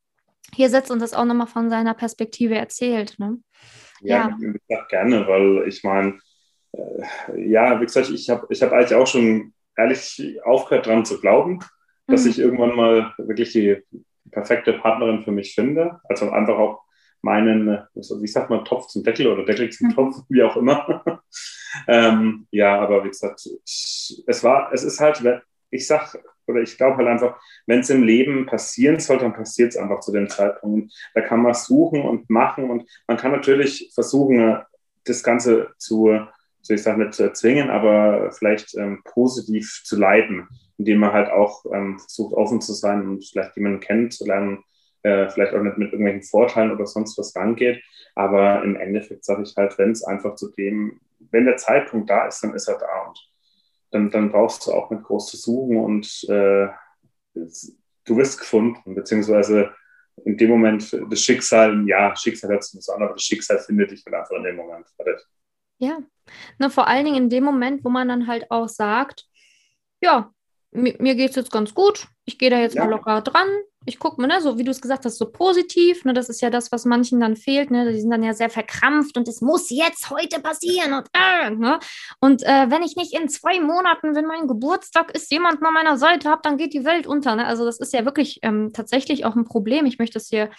hier 0.55 0.71
sitzt 0.71 0.91
und 0.91 1.01
das 1.01 1.15
auch 1.15 1.25
nochmal 1.25 1.47
von 1.47 1.71
seiner 1.71 1.95
Perspektive 1.95 2.55
erzählt. 2.55 3.19
Ne? 3.19 3.39
Ja, 4.01 4.29
ja. 4.29 4.37
Wie 4.39 4.53
gesagt, 4.53 4.91
gerne, 4.91 5.27
weil 5.27 5.69
ich 5.69 5.83
meine, 5.83 6.19
äh, 6.73 7.51
ja, 7.51 7.81
wie 7.81 7.87
gesagt, 7.87 8.11
ich 8.11 8.29
habe 8.31 8.47
ich 8.51 8.63
hab 8.63 8.73
eigentlich 8.73 8.95
auch 8.95 9.07
schon 9.07 9.53
ehrlich 9.77 10.41
aufgehört 10.45 10.87
dran 10.87 11.05
zu 11.05 11.21
glauben, 11.21 11.61
dass 12.07 12.25
mhm. 12.25 12.31
ich 12.31 12.39
irgendwann 12.39 12.77
mal 12.77 13.15
wirklich 13.19 13.53
die 13.53 13.83
perfekte 14.31 14.75
Partnerin 14.75 15.23
für 15.23 15.33
mich 15.33 15.55
finde. 15.55 16.01
Also 16.05 16.31
einfach 16.31 16.59
auch, 16.59 16.84
meinen, 17.25 17.79
wie 17.95 18.27
sagt 18.27 18.51
man, 18.51 18.65
Topf 18.65 18.87
zum 18.89 19.03
Deckel 19.03 19.27
oder 19.27 19.45
Deckel 19.45 19.71
zum 19.71 19.89
mhm. 19.89 19.95
Topf, 19.95 20.17
wie 20.29 20.43
auch 20.43 20.57
immer. 20.57 21.23
ähm, 21.89 22.47
ja, 22.51 22.79
aber 22.79 23.05
wie 23.05 23.09
gesagt, 23.09 23.49
es 23.65 24.45
war, 24.45 24.73
es 24.73 24.85
ist 24.85 25.01
halt, 25.01 25.23
ich 25.71 25.87
sag, 25.87 26.17
oder 26.47 26.61
ich 26.61 26.77
glaube 26.77 26.99
halt 26.99 27.09
einfach, 27.09 27.41
wenn 27.67 27.81
es 27.81 27.91
im 27.91 28.03
Leben 28.03 28.47
passieren 28.47 29.01
soll, 29.01 29.19
dann 29.19 29.33
passiert 29.33 29.71
es 29.71 29.77
einfach 29.77 30.01
zu 30.01 30.13
dem 30.13 30.29
Zeitpunkt. 30.29 30.93
Da 31.15 31.23
kann 31.23 31.41
man 31.41 31.55
suchen 31.55 32.03
und 32.03 32.29
machen 32.29 32.71
und 32.71 32.89
man 33.09 33.17
kann 33.17 33.33
natürlich 33.33 33.91
versuchen, 33.95 34.59
das 35.05 35.23
Ganze 35.23 35.69
zu, 35.79 36.19
so 36.61 36.75
ich 36.75 36.83
sage 36.83 37.01
nicht 37.01 37.15
zu 37.15 37.23
erzwingen, 37.23 37.71
aber 37.71 38.31
vielleicht 38.33 38.75
ähm, 38.77 39.03
positiv 39.05 39.83
zu 39.85 39.97
leiten, 39.97 40.49
indem 40.77 40.99
man 40.99 41.13
halt 41.13 41.31
auch 41.31 41.65
ähm, 41.73 41.99
versucht, 41.99 42.35
offen 42.35 42.61
zu 42.61 42.75
sein 42.75 43.07
und 43.07 43.25
vielleicht 43.25 43.57
jemanden 43.57 43.81
kennenzulernen, 43.81 44.63
äh, 45.05 45.29
vielleicht 45.29 45.55
auch 45.55 45.63
nicht 45.63 45.79
mit 45.79 45.93
irgendwelchen 45.93 46.23
Vorteilen 46.23 46.73
oder 46.73 46.87
sonst 46.87 47.17
was 47.19 47.37
rangeht. 47.37 47.83
Aber 48.15 48.63
im 48.65 48.77
Endeffekt 48.77 49.25
sage 49.25 49.43
ich 49.43 49.55
halt, 49.57 49.79
wenn 49.79 49.93
es 49.93 50.03
einfach 50.03 50.35
zu 50.35 50.51
dem, 50.51 51.01
wenn 51.31 51.45
der 51.45 51.57
Zeitpunkt 51.57 52.11
da 52.11 52.27
ist, 52.27 52.43
dann 52.43 52.55
ist 52.55 52.69
er 52.69 52.79
da 52.79 53.07
und 53.09 53.31
dann, 53.91 54.11
dann 54.11 54.33
brauchst 54.33 54.67
du 54.67 54.73
auch 54.73 54.91
nicht 54.91 55.05
groß 55.05 55.31
zu 55.31 55.37
suchen 55.37 55.77
und 55.77 56.25
äh, 56.29 56.69
du 57.35 58.17
wirst 58.17 58.39
gefunden, 58.39 58.95
beziehungsweise 58.95 59.73
in 60.25 60.37
dem 60.37 60.51
Moment 60.51 60.97
das 61.11 61.21
Schicksal, 61.21 61.87
ja, 61.87 62.15
Schicksal 62.17 62.53
hat 62.53 62.61
es 62.61 62.89
an, 62.89 63.03
aber 63.03 63.15
das 63.15 63.23
Schicksal 63.23 63.59
findet 63.59 63.91
dich 63.91 64.05
dann 64.05 64.15
einfach 64.15 64.37
in 64.37 64.45
dem 64.45 64.57
Moment. 64.57 64.87
Ja, 65.79 65.99
Na, 66.59 66.71
vor 66.71 66.87
allen 66.87 67.05
Dingen 67.05 67.25
in 67.25 67.31
dem 67.31 67.45
Moment, 67.45 67.85
wo 67.85 67.89
man 67.89 68.09
dann 68.09 68.27
halt 68.27 68.51
auch 68.51 68.69
sagt, 68.69 69.27
ja, 70.01 70.34
mir, 70.75 70.97
mir 70.99 71.15
geht 71.15 71.31
es 71.31 71.37
jetzt 71.37 71.51
ganz 71.51 71.75
gut, 71.75 72.09
ich 72.25 72.39
gehe 72.39 72.51
da 72.51 72.59
jetzt 72.59 72.75
ja. 72.75 72.85
mal 72.85 72.91
locker 72.91 73.21
dran, 73.23 73.49
ich 73.87 73.99
gucke 73.99 74.21
mal, 74.21 74.27
ne, 74.27 74.41
so 74.41 74.59
wie 74.59 74.65
du 74.65 74.71
es 74.71 74.81
gesagt 74.81 75.05
hast, 75.05 75.19
so 75.19 75.31
positiv, 75.31 76.05
ne, 76.05 76.13
das 76.13 76.29
ist 76.29 76.41
ja 76.41 76.51
das, 76.51 76.73
was 76.73 76.85
manchen 76.85 77.21
dann 77.21 77.37
fehlt, 77.37 77.71
ne, 77.71 77.91
die 77.93 78.01
sind 78.01 78.11
dann 78.11 78.23
ja 78.23 78.35
sehr 78.35 78.51
verkrampft 78.51 79.17
und 79.17 79.29
es 79.29 79.41
muss 79.41 79.71
jetzt 79.71 80.11
heute 80.11 80.41
passieren 80.41 80.95
und 80.95 81.07
äh, 81.13 81.51
ne, 81.51 81.79
und 82.21 82.43
äh, 82.43 82.71
wenn 82.71 82.83
ich 82.83 82.97
nicht 82.97 83.15
in 83.15 83.29
zwei 83.29 83.61
Monaten, 83.61 84.15
wenn 84.15 84.27
mein 84.27 84.49
Geburtstag 84.49 85.15
ist, 85.15 85.31
jemand 85.31 85.63
an 85.63 85.73
meiner 85.73 85.97
Seite 85.97 86.29
habe, 86.29 86.43
dann 86.43 86.57
geht 86.57 86.75
die 86.75 86.85
Welt 86.85 87.07
unter, 87.07 87.37
ne, 87.37 87.47
also 87.47 87.65
das 87.65 87.79
ist 87.79 87.93
ja 87.93 88.05
wirklich 88.05 88.41
ähm, 88.43 88.73
tatsächlich 88.73 89.25
auch 89.25 89.37
ein 89.37 89.45
Problem. 89.45 89.87
Ich 89.87 89.99
möchte 89.99 90.19
es 90.19 90.29
hier 90.29 90.51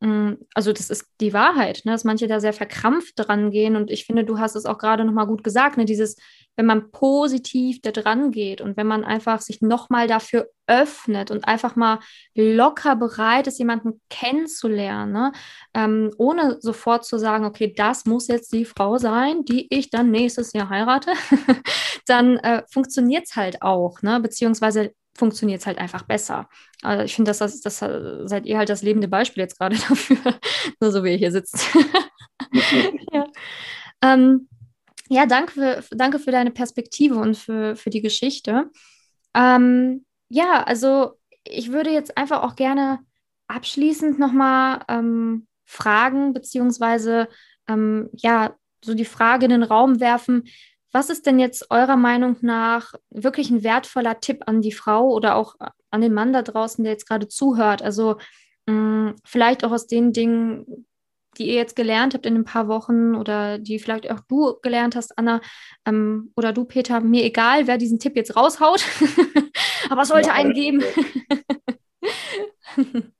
Mm, 0.00 0.32
also 0.54 0.72
das 0.72 0.88
ist 0.88 1.06
die 1.20 1.32
Wahrheit, 1.34 1.82
ne, 1.84 1.92
dass 1.92 2.04
manche 2.04 2.26
da 2.26 2.40
sehr 2.40 2.52
verkrampft 2.54 3.14
dran 3.16 3.50
gehen. 3.50 3.76
Und 3.76 3.90
ich 3.90 4.06
finde, 4.06 4.24
du 4.24 4.38
hast 4.38 4.56
es 4.56 4.66
auch 4.66 4.78
gerade 4.78 5.04
nochmal 5.04 5.26
gut 5.26 5.44
gesagt, 5.44 5.76
ne, 5.76 5.84
dieses, 5.84 6.16
wenn 6.56 6.66
man 6.66 6.90
positiv 6.90 7.80
da 7.80 7.90
dran 7.90 8.30
geht 8.32 8.60
und 8.60 8.76
wenn 8.76 8.86
man 8.86 9.04
einfach 9.04 9.40
sich 9.40 9.62
nochmal 9.62 10.06
dafür 10.06 10.50
öffnet 10.66 11.30
und 11.30 11.46
einfach 11.46 11.74
mal 11.74 11.98
locker 12.34 12.96
bereit 12.96 13.46
ist, 13.46 13.58
jemanden 13.58 14.00
kennenzulernen, 14.08 15.12
ne, 15.12 15.32
ähm, 15.74 16.10
ohne 16.18 16.58
sofort 16.60 17.04
zu 17.04 17.18
sagen, 17.18 17.44
okay, 17.44 17.72
das 17.74 18.04
muss 18.04 18.28
jetzt 18.28 18.52
die 18.52 18.64
Frau 18.64 18.98
sein, 18.98 19.44
die 19.44 19.66
ich 19.74 19.90
dann 19.90 20.10
nächstes 20.10 20.52
Jahr 20.52 20.70
heirate, 20.70 21.12
dann 22.06 22.36
äh, 22.38 22.62
funktioniert 22.70 23.24
es 23.26 23.36
halt 23.36 23.62
auch, 23.62 24.02
ne, 24.02 24.20
beziehungsweise 24.20 24.92
funktioniert 25.16 25.60
es 25.60 25.66
halt 25.66 25.78
einfach 25.78 26.02
besser. 26.02 26.48
Also 26.82 27.04
ich 27.04 27.14
finde, 27.14 27.30
das, 27.30 27.38
das, 27.38 27.60
das 27.60 27.78
seid 27.78 28.46
ihr 28.46 28.58
halt 28.58 28.68
das 28.68 28.82
lebende 28.82 29.08
Beispiel 29.08 29.42
jetzt 29.42 29.58
gerade 29.58 29.76
dafür, 29.88 30.16
nur 30.80 30.92
so 30.92 31.04
wie 31.04 31.12
ihr 31.12 31.18
hier 31.18 31.32
sitzt. 31.32 31.58
ja. 33.12 33.26
Ähm, 34.02 34.48
ja, 35.10 35.26
danke 35.26 35.52
für, 35.52 35.96
danke 35.96 36.18
für 36.20 36.30
deine 36.30 36.52
Perspektive 36.52 37.16
und 37.16 37.36
für, 37.36 37.74
für 37.74 37.90
die 37.90 38.00
Geschichte. 38.00 38.70
Ähm, 39.34 40.06
ja, 40.28 40.62
also 40.62 41.18
ich 41.44 41.72
würde 41.72 41.90
jetzt 41.90 42.16
einfach 42.16 42.42
auch 42.44 42.54
gerne 42.54 43.00
abschließend 43.48 44.20
nochmal 44.20 44.84
ähm, 44.88 45.48
fragen, 45.64 46.32
beziehungsweise 46.32 47.28
ähm, 47.68 48.08
ja, 48.12 48.54
so 48.84 48.94
die 48.94 49.04
Frage 49.04 49.46
in 49.46 49.50
den 49.50 49.62
Raum 49.64 49.98
werfen, 49.98 50.44
was 50.92 51.10
ist 51.10 51.26
denn 51.26 51.40
jetzt 51.40 51.70
eurer 51.70 51.96
Meinung 51.96 52.36
nach 52.40 52.94
wirklich 53.10 53.50
ein 53.50 53.64
wertvoller 53.64 54.20
Tipp 54.20 54.44
an 54.46 54.60
die 54.60 54.72
Frau 54.72 55.10
oder 55.10 55.34
auch 55.34 55.56
an 55.90 56.00
den 56.00 56.14
Mann 56.14 56.32
da 56.32 56.42
draußen, 56.42 56.84
der 56.84 56.92
jetzt 56.92 57.08
gerade 57.08 57.26
zuhört? 57.26 57.82
Also 57.82 58.18
mh, 58.66 58.74
mm, 58.74 59.16
vielleicht 59.24 59.64
auch 59.64 59.72
aus 59.72 59.88
den 59.88 60.12
Dingen, 60.12 60.86
die 61.40 61.48
ihr 61.48 61.54
jetzt 61.54 61.74
gelernt 61.74 62.14
habt 62.14 62.26
in 62.26 62.36
ein 62.36 62.44
paar 62.44 62.68
Wochen 62.68 63.14
oder 63.14 63.58
die 63.58 63.78
vielleicht 63.78 64.10
auch 64.10 64.20
du 64.20 64.60
gelernt 64.62 64.94
hast, 64.94 65.18
Anna, 65.18 65.40
ähm, 65.86 66.32
oder 66.36 66.52
du, 66.52 66.64
Peter, 66.64 67.00
mir 67.00 67.24
egal, 67.24 67.66
wer 67.66 67.78
diesen 67.78 67.98
Tipp 67.98 68.14
jetzt 68.14 68.36
raushaut, 68.36 68.84
aber 69.90 70.02
es 70.02 70.08
sollte 70.08 70.28
ja, 70.28 70.34
einen 70.34 70.52
geben. 70.52 70.84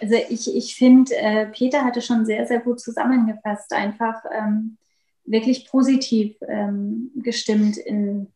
also 0.00 0.14
ich, 0.30 0.56
ich 0.56 0.74
finde, 0.74 1.14
äh, 1.14 1.46
Peter 1.46 1.84
hatte 1.84 2.00
schon 2.00 2.24
sehr, 2.24 2.46
sehr 2.46 2.60
gut 2.60 2.80
zusammengefasst, 2.80 3.72
einfach 3.74 4.24
ähm, 4.32 4.78
wirklich 5.24 5.68
positiv 5.68 6.34
ähm, 6.48 7.10
gestimmt 7.16 7.76
in 7.76 8.28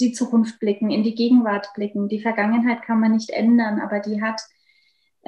die 0.00 0.12
Zukunft 0.12 0.58
blicken, 0.58 0.90
in 0.90 1.04
die 1.04 1.14
Gegenwart 1.14 1.72
blicken. 1.74 2.08
Die 2.08 2.20
Vergangenheit 2.20 2.82
kann 2.82 3.00
man 3.00 3.12
nicht 3.12 3.30
ändern, 3.30 3.80
aber 3.80 4.00
die 4.00 4.20
hat 4.20 4.40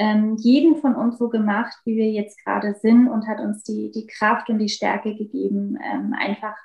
ähm, 0.03 0.37
jeden 0.37 0.79
von 0.79 0.97
uns 0.97 1.17
so 1.17 1.29
gemacht, 1.29 1.77
wie 1.85 1.97
wir 1.97 2.11
jetzt 2.11 2.45
gerade 2.45 2.75
sind 2.75 3.07
und 3.07 3.29
hat 3.29 3.39
uns 3.39 3.63
die, 3.63 3.93
die 3.93 4.09
Kraft 4.09 4.51
und 4.51 4.59
die 4.59 4.69
Stärke 4.69 5.15
gegeben, 5.15 5.79
ähm, 5.81 6.13
einfach 6.19 6.57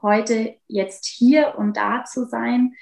heute 0.00 0.54
jetzt 0.66 1.04
hier 1.04 1.56
und 1.58 1.76
da 1.76 2.04
zu 2.04 2.24
sein. 2.26 2.72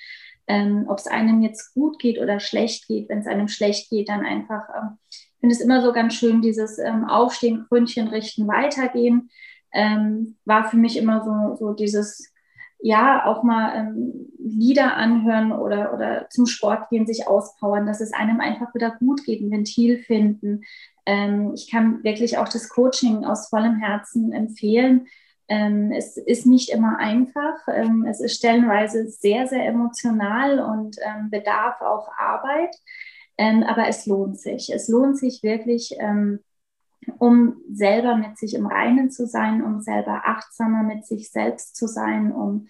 Ähm, 0.46 0.84
Ob 0.86 0.98
es 0.98 1.08
einem 1.08 1.42
jetzt 1.42 1.74
gut 1.74 1.98
geht 1.98 2.20
oder 2.20 2.38
schlecht 2.38 2.86
geht, 2.86 3.08
wenn 3.08 3.18
es 3.18 3.26
einem 3.26 3.48
schlecht 3.48 3.90
geht, 3.90 4.08
dann 4.08 4.24
einfach, 4.24 4.62
ähm, 4.76 4.98
ich 5.10 5.34
finde 5.40 5.56
es 5.56 5.60
immer 5.60 5.82
so 5.82 5.92
ganz 5.92 6.14
schön, 6.14 6.42
dieses 6.42 6.78
ähm, 6.78 7.08
Aufstehen, 7.08 7.66
Krönchen 7.68 8.06
richten, 8.06 8.46
weitergehen 8.46 9.30
ähm, 9.74 10.36
war 10.44 10.70
für 10.70 10.76
mich 10.76 10.96
immer 10.96 11.24
so, 11.24 11.56
so 11.56 11.74
dieses, 11.74 12.32
ja, 12.86 13.24
auch 13.24 13.42
mal 13.42 13.74
ähm, 13.74 14.28
Lieder 14.38 14.94
anhören 14.94 15.52
oder, 15.52 15.94
oder 15.94 16.28
zum 16.28 16.44
Sport 16.44 16.90
gehen, 16.90 17.06
sich 17.06 17.26
auspowern, 17.26 17.86
dass 17.86 18.02
es 18.02 18.12
einem 18.12 18.40
einfach 18.40 18.74
wieder 18.74 18.94
gut 18.98 19.24
geht, 19.24 19.40
ein 19.40 19.50
Ventil 19.50 20.02
finden. 20.02 20.64
Ähm, 21.06 21.52
ich 21.54 21.70
kann 21.70 22.04
wirklich 22.04 22.36
auch 22.36 22.46
das 22.46 22.68
Coaching 22.68 23.24
aus 23.24 23.48
vollem 23.48 23.76
Herzen 23.76 24.32
empfehlen. 24.32 25.06
Ähm, 25.48 25.92
es 25.92 26.18
ist 26.18 26.44
nicht 26.44 26.68
immer 26.68 26.98
einfach. 26.98 27.56
Ähm, 27.68 28.04
es 28.06 28.20
ist 28.20 28.36
stellenweise 28.36 29.08
sehr, 29.08 29.46
sehr 29.46 29.64
emotional 29.64 30.60
und 30.60 30.98
ähm, 31.02 31.30
bedarf 31.30 31.80
auch 31.80 32.10
Arbeit. 32.18 32.76
Ähm, 33.38 33.62
aber 33.62 33.88
es 33.88 34.04
lohnt 34.04 34.38
sich. 34.38 34.70
Es 34.70 34.88
lohnt 34.88 35.16
sich 35.16 35.42
wirklich, 35.42 35.96
ähm, 36.00 36.40
um 37.18 37.56
selber 37.72 38.16
mit 38.16 38.38
sich 38.38 38.54
im 38.54 38.66
Reinen 38.66 39.10
zu 39.10 39.26
sein, 39.26 39.62
um 39.62 39.80
selber 39.80 40.22
achtsamer 40.24 40.82
mit 40.82 41.06
sich 41.06 41.30
selbst 41.30 41.76
zu 41.76 41.86
sein, 41.86 42.32
um 42.32 42.66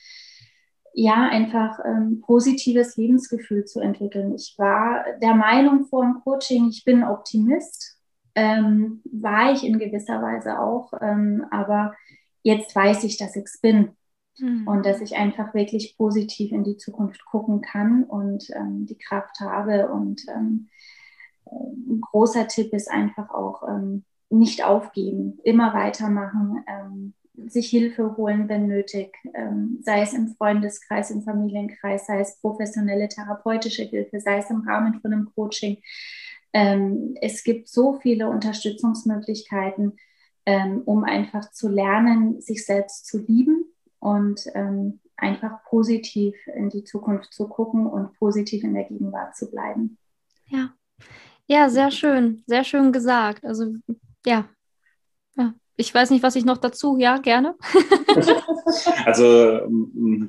ja 0.92 1.28
einfach 1.28 1.80
ähm, 1.84 2.20
positives 2.20 2.96
Lebensgefühl 2.96 3.64
zu 3.64 3.80
entwickeln. 3.80 4.34
Ich 4.34 4.54
war 4.58 5.04
der 5.20 5.34
Meinung 5.34 5.86
vor 5.86 6.04
dem 6.04 6.20
Coaching, 6.22 6.68
ich 6.68 6.84
bin 6.84 7.02
Optimist, 7.02 7.98
ähm, 8.34 9.02
war 9.12 9.52
ich 9.52 9.64
in 9.64 9.78
gewisser 9.78 10.22
Weise 10.22 10.60
auch, 10.60 10.92
ähm, 11.00 11.46
aber 11.50 11.94
jetzt 12.42 12.74
weiß 12.74 13.04
ich, 13.04 13.16
dass 13.16 13.36
ich 13.36 13.44
es 13.44 13.60
bin. 13.60 13.90
Mhm. 14.38 14.66
Und 14.66 14.84
dass 14.84 15.00
ich 15.00 15.16
einfach 15.16 15.54
wirklich 15.54 15.96
positiv 15.96 16.50
in 16.50 16.64
die 16.64 16.76
Zukunft 16.76 17.24
gucken 17.24 17.60
kann 17.60 18.02
und 18.02 18.50
ähm, 18.50 18.84
die 18.86 18.98
Kraft 18.98 19.38
habe. 19.40 19.88
Und 19.88 20.22
ähm, 20.28 20.68
ein 21.46 22.00
großer 22.00 22.48
Tipp 22.48 22.72
ist 22.72 22.90
einfach 22.90 23.30
auch, 23.30 23.62
ähm, 23.68 24.04
nicht 24.30 24.64
aufgeben, 24.64 25.38
immer 25.44 25.74
weitermachen, 25.74 26.64
ähm, 26.66 27.14
sich 27.48 27.68
Hilfe 27.68 28.16
holen, 28.16 28.48
wenn 28.48 28.68
nötig, 28.68 29.16
ähm, 29.34 29.78
sei 29.82 30.02
es 30.02 30.12
im 30.12 30.28
Freundeskreis, 30.28 31.10
im 31.10 31.22
Familienkreis, 31.22 32.06
sei 32.06 32.20
es 32.20 32.38
professionelle 32.40 33.08
therapeutische 33.08 33.82
Hilfe, 33.82 34.20
sei 34.20 34.38
es 34.38 34.50
im 34.50 34.60
Rahmen 34.60 35.00
von 35.00 35.12
einem 35.12 35.32
Coaching. 35.34 35.78
Ähm, 36.52 37.16
es 37.20 37.42
gibt 37.42 37.68
so 37.68 37.98
viele 38.00 38.28
Unterstützungsmöglichkeiten, 38.28 39.96
ähm, 40.46 40.82
um 40.84 41.02
einfach 41.04 41.50
zu 41.50 41.68
lernen, 41.68 42.40
sich 42.40 42.64
selbst 42.64 43.06
zu 43.06 43.18
lieben 43.18 43.64
und 43.98 44.46
ähm, 44.54 45.00
einfach 45.16 45.64
positiv 45.64 46.34
in 46.54 46.70
die 46.70 46.84
Zukunft 46.84 47.32
zu 47.32 47.48
gucken 47.48 47.86
und 47.86 48.12
positiv 48.14 48.62
in 48.62 48.74
der 48.74 48.84
Gegenwart 48.84 49.36
zu 49.36 49.50
bleiben. 49.50 49.98
Ja. 50.48 50.72
Ja, 51.46 51.68
sehr 51.68 51.90
schön, 51.90 52.42
sehr 52.46 52.64
schön 52.64 52.92
gesagt. 52.92 53.44
Also 53.44 53.74
ja. 54.26 54.48
ja. 55.36 55.54
Ich 55.76 55.92
weiß 55.92 56.10
nicht, 56.10 56.22
was 56.22 56.36
ich 56.36 56.44
noch 56.44 56.58
dazu, 56.58 56.96
ja, 56.98 57.18
gerne. 57.18 57.56
also, 59.04 59.68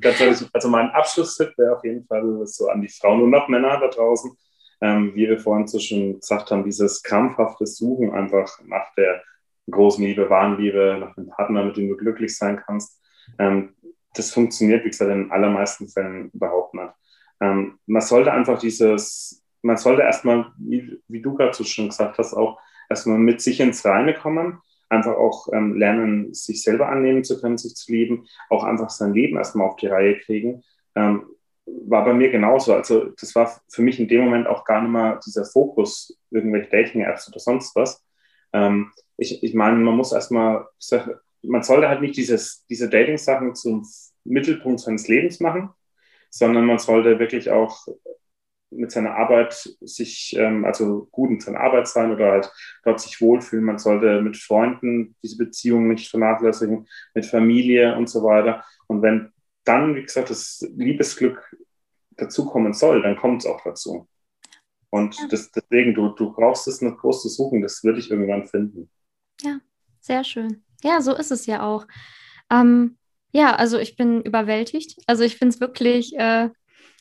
ganz 0.00 0.20
ehrlich, 0.20 0.44
also 0.52 0.68
mein 0.68 0.90
Abschlusstipp 0.90 1.56
wäre 1.56 1.76
auf 1.76 1.84
jeden 1.84 2.04
Fall 2.06 2.46
so 2.46 2.68
an 2.68 2.80
die 2.80 2.88
Frauen 2.88 3.22
und 3.22 3.34
auch 3.34 3.48
Männer 3.48 3.78
da 3.78 3.88
draußen, 3.88 4.36
ähm, 4.80 5.12
wie 5.14 5.28
wir 5.28 5.38
vorhin 5.38 5.68
so 5.68 5.78
schon 5.78 6.18
gesagt 6.20 6.50
haben, 6.50 6.64
dieses 6.64 7.02
krampfhafte 7.02 7.66
Suchen 7.66 8.12
einfach 8.12 8.58
nach 8.64 8.92
der 8.96 9.22
großen 9.70 10.04
Liebe, 10.04 10.28
wahren 10.28 10.58
Liebe, 10.58 10.96
nach 11.00 11.14
dem 11.14 11.28
Partner, 11.28 11.64
mit 11.64 11.76
dem 11.76 11.88
du 11.88 11.96
glücklich 11.96 12.36
sein 12.36 12.60
kannst. 12.66 13.00
Ähm, 13.38 13.74
das 14.14 14.32
funktioniert, 14.32 14.84
wie 14.84 14.90
gesagt, 14.90 15.10
in 15.10 15.24
den 15.24 15.30
allermeisten 15.30 15.88
Fällen 15.88 16.30
überhaupt 16.30 16.74
nicht. 16.74 16.92
Ähm, 17.40 17.78
man 17.86 18.02
sollte 18.02 18.32
einfach 18.32 18.58
dieses, 18.58 19.44
man 19.62 19.76
sollte 19.76 20.02
erstmal, 20.02 20.52
wie, 20.58 21.00
wie 21.08 21.20
du 21.20 21.34
gerade 21.34 21.54
so 21.54 21.64
schon 21.64 21.88
gesagt 21.88 22.18
hast, 22.18 22.34
auch 22.34 22.58
erstmal 22.88 23.18
mit 23.18 23.40
sich 23.40 23.60
ins 23.60 23.84
Reine 23.84 24.14
kommen. 24.14 24.60
einfach 24.88 25.16
auch 25.16 25.48
ähm, 25.52 25.74
lernen, 25.74 26.32
sich 26.32 26.62
selber 26.62 26.88
annehmen 26.88 27.24
zu 27.24 27.40
können, 27.40 27.58
sich 27.58 27.74
zu 27.74 27.90
lieben, 27.90 28.26
auch 28.50 28.62
einfach 28.62 28.90
sein 28.90 29.12
Leben 29.14 29.36
erstmal 29.36 29.66
auf 29.66 29.76
die 29.76 29.88
Reihe 29.88 30.18
kriegen. 30.20 30.62
Ähm, 30.94 31.24
war 31.66 32.04
bei 32.04 32.14
mir 32.14 32.30
genauso. 32.30 32.72
Also 32.74 33.06
das 33.20 33.34
war 33.34 33.60
für 33.68 33.82
mich 33.82 33.98
in 33.98 34.08
dem 34.08 34.24
Moment 34.24 34.46
auch 34.46 34.64
gar 34.64 34.80
nicht 34.80 34.90
mal 34.90 35.18
dieser 35.26 35.44
Fokus, 35.44 36.16
irgendwelche 36.30 36.70
Dating-Apps 36.70 37.28
oder 37.28 37.40
sonst 37.40 37.74
was. 37.74 38.04
Ähm, 38.52 38.92
ich, 39.16 39.42
ich 39.42 39.54
meine, 39.54 39.76
man 39.76 39.96
muss 39.96 40.12
erstmal, 40.12 40.66
man 41.42 41.62
sollte 41.62 41.88
halt 41.88 42.00
nicht 42.00 42.16
dieses, 42.16 42.64
diese 42.66 42.88
Dating-Sachen 42.88 43.54
zum 43.54 43.86
Mittelpunkt 44.24 44.80
seines 44.80 45.08
Lebens 45.08 45.40
machen, 45.40 45.70
sondern 46.30 46.66
man 46.66 46.78
sollte 46.78 47.18
wirklich 47.18 47.50
auch 47.50 47.86
mit 48.76 48.90
seiner 48.92 49.14
Arbeit 49.14 49.54
sich, 49.80 50.36
ähm, 50.38 50.64
also 50.64 51.08
gut 51.10 51.30
in 51.30 51.40
seiner 51.40 51.60
Arbeit 51.60 51.88
sein 51.88 52.12
oder 52.12 52.32
halt 52.32 52.52
dort 52.84 53.00
sich 53.00 53.20
wohlfühlen. 53.20 53.64
Man 53.64 53.78
sollte 53.78 54.20
mit 54.22 54.36
Freunden 54.36 55.16
diese 55.22 55.36
Beziehungen 55.36 55.88
nicht 55.88 56.10
vernachlässigen, 56.10 56.86
mit 57.14 57.26
Familie 57.26 57.96
und 57.96 58.08
so 58.08 58.22
weiter. 58.22 58.64
Und 58.86 59.02
wenn 59.02 59.32
dann, 59.64 59.94
wie 59.94 60.02
gesagt, 60.02 60.30
das 60.30 60.66
Liebesglück 60.76 61.56
dazukommen 62.16 62.72
soll, 62.72 63.02
dann 63.02 63.16
kommt 63.16 63.42
es 63.42 63.46
auch 63.46 63.62
dazu. 63.62 64.08
Und 64.90 65.18
ja. 65.18 65.26
das, 65.28 65.50
deswegen, 65.50 65.94
du, 65.94 66.08
du 66.10 66.32
brauchst 66.32 66.66
es 66.68 66.80
nicht 66.80 66.98
groß 66.98 67.22
zu 67.22 67.28
suchen, 67.28 67.62
das 67.62 67.82
würde 67.84 67.98
ich 67.98 68.10
irgendwann 68.10 68.46
finden. 68.46 68.88
Ja, 69.42 69.60
sehr 70.00 70.24
schön. 70.24 70.64
Ja, 70.82 71.00
so 71.00 71.14
ist 71.14 71.32
es 71.32 71.46
ja 71.46 71.62
auch. 71.62 71.86
Ähm, 72.50 72.96
ja, 73.32 73.54
also 73.54 73.78
ich 73.78 73.96
bin 73.96 74.22
überwältigt. 74.22 74.96
Also 75.06 75.24
ich 75.24 75.36
finde 75.36 75.54
es 75.54 75.60
wirklich, 75.60 76.16
äh, 76.16 76.48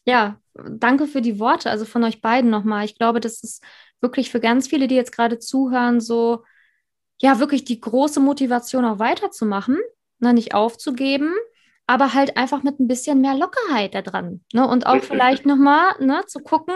ja, 0.05 0.39
danke 0.53 1.07
für 1.07 1.21
die 1.21 1.39
Worte, 1.39 1.69
also 1.69 1.85
von 1.85 2.03
euch 2.03 2.21
beiden 2.21 2.49
nochmal. 2.49 2.85
Ich 2.85 2.97
glaube, 2.97 3.19
das 3.19 3.43
ist 3.43 3.63
wirklich 4.01 4.31
für 4.31 4.39
ganz 4.39 4.67
viele, 4.67 4.87
die 4.87 4.95
jetzt 4.95 5.11
gerade 5.11 5.39
zuhören, 5.39 5.99
so, 5.99 6.43
ja, 7.19 7.39
wirklich 7.39 7.65
die 7.65 7.79
große 7.79 8.19
Motivation 8.19 8.85
auch 8.85 8.99
weiterzumachen, 8.99 9.79
ne, 10.19 10.33
nicht 10.33 10.53
aufzugeben, 10.53 11.33
aber 11.87 12.13
halt 12.13 12.37
einfach 12.37 12.63
mit 12.63 12.79
ein 12.79 12.87
bisschen 12.87 13.21
mehr 13.21 13.35
Lockerheit 13.35 13.95
da 13.95 14.01
dran. 14.01 14.41
Ne? 14.53 14.67
Und 14.67 14.85
auch 14.85 15.01
vielleicht 15.03 15.45
nochmal 15.45 15.95
ne, 15.99 16.23
zu 16.27 16.39
gucken, 16.39 16.75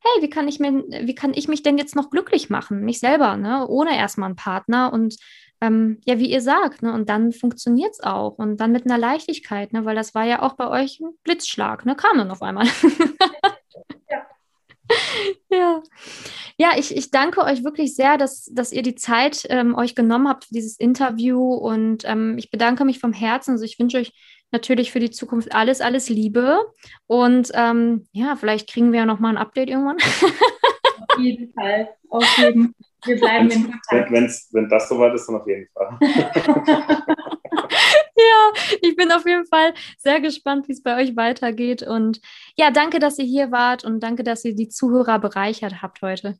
hey, 0.00 0.22
wie 0.22 0.30
kann 0.30 0.48
ich 0.48 0.60
mir, 0.60 0.84
wie 1.02 1.14
kann 1.14 1.32
ich 1.34 1.48
mich 1.48 1.62
denn 1.62 1.78
jetzt 1.78 1.96
noch 1.96 2.10
glücklich 2.10 2.50
machen? 2.50 2.84
Mich 2.84 3.00
selber, 3.00 3.36
ne? 3.36 3.66
ohne 3.68 3.96
erstmal 3.96 4.28
einen 4.28 4.36
Partner 4.36 4.92
und 4.92 5.16
ähm, 5.60 6.00
ja, 6.04 6.18
wie 6.18 6.30
ihr 6.30 6.40
sagt, 6.40 6.82
ne? 6.82 6.92
Und 6.92 7.08
dann 7.08 7.32
funktioniert 7.32 7.92
es 7.92 8.00
auch. 8.00 8.38
Und 8.38 8.58
dann 8.58 8.72
mit 8.72 8.86
einer 8.86 8.98
Leichtigkeit, 8.98 9.72
ne? 9.72 9.84
Weil 9.84 9.96
das 9.96 10.14
war 10.14 10.24
ja 10.24 10.42
auch 10.42 10.54
bei 10.54 10.68
euch 10.68 11.00
ein 11.00 11.10
Blitzschlag, 11.24 11.84
ne? 11.84 11.96
Kam 11.96 12.18
dann 12.18 12.30
auf 12.30 12.42
einmal. 12.42 12.66
ja. 14.08 14.26
ja. 15.50 15.82
Ja, 16.58 16.72
ich, 16.76 16.96
ich 16.96 17.10
danke 17.10 17.42
euch 17.42 17.64
wirklich 17.64 17.94
sehr, 17.94 18.18
dass, 18.18 18.46
dass 18.52 18.72
ihr 18.72 18.82
die 18.82 18.94
Zeit 18.94 19.46
ähm, 19.48 19.74
euch 19.76 19.94
genommen 19.94 20.28
habt 20.28 20.46
für 20.46 20.54
dieses 20.54 20.78
Interview 20.78 21.54
und 21.54 22.02
ähm, 22.04 22.36
ich 22.38 22.50
bedanke 22.50 22.84
mich 22.84 22.98
vom 22.98 23.12
Herzen. 23.12 23.52
Also 23.52 23.64
ich 23.64 23.78
wünsche 23.78 23.98
euch 23.98 24.12
natürlich 24.50 24.90
für 24.90 25.00
die 25.00 25.10
Zukunft 25.10 25.54
alles, 25.54 25.80
alles 25.80 26.08
Liebe 26.08 26.58
und 27.06 27.50
ähm, 27.54 28.06
ja, 28.12 28.34
vielleicht 28.34 28.68
kriegen 28.70 28.92
wir 28.92 29.00
ja 29.00 29.06
nochmal 29.06 29.32
ein 29.32 29.38
Update 29.38 29.68
irgendwann. 29.68 29.98
Auf 29.98 31.18
jeden 31.18 31.52
Fall, 31.52 31.90
auf 32.08 32.38
jeden 32.38 32.74
Fall. 32.74 32.74
Wir 33.04 33.18
bleiben 33.18 33.50
in 33.50 33.62
Kontakt. 33.70 34.10
Wenn's, 34.10 34.48
wenn 34.52 34.68
das 34.68 34.88
soweit 34.88 35.14
ist, 35.14 35.26
dann 35.26 35.36
auf 35.36 35.46
jeden 35.46 35.68
Fall. 35.72 35.98
ja, 38.16 38.52
ich 38.82 38.96
bin 38.96 39.12
auf 39.12 39.24
jeden 39.26 39.46
Fall 39.46 39.72
sehr 39.98 40.20
gespannt, 40.20 40.68
wie 40.68 40.72
es 40.72 40.82
bei 40.82 41.00
euch 41.00 41.16
weitergeht. 41.16 41.82
Und 41.82 42.20
ja, 42.56 42.70
danke, 42.70 42.98
dass 42.98 43.18
ihr 43.18 43.24
hier 43.24 43.52
wart 43.52 43.84
und 43.84 44.00
danke, 44.00 44.24
dass 44.24 44.44
ihr 44.44 44.54
die 44.54 44.68
Zuhörer 44.68 45.18
bereichert 45.18 45.82
habt 45.82 46.02
heute. 46.02 46.38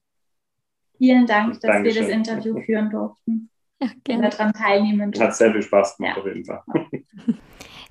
Vielen 0.97 1.27
Dank, 1.27 1.61
dass 1.61 1.71
Dankeschön. 1.71 1.95
wir 1.95 2.03
das 2.03 2.11
Interview 2.11 2.61
führen 2.61 2.91
durften. 2.91 3.51
Ja, 3.81 3.89
gerne. 4.03 4.25
Und 4.25 4.35
daran 4.35 4.53
teilnehmen 4.53 5.13
durften. 5.13 5.29
Hat 5.29 5.37
sehr 5.37 5.53
viel 5.53 5.63
Spaß 5.63 5.97
gemacht, 5.97 6.17
ja. 6.17 6.23
auf 6.23 6.27
jeden 6.27 6.45
Fall. 6.45 6.63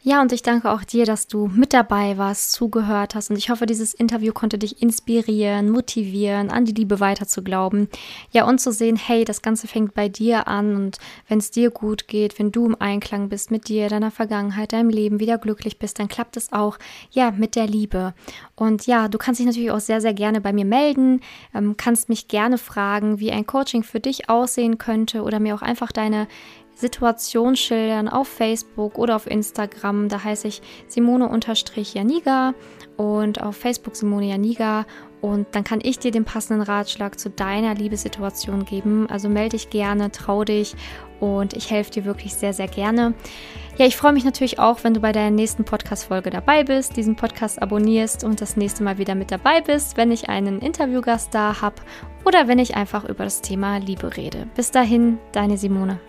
Ja, 0.07 0.21
und 0.21 0.31
ich 0.31 0.41
danke 0.41 0.71
auch 0.71 0.85
dir, 0.85 1.03
dass 1.03 1.27
du 1.27 1.47
mit 1.47 1.73
dabei 1.73 2.17
warst, 2.17 2.53
zugehört 2.53 3.13
hast. 3.13 3.29
Und 3.29 3.35
ich 3.35 3.49
hoffe, 3.49 3.65
dieses 3.65 3.93
Interview 3.93 4.31
konnte 4.31 4.57
dich 4.57 4.81
inspirieren, 4.81 5.69
motivieren, 5.69 6.49
an 6.49 6.63
die 6.63 6.71
Liebe 6.71 7.01
weiter 7.01 7.27
zu 7.27 7.43
glauben. 7.43 7.89
Ja, 8.31 8.47
und 8.47 8.59
zu 8.59 8.71
sehen, 8.71 8.95
hey, 8.95 9.25
das 9.25 9.41
Ganze 9.41 9.67
fängt 9.67 9.93
bei 9.95 10.07
dir 10.07 10.47
an. 10.47 10.77
Und 10.77 10.97
wenn 11.27 11.39
es 11.39 11.51
dir 11.51 11.71
gut 11.71 12.07
geht, 12.07 12.39
wenn 12.39 12.53
du 12.53 12.67
im 12.67 12.77
Einklang 12.79 13.27
bist 13.27 13.51
mit 13.51 13.67
dir, 13.67 13.89
deiner 13.89 14.09
Vergangenheit, 14.09 14.71
deinem 14.71 14.91
Leben, 14.91 15.19
wieder 15.19 15.37
glücklich 15.37 15.77
bist, 15.77 15.99
dann 15.99 16.07
klappt 16.07 16.37
es 16.37 16.53
auch, 16.53 16.77
ja, 17.11 17.31
mit 17.31 17.57
der 17.57 17.67
Liebe. 17.67 18.13
Und 18.55 18.87
ja, 18.87 19.09
du 19.09 19.17
kannst 19.17 19.41
dich 19.41 19.45
natürlich 19.45 19.71
auch 19.71 19.81
sehr, 19.81 19.99
sehr 19.99 20.13
gerne 20.13 20.39
bei 20.39 20.53
mir 20.53 20.63
melden, 20.63 21.19
ähm, 21.53 21.75
kannst 21.75 22.07
mich 22.07 22.29
gerne 22.29 22.57
fragen, 22.57 23.19
wie 23.19 23.33
ein 23.33 23.45
Coaching 23.45 23.83
für 23.83 23.99
dich 23.99 24.29
aussehen 24.29 24.77
könnte 24.77 25.23
oder 25.23 25.41
mir 25.41 25.53
auch 25.53 25.61
einfach 25.61 25.91
deine 25.91 26.29
Situation 26.77 27.55
schildern 27.55 28.07
auf 28.07 28.27
Facebook 28.27 28.97
oder 28.97 29.15
auf 29.15 29.27
Instagram. 29.27 30.09
Da 30.09 30.23
heiße 30.23 30.47
ich 30.47 30.61
Simone-Janiga 30.87 32.53
und 32.97 33.41
auf 33.41 33.55
Facebook 33.55 33.95
Simone 33.95 34.27
Janiga. 34.27 34.85
Und 35.19 35.47
dann 35.53 35.63
kann 35.63 35.79
ich 35.81 35.97
dir 35.97 36.11
den 36.11 36.25
passenden 36.25 36.61
Ratschlag 36.61 37.19
zu 37.19 37.31
deiner 37.31 37.73
Liebessituation 37.73 38.65
geben. 38.65 39.09
Also 39.09 39.29
melde 39.29 39.57
dich 39.57 39.71
gerne, 39.71 40.11
trau 40.11 40.43
dich 40.43 40.75
und 41.19 41.55
ich 41.55 41.71
helfe 41.71 41.89
dir 41.89 42.05
wirklich 42.05 42.35
sehr, 42.35 42.53
sehr 42.53 42.67
gerne. 42.67 43.15
Ja, 43.77 43.87
ich 43.87 43.97
freue 43.97 44.13
mich 44.13 44.23
natürlich 44.23 44.59
auch, 44.59 44.83
wenn 44.83 44.93
du 44.93 44.99
bei 44.99 45.11
der 45.11 45.31
nächsten 45.31 45.63
Podcast-Folge 45.63 46.29
dabei 46.29 46.63
bist, 46.63 46.97
diesen 46.97 47.15
Podcast 47.15 47.59
abonnierst 47.59 48.23
und 48.23 48.41
das 48.41 48.57
nächste 48.57 48.83
Mal 48.83 48.99
wieder 48.99 49.15
mit 49.15 49.31
dabei 49.31 49.61
bist, 49.61 49.97
wenn 49.97 50.11
ich 50.11 50.29
einen 50.29 50.59
Interviewgast 50.59 51.33
da 51.33 51.61
habe 51.61 51.77
oder 52.23 52.47
wenn 52.47 52.59
ich 52.59 52.75
einfach 52.75 53.03
über 53.03 53.23
das 53.23 53.41
Thema 53.41 53.77
Liebe 53.77 54.15
rede. 54.17 54.47
Bis 54.55 54.69
dahin, 54.69 55.17
deine 55.31 55.57
Simone. 55.57 55.99